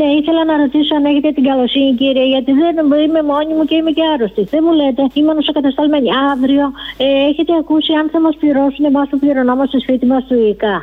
Ναι, 0.00 0.08
ήθελα 0.20 0.42
να 0.50 0.54
ρωτήσω 0.62 0.92
αν 0.98 1.04
έχετε 1.10 1.28
την 1.36 1.44
καλοσύνη, 1.48 1.90
κύριε, 2.00 2.26
γιατί 2.34 2.50
δεν 2.60 2.72
είμαι 3.04 3.22
μόνη 3.32 3.52
μου 3.56 3.64
και 3.68 3.76
είμαι 3.78 3.92
και 3.96 4.04
άρρωστη. 4.12 4.42
Δεν 4.54 4.60
μου 4.66 4.72
λέτε, 4.80 5.02
είμαι 5.18 5.32
νοσοκατασταλμένη. 5.38 6.08
Αύριο 6.32 6.64
ε, 7.04 7.06
έχετε 7.30 7.52
ακούσει 7.62 7.92
αν 8.00 8.06
θα 8.12 8.18
μας 8.24 8.34
πληρώσουν 8.40 8.84
εμάς 8.90 9.06
που 9.10 9.18
πληρωνόμαστε 9.22 9.70
στο 9.70 9.78
σπίτι 9.84 10.04
μας 10.12 10.22
του 10.28 10.36
ΙΚΑ; 10.50 10.74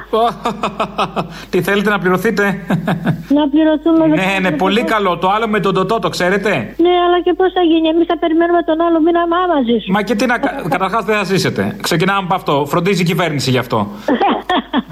Τι 1.52 1.58
θέλετε 1.68 1.90
να 1.94 2.00
πληρωθείτε; 2.04 2.44
να 3.38 3.44
πληρωθούμε 3.54 4.04
Ναι, 4.22 4.32
ναι, 4.44 4.52
πολύ 4.64 4.84
καλό. 4.94 5.12
Το 5.24 5.28
άλλο 5.36 5.48
με 5.54 5.60
τον 5.66 5.74
Τωτό, 5.78 5.96
το 6.06 6.10
ξέρετε; 6.16 6.52
Ναι, 6.86 6.94
αλλά 7.06 7.18
και 7.26 7.34
πώς 7.40 7.50
θα 7.58 7.62
γίνει; 7.70 7.88
Εμείς 7.94 8.06
θα 8.12 8.18
περιμένουμε 8.24 8.62
τον 8.70 8.78
άλλο 8.86 8.98
μήνα 9.06 9.22
μαζί 9.54 9.76
σου. 9.82 9.92
Μα 9.96 10.02
και 10.08 10.16
τι 10.16 10.26
να. 10.32 10.38
Καταρχάς 10.76 11.04
δεν 11.06 11.16
θα 11.20 11.24
ζήσετε. 11.24 11.62
Ξεκινάμε 11.88 12.24
από 12.28 12.36
αυτό. 12.40 12.54
Φροντίζει 12.72 13.02
η 13.02 13.06
κυβέρνηση 13.12 13.50
γι' 13.56 13.62
αυτό. 13.66 13.78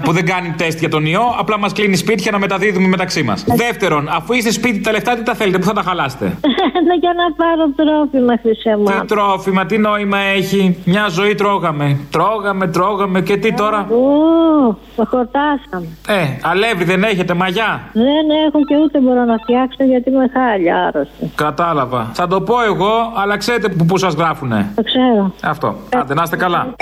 Που 0.02 0.12
δεν 0.12 0.26
κάνει 0.26 0.54
τεστ 0.56 0.78
για 0.78 0.88
τον 0.88 1.06
ιό, 1.06 1.34
απλά 1.38 1.58
μας 1.58 1.72
κλείνει 1.72 1.96
σπίτια 1.96 2.30
να 2.30 2.38
μεταδίδουμε 2.38 2.88
μεταξύ 2.88 3.22
μας. 3.22 3.44
Δεύτερον, 3.44 4.08
αφού 4.08 4.32
είστε 4.32 4.50
σπίτι 4.50 4.80
τα 4.80 4.90
λεφτά, 4.90 5.14
τι 5.14 5.22
τα 5.22 5.34
θέλετε, 5.34 5.58
πού 5.58 5.64
θα 5.64 5.72
τα 5.72 5.82
χαλάσετε; 5.82 6.24
Για 7.00 7.12
να 7.16 7.34
πάρω 7.44 7.70
τρόφιμα, 7.76 8.38
χρυσέ 8.42 8.76
μου. 8.76 8.84
Τι 8.84 9.06
τρόφιμα, 9.06 9.66
τι 9.66 9.78
νόημα 9.78 10.18
έχει; 10.18 10.76
Μια 10.84 11.08
ζωή 11.08 11.34
τρώγαμε. 11.34 11.98
Τρώγαμε, 12.10 12.66
τρώγαμε 12.68 13.20
και 13.20 13.36
τι 13.36 13.54
τώρα; 13.54 13.80
Ω, 13.80 14.76
το 14.96 15.06
χορτάσαμε. 15.10 15.86
Ε, 16.08 16.24
αλεύρι 16.42 16.84
δεν 16.84 17.02
έχετε, 17.02 17.34
μαγιά; 17.34 17.80
Δεν 17.92 18.26
έχω 18.46 18.58
και 18.68 18.76
ούτε 18.84 18.98
μπορώ 19.00 19.24
να 19.24 19.36
φτιάξω 19.36 19.84
γιατί 19.84 20.10
είμαι 20.10 20.30
χάλια 20.32 20.86
άρρωστη. 20.86 21.30
Κατάλαβα. 21.34 22.10
Θα 22.12 22.26
το 22.26 22.40
πω 22.40 22.62
εγώ, 22.62 23.12
αλλά 23.14 23.36
ξέρετε 23.36 23.68
που, 23.68 23.84
που 23.86 23.96
σας 23.98 24.14
γράφουνε. 24.14 24.72
Το 24.74 24.82
ξέρω. 24.82 25.32
Αυτό. 25.42 25.76
Άντε, 25.94 26.14
να 26.14 26.22
είστε 26.22 26.36
καλά. 26.36 26.74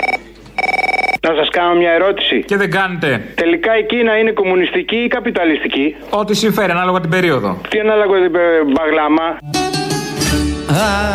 Να 1.26 1.34
σας 1.34 1.48
κάνω 1.48 1.74
μια 1.74 1.90
ερώτηση. 1.90 2.44
Και 2.44 2.56
δεν 2.56 2.70
κάνετε. 2.70 3.22
Τελικά 3.34 3.78
η 3.78 3.84
Κίνα 3.84 4.18
είναι 4.18 4.30
κομμουνιστική 4.30 4.96
ή 4.96 5.08
καπιταλιστική; 5.08 5.96
Ό,τι 6.10 6.34
συμφέρει, 6.34 6.70
ανάλογα 6.70 7.00
την 7.00 7.10
περίοδο. 7.10 7.60
Τι 7.68 7.78
ανάλογα 7.78 8.22
την 8.22 8.32
περίοδο, 8.32 8.70
μπαγλάμα; 8.72 9.38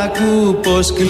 Άκου 0.04 0.60
πως 0.64 0.94
κλαίει 0.94 1.10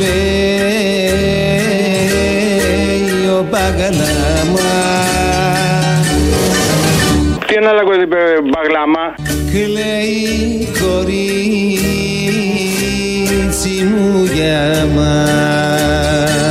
ο 3.39 3.45
μπαγλάμα 3.50 4.72
Τι 7.47 7.56
ανάλογα 7.56 7.97
την 7.97 8.10
περίοδο, 8.10 8.41
μπαγλάμα; 8.52 9.16
Κλαίει 9.52 10.68
κορίτσι 10.82 11.74
μου 13.84 14.24
για 14.34 14.88
μας 14.95 16.49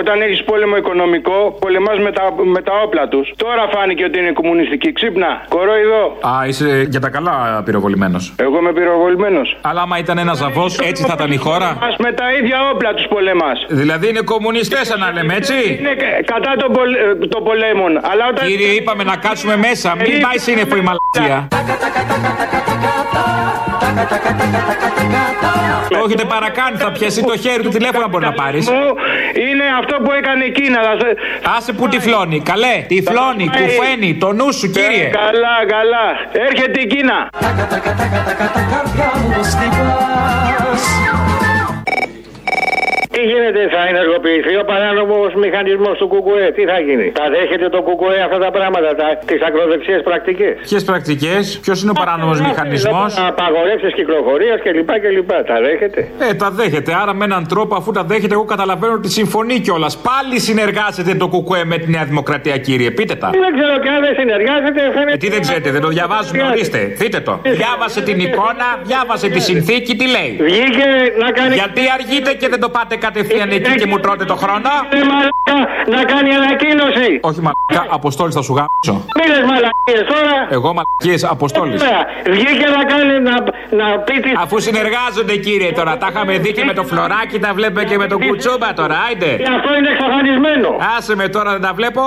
Όταν 0.00 0.20
έχει 0.26 0.44
πόλεμο 0.44 0.76
οικονομικό, 0.76 1.56
πολεμά 1.60 1.92
με 2.06 2.12
τα, 2.12 2.22
με 2.54 2.62
τα 2.62 2.72
όπλα 2.84 3.08
του. 3.08 3.20
Τώρα 3.36 3.68
φάνηκε 3.74 4.04
ότι 4.04 4.18
είναι 4.18 4.32
κομμουνιστική. 4.32 4.92
Ξύπνα, 4.92 5.30
κορόιδο. 5.48 6.02
Α, 6.30 6.46
είσαι 6.46 6.86
για 6.88 7.00
τα 7.00 7.08
καλά 7.08 7.62
πυροβολημένο. 7.64 8.18
Εγώ 8.36 8.56
είμαι 8.58 8.72
πυροβολημένο. 8.72 9.40
Αλλά 9.60 9.80
άμα 9.82 9.98
ήταν 9.98 10.18
ένα 10.18 10.34
ζαβό, 10.34 10.64
έτσι 10.88 11.02
θα 11.02 11.14
ήταν 11.18 11.30
η 11.32 11.36
χώρα. 11.36 11.76
Μα 11.80 11.88
με 11.98 12.12
τα 12.12 12.32
ίδια 12.32 12.58
όπλα 12.72 12.94
του 12.94 13.08
πολεμά. 13.08 13.52
Δηλαδή 13.68 14.08
είναι 14.08 14.20
κομμουνιστέ, 14.20 14.80
να 14.98 15.12
λέμε 15.12 15.34
έτσι. 15.34 15.54
Είναι 15.80 15.94
κατά 16.24 16.52
των 16.58 16.72
πολε... 16.72 16.98
το 17.28 17.40
πολέμων. 17.40 17.92
Αλλά 18.10 18.24
όταν... 18.30 18.46
Κύριε, 18.46 18.68
είπαμε 18.68 19.04
να 19.04 19.16
κάτσουμε 19.16 19.56
μέσα. 19.56 19.96
Μην 19.96 20.20
πάει 20.20 20.38
σύννεφο 20.38 20.76
η 20.76 20.84
μαλακία. 20.88 21.48
Το 26.06 26.12
έχετε 26.12 26.34
παρακάνει, 26.34 26.76
θα 26.76 26.90
πιαστεί 26.92 27.24
το 27.24 27.36
χέρι 27.36 27.62
του 27.62 27.68
τηλέφωνο 27.68 28.08
μπορεί 28.08 28.24
να 28.24 28.32
πάρει. 28.32 28.58
Είναι 29.48 29.64
αυτό 29.80 29.96
που 30.02 30.12
έκανε 30.12 30.44
η 30.44 30.52
Κίνα. 30.52 30.80
Άσε 31.56 31.72
που 31.72 31.88
τυφλώνει. 31.88 32.40
Καλέ, 32.40 32.84
τυφλώνει, 32.88 33.50
κουφαίνει. 33.56 34.14
Το 34.14 34.32
νου 34.32 34.52
σου, 34.52 34.70
κύριε. 34.70 35.08
Καλά, 35.08 35.56
καλά. 35.74 36.06
Έρχεται 36.32 36.80
η 36.80 36.86
Κίνα. 36.86 37.28
Τι 39.60 40.55
γίνεται, 43.30 43.60
θα 43.74 43.80
ενεργοποιηθεί 43.92 44.54
ο 44.62 44.64
παράνομος 44.70 45.30
μηχανισμός 45.44 45.94
του 46.00 46.08
ΚΚΕ, 46.12 46.46
τι 46.56 46.62
θα 46.70 46.78
γίνει; 46.86 47.06
Θα 47.20 47.26
δέχεται 47.34 47.66
το 47.76 47.80
ΚΚΕ 47.86 48.18
αυτά 48.26 48.38
τα 48.46 48.50
πράγματα, 48.56 48.90
τις 49.30 49.40
ακροδεξιέ 49.48 49.96
πρακτικές; 50.08 50.52
Ποιες 50.68 50.82
πρακτικές, 50.90 51.42
ποιος 51.64 51.76
είναι 51.82 51.92
ο 51.94 51.98
παράνομος 52.00 52.38
μηχανισμός; 52.48 53.10
Απαγορεύσεις 53.30 53.92
κυκλοφορίας 53.98 54.58
κλπ. 54.64 54.90
κλπ. 55.04 55.30
Τα 55.50 55.56
δέχεται; 55.66 56.00
Ε, 56.30 56.34
τα 56.42 56.48
δέχεται. 56.58 56.90
Άρα 57.02 57.12
με 57.18 57.24
έναν 57.30 57.42
τρόπο, 57.52 57.72
αφού 57.80 57.90
τα 57.98 58.02
δέχεται, 58.10 58.34
εγώ 58.38 58.44
καταλαβαίνω 58.54 58.92
ότι 59.00 59.10
συμφωνεί 59.18 59.56
κιόλας. 59.66 59.92
Πάλι 60.08 60.36
συνεργάζεται 60.48 61.12
το 61.22 61.26
ΚΚΕ 61.34 61.60
με 61.64 61.76
τη 61.78 61.90
Νέα 61.90 62.04
Δημοκρατία, 62.04 62.56
κύριε. 62.66 62.90
Πείτε 62.90 63.14
τα. 63.14 63.30
Δεν 63.44 63.52
ξέρω 63.58 63.74
και 63.82 63.88
αν 63.94 64.00
δεν 64.06 64.14
συνεργάζεται, 64.20 64.80
φαίνεται. 64.94 65.12
Ε, 65.12 65.16
τι 65.16 65.28
δεν 65.34 65.40
ξέρετε, 65.40 65.70
δεν 65.70 65.80
το 65.80 65.88
διαβάζουμε, 65.88 66.42
ορίστε. 66.50 66.80
Δείτε 67.00 67.20
το. 67.20 67.40
Διάβασε 67.60 68.00
την 68.08 68.18
εικόνα, 68.20 68.68
διάβασε 68.82 69.28
τη 69.28 69.40
συνθήκη, 69.40 69.96
τι 69.96 70.06
λέει. 70.16 70.30
Βγήκε 70.48 70.86
να 71.22 71.30
κάνει. 71.30 71.54
Γιατί 71.54 71.82
αργείτε 71.96 72.30
και 72.40 72.48
δεν 72.48 72.60
το 72.60 72.68
πάτε 72.68 72.96
κατευθείαν 73.16 73.50
εκεί 73.50 73.74
και 73.80 73.86
μου 73.86 73.98
τρώτε 73.98 74.24
το 74.24 74.36
χρόνο. 74.42 74.70
Να 75.94 76.00
κάνει 76.12 76.30
ανακοίνωση. 76.40 77.08
Όχι 77.28 77.40
μαλακά, 77.46 77.94
Αποστόλη 77.98 78.32
θα 78.32 78.42
σου 78.46 78.54
γάμψω. 78.58 78.94
Μίλε 79.18 79.38
μαλακίες 79.50 80.04
τώρα. 80.12 80.34
Εγώ 80.56 80.68
μαλακίες, 80.78 81.20
Αποστόλης. 81.34 81.82
Βγήκε 82.34 82.66
να 82.76 82.82
κάνει 82.92 83.14
να, 83.28 83.34
να 83.80 83.86
πει 84.06 84.14
τι. 84.24 84.30
Αφού 84.44 84.56
συνεργάζονται 84.66 85.36
κύριε 85.46 85.72
τώρα, 85.78 85.92
τα 86.02 86.08
είχαμε 86.10 86.38
δει 86.42 86.50
και 86.52 86.64
με 86.64 86.72
το 86.78 86.82
φλωράκι, 86.90 87.38
τα 87.44 87.50
βλέπουμε 87.58 87.84
και 87.90 87.96
με 88.02 88.06
τον 88.12 88.18
κουτσούμπα 88.26 88.68
τώρα, 88.80 88.96
άιντε. 89.06 89.30
Και 89.42 89.48
αυτό 89.56 89.70
είναι 89.78 89.88
εξαφανισμένο. 89.94 90.68
Άσε 90.96 91.12
με 91.20 91.26
τώρα 91.34 91.50
δεν 91.56 91.62
τα 91.66 91.72
βλέπω. 91.78 92.02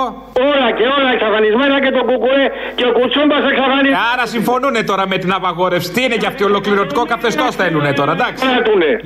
Όλα 0.50 0.68
και 0.78 0.84
όλα 0.96 1.10
εξαφανισμένα 1.16 1.76
και 1.84 1.90
το 1.96 2.02
κουκουέ 2.08 2.44
και 2.78 2.84
ο 2.90 2.92
κουτσούμπας 2.98 3.42
εξαφανισμένο. 3.50 3.98
Άρα 4.12 4.24
συμφωνούν 4.34 4.74
τώρα 4.90 5.04
με 5.12 5.16
την 5.22 5.32
απαγόρευση. 5.38 5.88
Τι 5.94 6.00
είναι 6.04 6.16
και 6.22 6.28
αυτοί 6.32 6.42
ολοκληρωτικό 6.50 7.02
καθεστώς 7.12 7.52
θέλουν 7.60 7.86
τώρα, 7.94 8.12
εντάξει. 8.18 8.44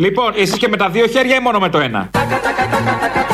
Λοιπόν, 0.05 0.29
εσείς 0.43 0.59
και 0.63 0.69
με 0.73 0.77
τα 0.83 0.89
δύο 0.89 1.07
χέρια 1.15 1.35
ή 1.41 1.43
μόνο 1.47 1.59
με 1.65 1.69
το 1.75 1.79
ένα; 1.89 1.94
μένα. 1.95 3.34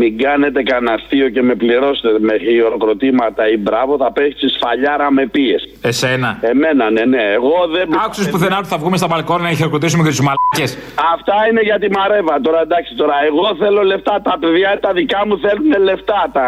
Μην 0.00 0.18
κάνετε 0.24 0.62
κανένα 0.62 0.92
αστείο 0.92 1.28
και 1.34 1.42
με 1.42 1.54
πληρώσετε 1.54 2.08
με 2.28 2.34
χειροκροτήματα 2.38 3.42
ή 3.54 3.56
μπράβο, 3.56 3.92
θα 4.02 4.12
πέσει 4.12 4.48
σφαλιάρα 4.54 5.08
με 5.12 5.26
πίεση. 5.26 5.68
Εσένα. 5.80 6.38
Εμένα, 6.40 6.90
ναι, 6.90 7.04
ναι. 7.04 7.22
Εγώ 7.38 7.56
δεν. 7.74 7.86
Άκουσες 8.04 8.28
πουθενά 8.30 8.56
ότι 8.58 8.68
θα 8.68 8.78
βγούμε 8.82 8.96
στα 8.96 9.06
μπαλκόνα 9.10 9.42
να 9.42 9.52
χειροκροτήσουμε 9.58 10.02
και 10.04 10.08
τους 10.08 10.22
μαλακέ. 10.28 10.66
Αυτά 11.14 11.36
είναι 11.48 11.62
για 11.68 11.78
τη 11.82 11.88
μαρέβα. 11.96 12.40
Τώρα 12.46 12.60
εντάξει, 12.60 12.94
τώρα 12.94 13.14
εγώ 13.28 13.46
θέλω 13.62 13.82
λεφτά. 13.82 14.14
Τα 14.28 14.34
παιδιά 14.40 14.78
τα 14.80 14.92
δικά 14.92 15.20
μου 15.26 15.38
θέλουν 15.44 15.82
λεφτά. 15.88 16.20
Τα 16.32 16.44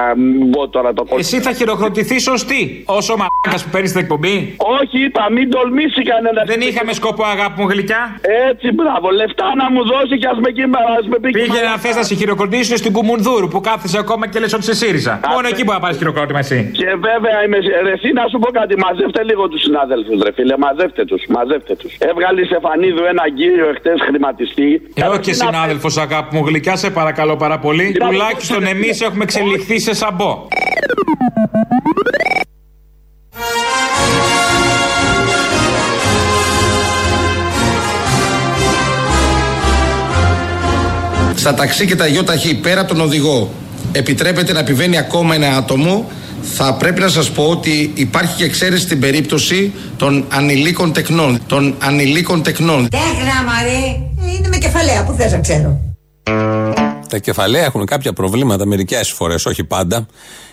μπω 0.50 0.68
τώρα 0.68 0.92
το 0.92 1.02
κόμμα. 1.04 1.20
Εσύ 1.20 1.40
θα 1.40 1.52
χειροκροτηθείς 1.52 2.22
σωστή. 2.22 2.62
Όσο 2.98 3.12
μαλάκας 3.20 3.60
που 3.64 3.70
παίρνεις 3.74 3.90
την 3.92 4.00
εκπομπή; 4.00 4.34
Όχι, 4.78 4.96
είπα, 5.04 5.24
μην 5.36 5.50
τολμήσει 5.50 6.02
κανένας. 6.12 6.44
Δεν 6.52 6.60
είχαμε 6.60 6.92
σκοπό, 6.92 7.22
αγάπη 7.34 7.60
μου 7.60 7.68
γλυκιά; 7.68 8.02
Έτσι, 8.48 8.66
μπράβο. 8.76 9.06
Λεφτά 9.20 9.48
να 9.62 9.66
μου 9.70 9.82
δώσει 9.92 10.14
και 10.20 10.28
ας 10.32 10.38
με 10.44 10.48
εκεί 10.52 10.64
με 11.12 11.18
πει. 11.22 11.30
Πήγαινε 11.30 11.68
να 11.72 11.78
θες 11.78 11.96
να 11.96 12.02
σε 12.02 12.14
χειροκροτήσουν 12.14 12.76
στην 12.76 12.92
Κουμουνδούρου 12.92 13.48
που 13.52 13.60
κάθεσαι 13.60 13.98
ακόμα 14.04 14.24
και 14.28 14.38
λες 14.42 14.52
ότι 14.52 14.64
σε 14.70 14.74
ΣΥΡΙΖΑ. 14.74 15.20
Μόνο 15.34 15.46
εκεί 15.52 15.64
που 15.64 15.72
να 15.72 15.80
πάρεις 15.84 15.96
χειροκρότημα 15.96 16.38
εσύ. 16.38 16.58
Και 16.78 16.88
βέβαια 17.08 17.36
είμαι. 17.44 17.58
Ρε, 17.86 17.92
εσύ 17.96 18.08
να 18.12 18.24
σου 18.30 18.38
πω 18.42 18.48
κάτι, 18.58 18.74
μαζεύτε 18.84 19.22
λίγο 19.30 19.48
τους 19.48 19.60
συνάδελφους, 19.62 20.18
ρε 20.26 20.32
φίλε. 20.32 20.54
Μαζεύτε 20.64 21.04
τους, 21.04 21.22
μαζεύτε 21.28 21.74
τους. 21.80 21.92
Έβγαλε 22.10 22.44
σε 22.44 22.58
φανίδου 22.64 23.02
ένα 23.12 23.24
κύριο 23.38 23.68
εχθές 23.72 23.98
χρηματιστή. 24.08 24.70
Ε, 24.94 25.04
όχι 25.04 25.20
και 25.20 25.32
συνάδελφος, 25.32 25.96
αγάπη 25.96 26.36
μου 26.36 26.42
γλυκιά, 26.46 26.76
σε 26.76 26.90
παρακαλώ 26.90 27.36
πάρα 27.36 27.58
πολύ. 27.58 27.86
Τουλάχιστον 28.06 28.66
εμείς 28.66 29.00
έχουμε 29.00 29.22
εξελιχθεί 29.22 29.78
σε 29.80 29.94
σαμπό. 29.94 30.32
Στα 41.42 41.54
ταξί 41.54 41.86
και 41.86 41.96
τα 41.96 42.06
ΙΟΤΑΧΗ 42.06 42.54
πέρα 42.54 42.80
από 42.80 42.88
τον 42.88 43.00
οδηγό 43.00 43.50
επιτρέπεται 43.92 44.52
να 44.52 44.58
επιβαίνει 44.58 44.98
ακόμα 44.98 45.34
ένα 45.34 45.56
άτομο 45.56 46.10
θα 46.42 46.74
πρέπει 46.74 47.00
να 47.00 47.08
σας 47.08 47.30
πω 47.30 47.44
ότι 47.44 47.92
υπάρχει 47.94 48.36
και 48.36 48.44
εξαίρεση 48.44 48.82
στην 48.82 49.00
περίπτωση 49.00 49.72
των 49.96 50.24
ανηλίκων 50.28 50.92
τεκνών. 50.92 51.40
Των 51.46 51.74
ανηλίκων 51.78 52.42
τεκνών. 52.42 52.88
Τέχνα 52.88 53.42
μαρέ, 53.46 53.84
είναι 54.36 54.48
με 54.48 54.56
κεφαλαία 54.56 55.04
που 55.04 55.12
θες 55.12 55.32
να 55.32 55.38
ξέρω. 55.38 55.80
Τα 57.08 57.18
κεφαλαία 57.18 57.64
έχουν 57.64 57.86
κάποια 57.86 58.12
προβλήματα 58.12 58.66
μερικές 58.66 59.10
φορές, 59.10 59.46
όχι 59.46 59.64
πάντα. 59.64 60.06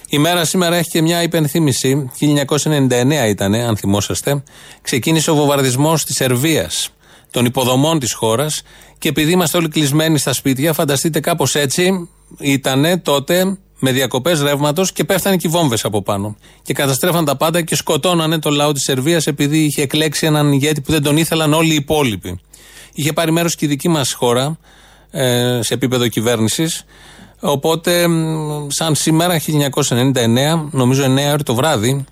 Η 0.09 0.17
μέρα 0.17 0.45
σήμερα 0.45 0.75
έχει 0.75 0.89
και 0.89 1.01
μια 1.01 1.21
υπενθύμηση. 1.21 2.09
1999 2.19 3.27
ήταν, 3.27 3.53
αν 3.53 3.77
θυμόσαστε. 3.77 4.43
Ξεκίνησε 4.81 5.31
ο 5.31 5.35
βομβαρδισμός 5.35 6.03
της 6.05 6.15
Σερβίας, 6.15 6.89
των 7.31 7.45
υποδομών 7.45 7.99
της 7.99 8.13
χώρας. 8.13 8.61
Και 8.99 9.09
επειδή 9.09 9.31
είμαστε 9.31 9.57
όλοι 9.57 9.69
κλεισμένοι 9.69 10.17
στα 10.17 10.33
σπίτια, 10.33 10.73
φανταστείτε 10.73 11.19
κάπως 11.19 11.55
έτσι 11.55 12.09
ήταν 12.39 13.01
τότε 13.01 13.57
με 13.79 13.91
διακοπές 13.91 14.41
ρεύματος 14.41 14.91
και 14.91 15.03
πέφτανε 15.03 15.35
και 15.35 15.47
οι 15.47 15.49
βόμβες 15.49 15.85
από 15.85 16.01
πάνω. 16.01 16.37
Και 16.61 16.73
καταστρέφαν 16.73 17.25
τα 17.25 17.35
πάντα 17.35 17.61
και 17.61 17.75
σκοτώνανε 17.75 18.39
το 18.39 18.49
λαό 18.49 18.71
της 18.71 18.83
Σερβίας 18.83 19.27
επειδή 19.27 19.57
είχε 19.57 19.81
εκλέξει 19.81 20.25
έναν 20.25 20.51
ηγέτη 20.51 20.81
που 20.81 20.91
δεν 20.91 21.03
τον 21.03 21.17
ήθελαν 21.17 21.53
όλοι 21.53 21.71
οι 21.71 21.75
υπόλοιποι. 21.75 22.39
Είχε 22.93 23.13
πάρει 23.13 23.31
μέρος 23.31 23.55
και 23.55 23.65
η 23.65 23.67
δική 23.67 23.87
μας 23.87 24.13
χώρα 24.13 24.57
ε, 25.11 25.59
σε 25.61 25.73
επίπεδο 25.73 26.07
κυβέρνησης. 26.07 26.85
Οπότε, 27.39 28.05
σαν 28.67 28.95
σήμερα, 28.95 29.39
1999, 29.39 30.67
νομίζω 30.71 31.03
9 31.03 31.07
ώρα 31.07 31.43
το 31.43 31.55
βράδυ, 31.55 32.05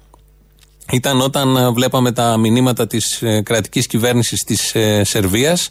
ήταν 0.92 1.22
όταν 1.22 1.56
ε, 1.56 1.72
βλέπαμε 1.72 2.12
τα 2.12 2.38
μηνύματα 2.38 2.88
της 2.88 3.22
ε, 3.22 3.42
κρατικής 3.42 3.88
κυβέρνησης 3.88 4.44
της 4.44 4.76
ε, 4.76 5.04
Σερβίας 5.04 5.70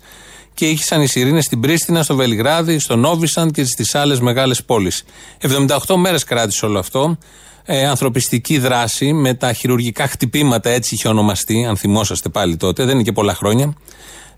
και 0.57 0.67
ήχησαν 0.67 1.03
οι 1.03 1.07
σιρήνες 1.07 1.45
στην 1.45 1.61
Πρίστινα, 1.61 2.03
στο 2.03 2.15
Βελιγράδι, 2.15 2.79
στο 2.79 2.97
Νόβισαν 2.97 3.51
και 3.51 3.65
στις 3.65 3.95
άλλες 3.95 4.21
μεγάλες 4.21 4.65
πόλεις. 4.65 5.05
78 5.41 5.97
μέρες 5.97 6.25
κράτησε 6.25 6.67
όλο 6.67 6.79
αυτό. 6.79 7.19
Ε, 7.65 7.87
ανθρωπιστική 7.87 8.59
δράση 8.59 9.13
με 9.13 9.35
τα 9.35 9.53
χειρουργικά 9.53 10.07
χτυπήματα, 10.07 10.71
έτσι 10.71 10.95
είχε 10.95 11.09
ονομαστεί, 11.09 11.65
αν 11.65 11.77
θυμόσαστε 11.77 12.29
πάλι 12.29 12.57
τότε, 12.57 12.85
δεν 12.85 12.95
είναι 12.95 13.03
και 13.03 13.13
πολλά 13.13 13.35
χρόνια. 13.35 13.75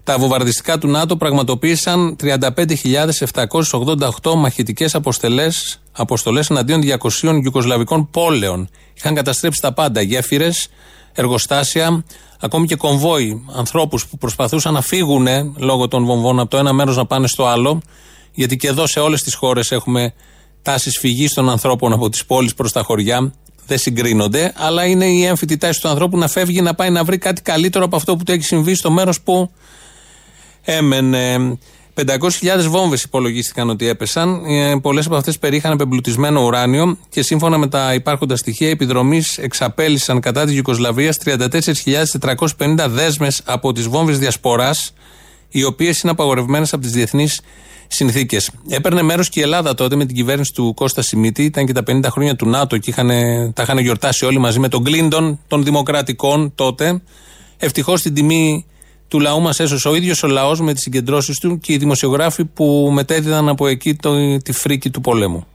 Τα 0.05 0.19
βομβαρδιστικά 0.19 0.79
του 0.79 0.89
ΝΑΤΟ 0.89 1.17
πραγματοποίησαν 1.17 2.17
35.788 2.23 4.35
μαχητικές 4.37 4.95
αποστολές 5.93 6.51
εναντίον 6.51 6.81
200 6.83 7.41
γιουκοσλαβικών 7.41 8.11
πόλεων. 8.11 8.69
Είχαν 8.95 9.15
καταστρέψει 9.15 9.61
τα 9.61 9.73
πάντα, 9.73 10.01
γέφυρες, 10.01 10.69
εργοστάσια, 11.13 12.05
ακόμη 12.41 12.67
και 12.67 12.77
κομβόι 12.77 13.45
ανθρώπους 13.57 14.07
που 14.07 14.19
προσπαθούσαν 14.19 14.73
να 14.73 14.81
φύγουν 14.81 15.27
λόγω 15.57 15.89
των 15.89 16.05
βομβών 16.05 16.41
από 16.41 16.51
το 16.51 16.57
ένα 16.57 16.73
μέρος 16.73 16.97
να 16.97 17.07
πάνε 17.07 17.27
στο 17.27 17.47
άλλο. 17.47 17.81
Γιατί 18.33 18.57
και 18.57 18.69
εδώ 18.69 18.87
σε 18.87 19.01
όλες 19.01 19.23
τις 19.23 19.35
χώρες 19.35 19.71
έχουμε 19.71 20.15
τάσεις 20.63 20.99
φυγής 20.99 21.35
των 21.35 21.51
ανθρώπων 21.51 21.93
από 21.93 22.09
τις 22.09 22.25
πόλεις 22.25 22.55
προς 22.55 22.73
τα 22.73 22.83
χωριά. 22.83 23.33
Δεν 23.67 23.79
συγκρίνονται, 23.79 24.53
αλλά 24.57 24.85
είναι 24.87 25.05
η 25.05 25.25
έμφυτη 25.25 25.57
τάση 25.57 25.81
του 25.81 25.89
ανθρώπου 25.89 26.19
να 26.19 26.29
φεύγει 26.29 26.61
να 26.61 26.75
πάει 26.75 26.91
να 26.91 27.05
βρει 27.05 27.19
κάτι 27.19 27.43
καλύτερο 27.43 27.85
από 27.85 27.97
αυτό 27.97 28.17
που 28.17 28.25
του 28.25 28.33
έχει 28.33 28.43
συμβεί 28.43 28.75
στο 28.75 28.91
μέρος 28.91 29.21
που 29.21 29.51
έμενε. 30.63 31.59
500.000 32.07 32.69
βόμβες 32.69 33.03
υπολογίστηκαν 33.03 33.71
ότι 33.71 33.89
έπεσαν. 33.89 34.45
Ε, 34.45 34.77
Πολλές 34.83 35.07
από 35.07 35.17
αυτές 35.17 35.39
περίχαν 35.39 35.73
επεμπλουτισμένο 35.73 36.45
ουράνιο 36.45 36.99
και 37.09 37.23
σύμφωνα 37.23 37.59
με 37.59 37.69
τα 37.69 37.95
υπάρχοντα 37.95 38.37
στοιχεία, 38.37 38.69
επιδρομή 38.69 39.23
εξαπέλυσαν 39.37 40.21
κατά 40.21 40.45
της 40.45 40.55
Ιουκοσλαβίας 40.55 41.19
34.450 41.25 42.89
δέσμες 42.89 43.43
από 43.45 43.73
τις 43.73 43.89
βόμβες 43.89 44.19
διασποράς, 44.19 44.93
οι 45.49 45.65
οποίες 45.65 46.01
είναι 46.01 46.13
απαγορευμένες 46.13 46.73
από 46.73 46.83
τις 46.83 46.93
διεθνείς 46.93 47.41
συνθήκες. 47.87 48.51
Έπαιρνε 48.69 49.03
μέρος 49.03 49.29
και 49.29 49.41
η 49.41 49.43
Ελλάδα 49.43 49.75
τότε 49.75 49.97
με 49.97 50.07
την 50.07 50.17
κυβέρνηση 50.17 50.53
του 50.53 50.75
Κώστα 50.75 51.03
Σιμίτη. 51.03 51.45
Ήταν 51.45 51.67
και 51.67 51.73
τα 51.73 51.83
50 51.87 52.05
χρόνια 52.11 52.37
του 52.37 52.49
ΝΑΤΟ 52.49 52.79
και 52.79 52.91
είχαν, 52.91 53.09
τα 53.53 53.63
είχαν 53.63 53.79
γιορτάσει 53.79 54.25
όλοι 54.25 54.39
μαζί 54.39 54.59
με 54.59 54.69
τον 54.69 54.85
Κλίντον 54.85 55.41
των 55.49 55.65
Δημοκρατικών 55.65 56.53
τότε. 56.55 57.01
Ευτυχώς 57.57 58.03
την 58.03 58.15
τιμή 58.15 58.67
του 59.09 59.21
λαού 59.21 59.41
μας 59.41 59.61
έσωσε 59.61 59.89
ο 59.89 59.95
ίδιος 59.95 60.23
ο 60.23 60.27
λαός 60.27 60.61
με 60.61 60.73
τις 60.73 60.83
συγκεντρώσεις 60.83 61.39
του 61.39 61.59
και 61.59 61.73
οι 61.73 61.77
δημοσιογράφοι 61.77 62.45
που 62.45 62.91
μετέδιδαν 62.93 63.49
από 63.49 63.67
εκεί 63.67 63.95
το, 63.95 64.39
τη 64.39 64.53
φρίκη 64.53 64.91
του 64.91 65.01
πολέμου. 65.01 65.47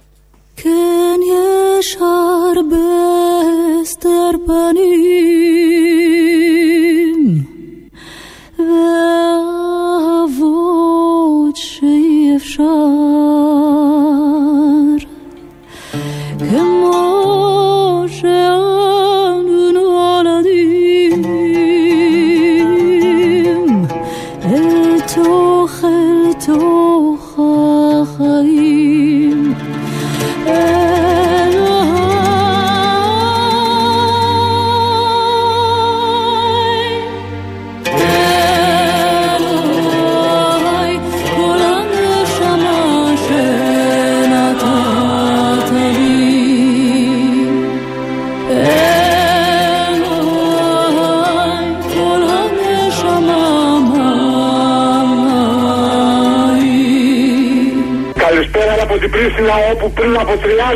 Όπου 59.72 59.92
πριν 59.92 60.14
από 60.24 60.34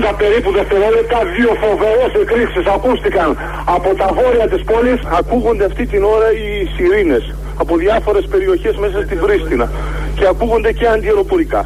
30 0.10 0.14
περίπου 0.18 0.52
δευτερόλεπτα 0.52 1.20
δύο 1.38 1.52
φοβερές 1.64 2.12
εκρήξεις 2.22 2.66
ακούστηκαν 2.76 3.30
από 3.76 3.90
τα 4.02 4.08
βόρεια 4.18 4.48
της 4.48 4.62
πόλης. 4.70 5.00
Ακούγονται 5.20 5.66
αυτή 5.66 5.84
την 5.86 6.04
ώρα 6.04 6.30
οι 6.40 6.48
σιρήνες 6.76 7.36
από 7.58 7.78
διάφορες 7.78 8.26
περιοχές 8.34 8.76
μέσα 8.84 9.02
στη 9.06 9.16
Βρίστινα 9.16 9.72
και 10.18 10.26
ακούγονται 10.28 10.72
και 10.72 10.88
αντιεροπορικά. 10.88 11.62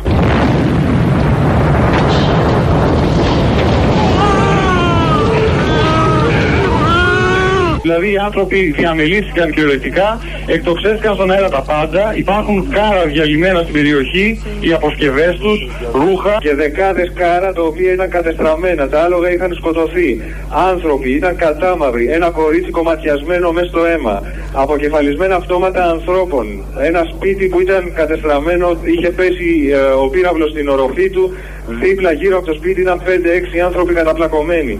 Δηλαδή 7.92 8.12
οι 8.12 8.18
άνθρωποι 8.18 8.74
διαμελήθηκαν 8.78 9.52
κυριολεκτικά, 9.52 10.20
εκτοξεύτηκαν 10.46 11.14
στον 11.16 11.32
αέρα 11.32 11.50
τα 11.50 11.62
πάντα. 11.62 12.14
Υπάρχουν 12.16 12.70
κάρα 12.70 13.06
διαλυμένα 13.06 13.60
στην 13.62 13.74
περιοχή, 13.74 14.42
οι 14.60 14.74
αποσκευές 14.74 15.38
τους, 15.38 15.60
ρούχα 15.94 16.38
και 16.39 16.56
δεκάδες 16.56 17.12
κάρα 17.16 17.54
τα 17.54 17.62
οποία 17.62 17.92
ήταν 17.94 18.10
κατεστραμμένα. 18.10 18.89
Τα 18.89 19.02
άλογα 19.02 19.32
είχαν 19.32 19.54
σκοτωθεί. 19.54 20.22
Άνθρωποι 20.70 21.10
ήταν 21.10 21.36
κατάμαυροι. 21.36 22.06
Ένα 22.12 22.30
κορίτσι 22.30 22.72
κομματιασμένο 22.72 23.52
μέσα 23.52 23.68
στο 23.68 23.86
αίμα. 23.86 24.22
Αποκεφαλισμένα 24.54 25.36
αυτόματα 25.36 25.84
ανθρώπων. 25.86 26.46
Ένα 26.82 27.08
σπίτι 27.16 27.48
που 27.48 27.62
ήταν 27.62 27.94
κατεστραμμένο, 27.94 28.78
είχε 28.82 29.10
πέσει 29.10 29.70
ε, 29.72 29.78
ο 29.78 30.08
πύραυλος 30.08 30.50
στην 30.50 30.70
οροφή 30.70 31.10
του. 31.10 31.34
Δίπλα 31.68 32.12
γύρω 32.12 32.38
από 32.38 32.46
το 32.46 32.54
σπίτι 32.54 32.82
ήταν 32.82 33.02
5-6 33.06 33.60
άνθρωποι 33.66 33.94
καταπλακωμένοι. 33.94 34.80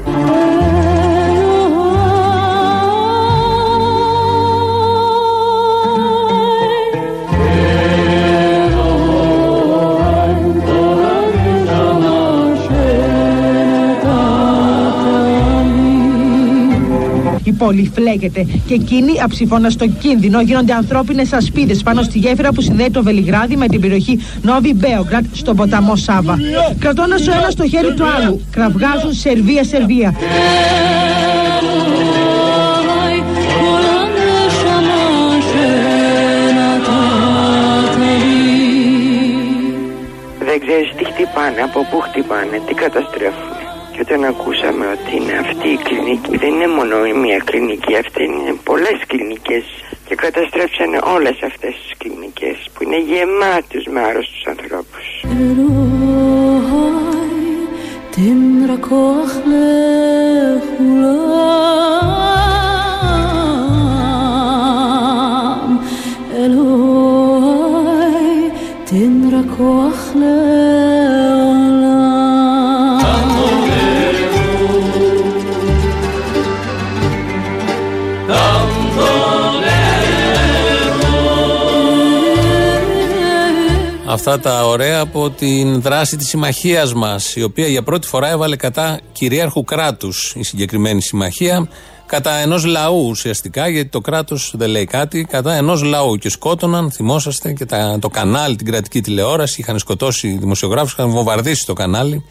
Πόλη 17.72 17.92
φλέγεται 17.96 18.46
και 18.68 18.74
εκείνοι 18.74 19.22
αψηφώνα 19.24 19.70
στο 19.70 19.88
κίνδυνο 19.88 20.42
γίνονται 20.42 20.74
ανθρώπινες 20.74 21.34
ασπίδες 21.34 21.84
πάνω 21.84 22.02
στη 22.02 22.18
γέφυρα 22.18 22.52
που 22.54 22.62
συνδέει 22.62 22.90
το 22.90 23.04
Βελιγράδι 23.04 23.56
με 23.56 23.68
την 23.68 23.82
περιοχή 23.82 24.20
Νόβι 24.42 24.74
Μπέογκρατ 24.74 25.26
στον 25.32 25.56
ποταμό 25.56 25.96
Σάβα. 25.96 26.38
Κρατώντας 26.80 27.28
ο 27.28 27.32
ένας 27.32 27.56
το 27.56 27.68
χέρι 27.68 27.94
του 27.94 28.06
άλλου, 28.06 28.42
κραυγάζουν 28.52 29.14
Σερβία-Σερβία. 29.14 30.16
Δεν 40.46 40.60
ξέρεις 40.66 40.90
τι 40.98 41.06
χτυπάνε, 41.06 41.62
από 41.64 41.80
πού 41.90 42.00
χτυπάνε, 42.00 42.62
τι 42.68 42.74
καταστρέφουν. 42.74 43.61
Και 43.92 44.00
όταν 44.02 44.24
ακούσαμε 44.26 44.86
ότι 44.96 45.16
είναι 45.16 45.38
αυτή 45.38 45.68
η 45.68 45.78
κλινική, 45.78 46.38
δεν 46.38 46.50
είναι 46.50 46.68
μόνο 46.68 47.06
η 47.06 47.14
μία 47.14 47.38
κλινική, 47.38 47.96
αυτή 47.96 48.24
είναι 48.24 48.54
πολλές 48.64 49.00
κλινικές 49.08 49.64
και 50.06 50.16
καταστρέψανε 50.16 51.00
όλες 51.16 51.38
αυτές 51.44 51.74
τις 51.82 51.98
κλινικές 51.98 52.70
που 52.74 52.84
είναι 52.84 53.00
γεμάτες 53.00 53.84
με 53.92 54.00
άρρωστους 54.02 54.46
ανθρώπους. 54.46 55.06
την 68.92 69.32
Αυτά 84.12 84.40
τα 84.40 84.68
ωραία 84.68 85.00
από 85.00 85.30
την 85.30 85.82
δράση 85.82 86.18
της 86.18 86.28
συμμαχίας 86.28 86.94
μας, 86.94 87.36
η 87.36 87.44
οποία 87.44 87.68
για 87.68 87.84
πρώτη 87.84 88.08
φορά 88.08 88.30
έβαλε 88.30 88.56
κατά 88.56 89.00
κυρίαρχου 89.12 89.64
κράτους 89.64 90.34
η 90.36 90.44
συγκεκριμένη 90.44 91.02
συμμαχία, 91.02 91.68
κατά 92.06 92.32
ενός 92.32 92.66
λαού 92.66 93.08
ουσιαστικά, 93.10 93.68
γιατί 93.68 93.90
το 93.90 94.00
κράτος 94.00 94.54
δεν 94.58 94.70
λέει 94.70 94.86
κάτι, 94.86 95.26
κατά 95.30 95.54
ενός 95.54 95.84
λαού. 95.84 96.16
Και 96.16 96.30
σκότωναν, 96.30 96.92
θυμόσαστε, 96.92 97.54
και 97.54 97.66
τα, 97.66 97.98
το 98.02 98.10
κανάλι, 98.10 98.56
την 98.56 98.66
κρατική 98.66 99.02
τηλεόραση, 99.02 99.62
είχαν 99.62 99.80
σκοτώσει 99.80 100.38
δημοσιογράφους, 100.40 100.92
είχαν 100.92 101.10
βομβαρδίσει 101.10 101.66
το 101.66 101.74
κανάλι, 101.74 102.26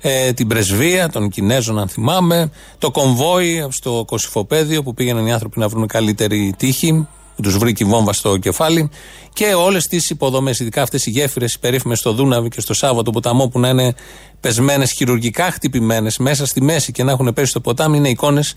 ε, 0.00 0.32
την 0.32 0.48
πρεσβεία 0.48 1.08
των 1.08 1.28
Κινέζων, 1.28 1.78
αν 1.78 1.88
θυμάμαι, 1.88 2.50
το 2.78 2.90
κομβόι 2.90 3.66
στο 3.70 4.04
Κωσυφοπαίδιο 4.06 4.82
που 4.82 4.94
πήγαιναν 4.94 5.26
οι 5.26 5.32
άνθρωποι 5.32 5.58
να 5.58 5.68
βρουν 5.68 5.86
καλύτερη 5.86 6.54
τύχη, 6.56 7.06
που 7.36 7.42
τους 7.42 7.58
βρήκε 7.58 7.84
η 7.84 7.86
βόμβα 7.86 8.12
στο 8.12 8.36
κεφάλι 8.36 8.90
και 9.32 9.54
όλες 9.54 9.86
τις 9.86 10.10
υποδομές, 10.10 10.60
ειδικά 10.60 10.82
αυτές 10.82 11.06
οι 11.06 11.10
γέφυρες 11.10 11.58
περίφημες 11.58 11.98
στο 11.98 12.12
Δούναβι 12.12 12.48
και 12.48 12.60
στο 12.60 12.74
Σάββατο 12.74 13.10
ποταμό 13.10 13.48
που 13.48 13.60
να 13.60 13.68
είναι 13.68 13.94
πεσμένες, 14.40 14.92
χειρουργικά 14.92 15.50
χτυπημένες 15.50 16.18
μέσα 16.18 16.46
στη 16.46 16.62
μέση 16.62 16.92
και 16.92 17.02
να 17.02 17.12
έχουν 17.12 17.32
πέσει 17.32 17.50
στο 17.50 17.60
ποτάμι, 17.60 17.96
είναι 17.96 18.08
εικόνες 18.08 18.54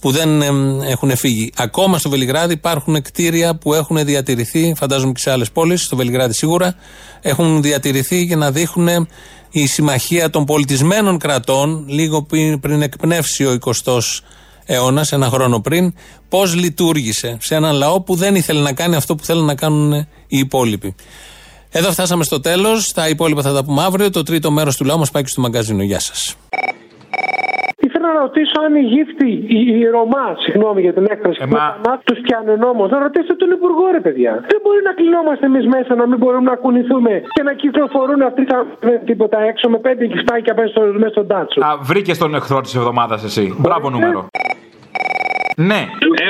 που 0.00 0.10
δεν 0.10 0.42
εμ, 0.42 0.82
έχουν 0.82 1.16
φύγει. 1.16 1.52
Ακόμα 1.56 1.98
στο 1.98 2.10
Βελιγράδι 2.10 2.52
υπάρχουν 2.52 3.02
κτίρια 3.02 3.56
που 3.56 3.74
έχουν 3.74 4.04
διατηρηθεί, 4.04 4.74
φαντάζομαι 4.76 5.12
και 5.12 5.20
σε 5.20 5.30
άλλες 5.30 5.50
πόλεις, 5.50 5.82
στο 5.82 5.96
Βελιγράδι 5.96 6.34
σίγουρα, 6.34 6.74
έχουν 7.20 7.62
διατηρηθεί 7.62 8.22
για 8.22 8.36
να 8.36 8.50
δείχνουν 8.50 9.08
η 9.50 9.66
συμμαχία 9.66 10.30
των 10.30 10.44
πολιτισμένων 10.44 11.18
κρατών, 11.18 11.84
λίγο 11.88 12.22
πριν, 12.22 12.60
πριν 12.60 12.82
εκπνεύσει 12.82 13.44
ο 13.44 13.58
20ο 13.84 13.98
αιώνα, 14.66 15.06
ένα 15.10 15.28
χρόνο 15.28 15.60
πριν, 15.60 15.94
πώς 16.28 16.54
λειτουργήσε 16.54 17.36
σε 17.40 17.54
έναν 17.54 17.74
λαό 17.74 18.00
που 18.00 18.14
δεν 18.14 18.34
ήθελε 18.34 18.60
να 18.60 18.72
κάνει 18.72 18.96
αυτό 18.96 19.14
που 19.14 19.24
θέλουν 19.24 19.44
να 19.44 19.54
κάνουν 19.54 19.92
οι 20.26 20.38
υπόλοιποι. 20.38 20.94
Εδώ 21.70 21.92
φτάσαμε 21.92 22.24
στο 22.24 22.40
τέλος. 22.40 22.92
Τα 22.92 23.08
υπόλοιπα 23.08 23.42
θα 23.42 23.52
τα 23.52 23.64
πούμε 23.64 23.82
αύριο. 23.82 24.10
Το 24.10 24.22
τρίτο 24.22 24.50
μέρος 24.50 24.76
του 24.76 24.84
λαού 24.84 24.98
μας 24.98 25.10
πάει 25.10 25.22
και 25.22 25.28
στο 25.28 25.40
μαγκαζίνο. 25.40 25.82
Γεια 25.82 26.00
σας. 26.00 26.36
Ήθελα 28.06 28.20
να 28.20 28.26
ρωτήσω 28.28 28.56
αν 28.66 28.74
η 28.74 28.84
γύφτη, 28.94 29.30
η, 29.58 29.60
η 29.80 29.84
Ρωμά, 29.96 30.26
συγγνώμη 30.44 30.80
για 30.80 30.92
την 30.92 31.06
έκφραση, 31.14 31.40
που 31.46 31.56
τους 32.04 32.18
πιάνουν 32.20 32.58
νόμος. 32.58 32.90
Να 32.90 32.98
ρωτήσετε 32.98 33.34
τον 33.34 33.50
Υπουργό, 33.50 33.84
ρε 33.96 34.00
παιδιά. 34.00 34.32
Δεν 34.52 34.60
μπορεί 34.62 34.80
να 34.88 34.92
κλεινόμαστε 34.98 35.46
εμείς 35.46 35.66
μέσα, 35.66 35.94
να 35.94 36.06
μην 36.06 36.18
μπορούμε 36.18 36.50
να 36.50 36.56
κουνηθούμε 36.56 37.22
και 37.34 37.42
να 37.42 37.52
κυκλοφορούν 37.52 38.22
αυτοί 38.22 38.44
τα 38.44 38.66
τίποτα 39.04 39.38
έξω 39.50 39.68
με 39.68 39.78
πέντε 39.78 40.06
κυφτάκια 40.06 40.54
μέσα 40.56 40.68
στο, 40.68 40.80
μέσα 40.80 41.12
στον 41.16 41.26
τάτσο. 41.26 41.60
Α, 41.60 41.76
βρήκες 41.82 42.18
τον 42.18 42.34
εχθρό 42.34 42.60
της 42.60 42.74
εβδομάδας 42.74 43.24
εσύ. 43.24 43.54
Μπράβο 43.58 43.90
νούμερο. 43.90 44.26
Ναι. 45.58 45.80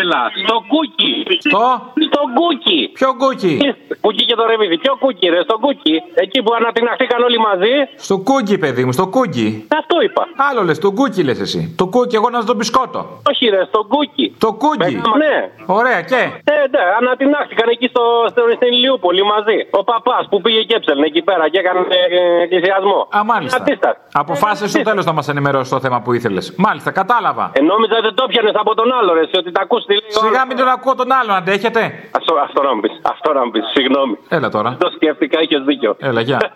Έλα, 0.01 0.21
στο 0.45 0.57
κούκι. 0.73 1.13
Στο; 1.39 1.65
Στο 2.09 2.23
κούκι. 2.37 2.91
Ποιο 2.99 3.11
κούκι; 3.23 3.53
Κούκι 4.01 4.25
και 4.25 4.35
το 4.35 4.45
ρεβίδι. 4.47 4.79
Ποιο 4.79 4.97
κούκι, 5.03 5.29
ρε, 5.29 5.41
στο 5.43 5.59
κούκι. 5.59 5.95
Εκεί 6.15 6.43
που 6.43 6.55
ανατιναχθήκαν 6.59 7.23
όλοι 7.23 7.39
μαζί. 7.39 7.73
Στο 7.97 8.17
κούκι, 8.19 8.59
παιδί 8.59 8.85
μου, 8.85 8.93
στο 8.93 9.07
κούκι. 9.07 9.67
Αυτό 9.81 10.01
είπα. 10.07 10.23
Άλλο 10.51 10.63
λες, 10.63 10.79
το 10.79 10.91
κούκι 10.93 11.23
λες 11.23 11.41
εσύ. 11.41 11.75
Το 11.77 11.87
κούκι, 11.87 12.15
εγώ 12.17 12.31
να 12.31 12.41
δω 12.41 12.55
μπισκότο. 12.55 13.01
Όχι, 13.31 13.45
ρε, 13.49 13.65
στο 13.65 13.81
κούκι. 13.93 14.35
Το 14.39 14.53
κούκι. 14.53 14.95
Ναι. 15.23 15.35
Ωραία, 15.67 16.03
και; 16.03 16.21
Ε, 16.53 16.55
ναι, 16.75 16.83
ανατινάχθηκαν 17.01 17.69
εκεί 17.69 17.87
στο, 17.89 18.03
στο, 18.31 18.43
στην 18.57 18.69
Ηλιούπολη 18.73 19.23
μαζί. 19.25 19.59
Ο 19.71 19.85
παπάς 19.85 20.27
που 20.31 20.41
πήγε 20.41 20.63
και 20.63 20.75
έψελνε 20.77 21.07
εκεί 21.07 21.23
πέρα 21.23 21.49
και 21.49 21.59
έκανε 21.59 21.81
ε, 21.89 22.43
εκκλησιασμό. 22.43 23.09
Α, 23.17 23.25
μάλιστα. 23.25 23.65
Αποφάσισες 24.13 24.71
στο 24.71 24.83
τέλο 24.83 25.03
να 25.03 25.13
μας 25.13 25.29
ενημερώσεις 25.29 25.69
το 25.73 25.81
θέμα 25.81 26.01
που 26.01 26.13
ήθελες. 26.13 26.55
Μάλιστα, 26.57 26.91
κατάλαβα. 26.91 27.51
Ε, 27.55 27.61
νόμιζα 27.63 27.97
δεν 28.03 28.15
το 28.15 28.27
πιανε 28.27 28.51
από 28.55 28.75
τον 28.75 28.93
άλλο, 28.99 29.15
ρε, 29.17 29.21
εσύ, 29.27 29.37
ότι 29.43 29.51
τα 29.57 29.61
ακούς 29.63 29.83
τι 29.85 29.93
λέει. 29.99 30.09
ο 30.09 30.21
Σιγά 30.21 30.29
άλλος. 30.29 30.47
μην 30.49 30.57
τον 30.57 30.69
ακούω 30.77 30.95
τον 31.01 31.11
άλλον, 31.19 31.35
αντέχετε; 31.41 31.81
Αυτό, 32.19 32.33
αυτό 32.47 32.63
να 32.63 32.75
μου 32.75 32.81
πεις, 32.81 32.95
αυτό 33.15 33.29
να 33.33 33.45
μου 33.45 33.51
πεις, 33.51 33.65
συγγνώμη. 33.75 34.15
Έλα 34.29 34.49
τώρα. 34.57 34.71
Το 34.85 34.89
σκέφτηκα, 34.97 35.37
είχες 35.45 35.63
δίκιο. 35.69 35.97
Έλα, 36.11 36.21
γεια. 36.21 36.39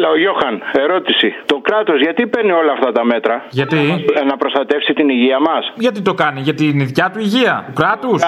Έλα, 0.00 0.10
ο 0.16 0.18
Γιώχαν, 0.24 0.54
ερώτηση. 0.84 1.28
Το 1.52 1.56
κράτος 1.68 1.98
γιατί 2.06 2.22
παίρνει 2.26 2.52
όλα 2.62 2.72
αυτά 2.72 2.90
τα 2.92 3.04
μέτρα; 3.12 3.34
Γιατί; 3.58 3.78
Ε, 4.20 4.24
Να 4.30 4.36
προστατεύσει 4.42 4.92
την 4.98 5.08
υγεία 5.16 5.38
μας. 5.48 5.62
Γιατί 5.86 6.00
το 6.08 6.14
κάνει, 6.22 6.40
γιατί 6.48 6.62
είναι 6.70 6.82
η 6.82 6.86
δικιά 6.90 7.06
του 7.12 7.20
υγεία, 7.26 7.54
του 7.66 7.72
κράτους; 7.80 8.18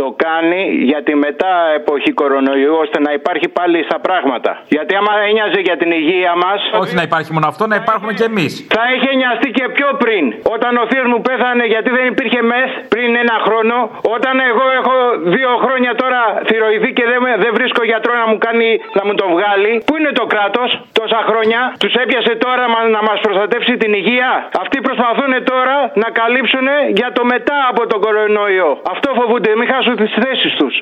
Το 0.00 0.06
κάνει 0.24 0.60
για 0.90 1.00
τη 1.06 1.12
μετά 1.26 1.50
εποχή 1.80 2.10
κορονοϊού 2.20 2.74
ώστε 2.84 2.98
να 3.06 3.10
υπάρχει 3.18 3.48
πάλι 3.58 3.78
στα 3.88 3.98
πράγματα. 4.06 4.50
Γιατί 4.76 4.92
άμα 5.00 5.12
ένοιαζε 5.28 5.60
για 5.68 5.76
την 5.80 5.90
υγεία 6.00 6.32
μα. 6.44 6.52
Όχι 6.82 6.94
να 7.00 7.02
υπάρχει 7.08 7.30
μόνο 7.36 7.46
αυτό, 7.52 7.62
να 7.72 7.76
υπάρχουμε 7.82 8.12
κι 8.18 8.26
εμείς. 8.32 8.52
Θα 8.76 8.84
είχε 8.94 9.10
νοιαστεί 9.20 9.48
και 9.58 9.64
πιο 9.76 9.88
πριν. 10.02 10.24
Όταν 10.54 10.72
ο 10.82 10.84
θείος 10.90 11.06
μου 11.12 11.20
πέθανε 11.28 11.64
γιατί 11.74 11.90
δεν 11.98 12.06
υπήρχε 12.12 12.40
μεθ 12.50 12.70
πριν 12.94 13.10
ένα 13.24 13.36
χρόνο. 13.46 13.76
Όταν 14.16 14.34
εγώ 14.50 14.64
έχω 14.78 14.94
δύο 15.34 15.52
χρόνια 15.64 15.92
τώρα 16.02 16.20
θηροειδή 16.48 16.90
και 16.98 17.04
δεν, 17.10 17.20
δεν 17.44 17.52
βρίσκω 17.58 17.82
γιατρό 17.90 18.12
να 18.22 18.26
μου 18.30 18.38
κάνει 18.46 18.68
να 18.98 19.02
μου 19.06 19.14
το 19.20 19.26
βγάλει. 19.34 19.72
Πού 19.86 19.92
είναι 19.98 20.12
το 20.20 20.24
κράτος; 20.32 20.68
Τόσα 20.98 21.17
χρόνια. 21.28 21.60
Τους 21.80 21.94
έπιασε 21.94 22.34
τώρα 22.44 22.68
μα- 22.68 22.88
να 22.96 23.02
μας 23.02 23.20
προστατεύσει 23.20 23.76
την 23.76 23.92
υγεία. 23.92 24.48
Αυτοί 24.62 24.80
προσπαθούν 24.80 25.32
τώρα 25.44 25.76
να 25.94 26.08
καλύψουν 26.10 26.66
για 26.98 27.12
το 27.12 27.24
μετά 27.24 27.56
από 27.70 27.86
τον 27.86 28.00
κορονοϊό. 28.00 28.80
Αυτό 28.92 29.08
φοβούνται, 29.18 29.56
μην 29.56 29.68
χάσουν 29.72 29.96
τις 29.96 30.12
θέσεις 30.22 30.52
τους. 30.58 30.74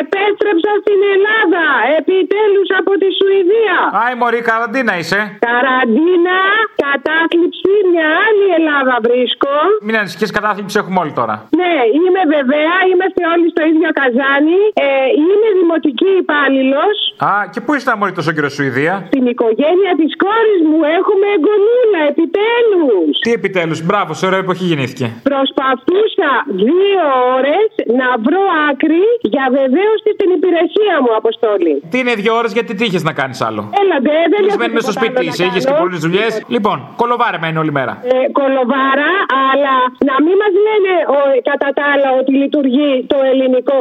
Επέστρεψα 0.00 0.72
στην 0.82 1.00
Ελλάδα, 1.14 1.64
επιτέλους 1.98 2.68
από 2.80 2.92
τη 3.00 3.08
Σουηδία. 3.18 3.78
Άι, 4.02 4.14
Μωρή, 4.20 4.40
καραντίνα 4.50 4.92
είσαι. 5.00 5.20
Καραντίνα, 5.48 6.38
κατάθλιψη, 6.84 7.72
μια 7.92 8.08
άλλη 8.26 8.46
Ελλάδα 8.58 8.94
βρίσκω. 9.06 9.54
Μην 9.86 9.94
ανησυχείς, 10.00 10.30
κατάθλιψη 10.38 10.76
έχουμε 10.82 10.98
όλοι 11.02 11.12
τώρα. 11.20 11.34
Ναι, 11.60 11.74
είμαι 11.98 12.22
βεβαία, 12.34 12.76
είμαστε 12.90 13.20
όλοι 13.32 13.46
στο 13.54 13.62
ίδιο 13.70 13.88
καζάνι. 14.00 14.60
Ε, 14.86 14.88
είμαι 15.24 15.48
δημοτική 15.60 16.10
υπάλληλος. 16.22 16.96
Α, 17.30 17.32
και 17.52 17.60
πού 17.64 17.70
ήσταν 17.78 17.94
Μωρή 17.98 18.12
τόσο 18.18 18.30
καιρό 18.36 18.48
Σουηδία; 18.56 18.94
Στην 19.12 19.24
οικογένεια 19.32 19.92
της 20.00 20.10
κόρης 20.24 20.60
μου 20.70 20.80
έχουμε 20.98 21.26
εγγονούλα, 21.36 22.00
επιτέλους. 22.12 23.12
Τι 23.24 23.30
επιτέλους, 23.38 23.78
μπράβο, 23.86 24.10
σε 24.18 24.24
ωραία 24.28 24.42
εποχή 24.46 24.64
γεννήθηκε. 24.70 25.06
Προσπαθούσα 25.30 26.30
δύο 26.66 27.04
ώρες 27.36 27.68
να 28.00 28.08
βρω 28.24 28.42
άκρη 28.70 29.04
για 29.34 29.46
βεβαίωση 29.72 30.08
στην 30.16 30.28
υπηρεσία 30.38 30.94
μου, 31.02 31.10
Αποστόλη. 31.20 31.74
Τι 31.90 31.96
είναι 32.02 32.14
δύο 32.22 32.32
ώρες, 32.40 32.50
γιατί 32.56 32.70
τι 32.78 32.84
είχες 32.88 33.02
να 33.08 33.12
κάνεις 33.20 33.38
άλλο; 33.48 33.62
Έλατε, 33.82 34.12
δεν 34.32 34.38
έχω 34.38 34.42
Κλεισμένη 34.42 34.72
μες 34.76 34.82
στο 34.86 34.92
τίποτα 34.92 35.06
σπίτι 35.06 35.18
άλλο 35.18 35.28
να 35.28 35.32
είσαι, 35.34 35.44
είχες 35.48 35.64
και 35.64 35.70
κάνω. 35.70 35.82
πολλές 35.82 36.00
δουλειές. 36.06 36.32
Λοιπόν, 36.54 36.78
κολοβάρεμα 37.00 37.46
είναι 37.48 37.60
όλη 37.62 37.72
μέρα. 37.78 37.92
Ε, 38.14 38.18
κολοβάρα, 38.38 39.12
αλλά 39.50 39.76
να 40.10 40.16
μην 40.24 40.34
μας 40.42 40.52
λένε 40.66 40.92
ο, 41.16 41.18
κατά 41.50 41.68
τα 41.78 41.84
άλλα 41.92 42.08
ότι 42.20 42.32
λειτουργεί 42.42 42.90
το 43.12 43.18
ελληνικό 43.30 43.76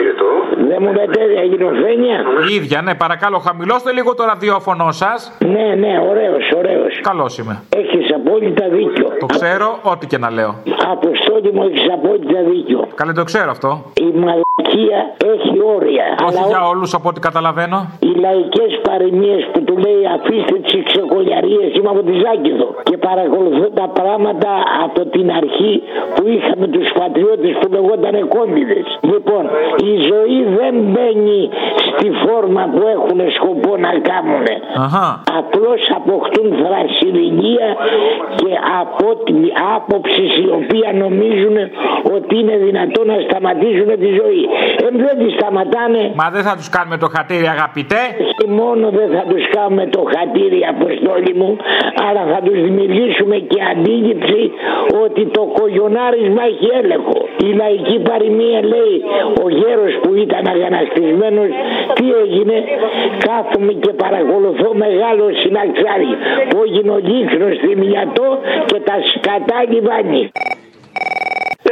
κράτος. 0.00 0.44
Δεν 0.68 0.78
μου 0.82 0.92
λέτε 0.98 1.20
αγινοφρένεια. 1.42 2.18
Η 2.50 2.54
ίδια, 2.54 2.78
ναι, 2.82 2.94
παρακαλώ, 2.94 3.38
χαμηλώστε 3.38 3.92
λίγο 3.92 4.14
το 4.14 4.24
ραδιόφωνο 4.24 4.86
σας. 5.02 5.18
Ναι, 5.54 5.66
ναι, 5.82 5.92
ωραίος, 6.10 6.44
ωραίος. 6.56 7.00
Καλός 7.08 7.38
είμαι. 7.38 7.62
Έχεις 7.76 8.06
απόλυτα 8.14 8.68
δίκιο. 8.68 9.06
Το 9.18 9.26
ξέρω, 9.26 9.78
ό,τι 9.82 10.06
και 10.06 10.18
να 10.18 10.30
λέω. 10.30 10.52
Αποστόλη 10.96 11.50
μου, 11.52 11.62
έχεις 11.68 11.86
απόλυτα 11.96 12.40
δίκιο. 12.50 12.88
Καλέ, 12.94 13.12
το 13.12 13.24
ξέρω 13.24 13.50
αυτό. 13.50 13.70
Η 13.94 14.10
μαλακία 14.22 15.00
έχει 15.34 15.54
όρια. 15.76 16.06
Όχι 16.28 16.42
για 16.48 16.62
όλους 16.72 16.94
από 16.94 17.08
ό,τι 17.08 17.20
καταλαβαίνω. 17.20 17.78
Οι 17.98 18.12
λαϊκές 18.24 18.72
παροιμίες 18.88 19.48
που 19.52 19.64
του 19.70 19.76
λέει 19.86 20.02
αφήστε 20.16 20.56
τις 20.66 20.82
ξεκολιαρίε, 20.90 21.64
είμαι 21.76 21.90
από 21.94 22.02
τη 22.08 22.14
Ζάκηδο. 22.22 22.68
Και 22.88 22.96
παρακολουθώ 23.08 23.66
τα 23.80 23.86
πράγματα 23.98 24.52
από 24.86 25.00
την 25.14 25.26
αρχή 25.40 25.74
που 26.14 26.22
είχαμε 26.34 26.66
τους 26.74 26.88
πατριώτες 26.98 27.52
που 27.58 27.66
λεγόταν 27.74 28.14
κόντιδε. 28.34 28.80
Λοιπόν, 29.12 29.44
η 29.90 29.92
ζωή 30.10 30.38
δεν 30.58 30.74
μπαίνει 30.90 31.40
στη 31.88 32.08
φόρμα 32.22 32.62
που 32.72 32.80
έχουν 32.96 33.18
σκοπό 33.38 33.72
να 33.86 33.92
κάνουν. 34.10 34.46
Απλώς 35.40 35.80
αποκτούν 35.98 36.48
θρασιλικία 36.62 37.68
και 38.40 38.52
από 38.82 39.08
την 39.26 39.40
άποψη 39.76 40.24
η 40.46 40.48
οποία 40.60 40.88
νομίζουν 41.04 41.56
ότι 42.16 42.32
είναι 42.40 42.56
δυνατόν 42.66 43.06
να 43.12 43.16
σταματήσουν 43.26 43.90
τη 44.02 44.10
ζωή. 44.20 44.42
Ε, 44.84 44.88
δεν 45.04 45.14
τη 45.20 45.28
σταματάνε. 45.36 46.02
Μα 46.20 46.26
δεν 46.34 46.42
θα 46.48 46.54
τους 46.58 46.68
κάνουμε 46.76 46.96
το 47.04 47.08
χατήρι, 47.14 47.46
αγαπητέ. 47.56 48.02
Και 48.38 48.46
μόνο 48.60 48.84
δεν 48.98 49.08
θα 49.16 49.22
τους 49.30 49.44
κάνουμε 49.48 49.59
το 49.96 50.02
χατήρι 50.12 50.60
αποστόλη 50.72 51.32
μου 51.40 51.50
αλλά 52.06 52.22
θα 52.32 52.38
τους 52.46 52.58
δημιουργήσουμε 52.66 53.36
και 53.50 53.58
αντίληψη 53.72 54.42
ότι 55.04 55.22
το 55.36 55.42
κογιονάρισμα 55.58 56.42
έχει 56.50 56.68
έλεγχο. 56.82 57.18
Η 57.46 57.50
λαϊκή 57.60 57.98
παροιμία 58.08 58.60
λέει 58.72 58.96
ο 59.44 59.46
γέρος 59.58 59.92
που 60.02 60.10
ήταν 60.24 60.42
αγανακτισμένος 60.54 61.50
τι 61.96 62.06
έγινε; 62.22 62.56
Κάθομαι 63.28 63.72
και 63.72 63.92
παρακολουθώ 64.04 64.68
μεγάλο 64.84 65.24
συναξάρι 65.42 66.12
που 66.48 66.56
έγινε 66.66 66.90
ο 66.90 67.00
λίχνος 67.10 67.54
στη 67.56 67.76
μιατό 67.76 68.28
και 68.66 68.78
τα 68.88 68.96
σκατά 69.12 69.58
λιβάνι. 69.70 70.30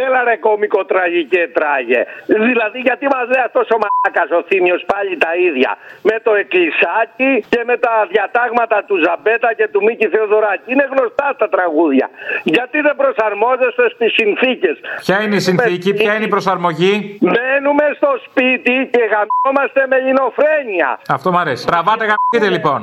Έλα 0.04 0.20
ρε 0.28 0.36
κόμικο 0.46 0.80
τραγικέ 0.92 1.42
τράγε. 1.56 2.00
Δηλαδή 2.46 2.78
γιατί 2.88 3.04
μα 3.14 3.20
λέει 3.30 3.42
αυτό 3.48 3.60
ο 3.74 3.78
μαλάκας 3.82 4.28
ο 4.38 4.40
Θήμιος 4.48 4.82
πάλι 4.92 5.14
τα 5.24 5.32
ίδια; 5.48 5.70
Με 6.08 6.16
το 6.26 6.32
εκκλησάκι 6.42 7.30
και 7.52 7.60
με 7.68 7.76
τα 7.84 7.94
διατάγματα 8.12 8.78
του 8.88 8.96
Ζαμπέτα 9.04 9.50
και 9.58 9.66
του 9.72 9.80
Μίκη 9.86 10.06
Θεοδωράκη. 10.14 10.66
Είναι 10.72 10.86
γνωστά 10.92 11.28
τα 11.40 11.48
τραγούδια. 11.54 12.06
Γιατί 12.54 12.78
δεν 12.86 12.94
προσαρμόζεστε 13.02 13.84
στις 13.94 14.10
συνθήκες; 14.18 14.76
Ποια 15.04 15.16
είναι 15.22 15.36
η 15.40 15.44
συνθήκη, 15.48 15.90
ποια 16.00 16.12
είναι 16.14 16.24
η 16.30 16.32
προσαρμογή; 16.36 17.18
Μένουμε 17.36 17.86
στο 17.98 18.10
σπίτι 18.26 18.76
και 18.92 19.02
γαμιόμαστε 19.12 19.80
με 19.90 19.96
λινοφρένεια. 20.06 20.90
Αυτό 21.16 21.30
μου 21.32 21.38
αρέσει. 21.38 21.66
Τραβάτε 21.66 22.04
γαμπείτε 22.10 22.50
λοιπόν. 22.56 22.80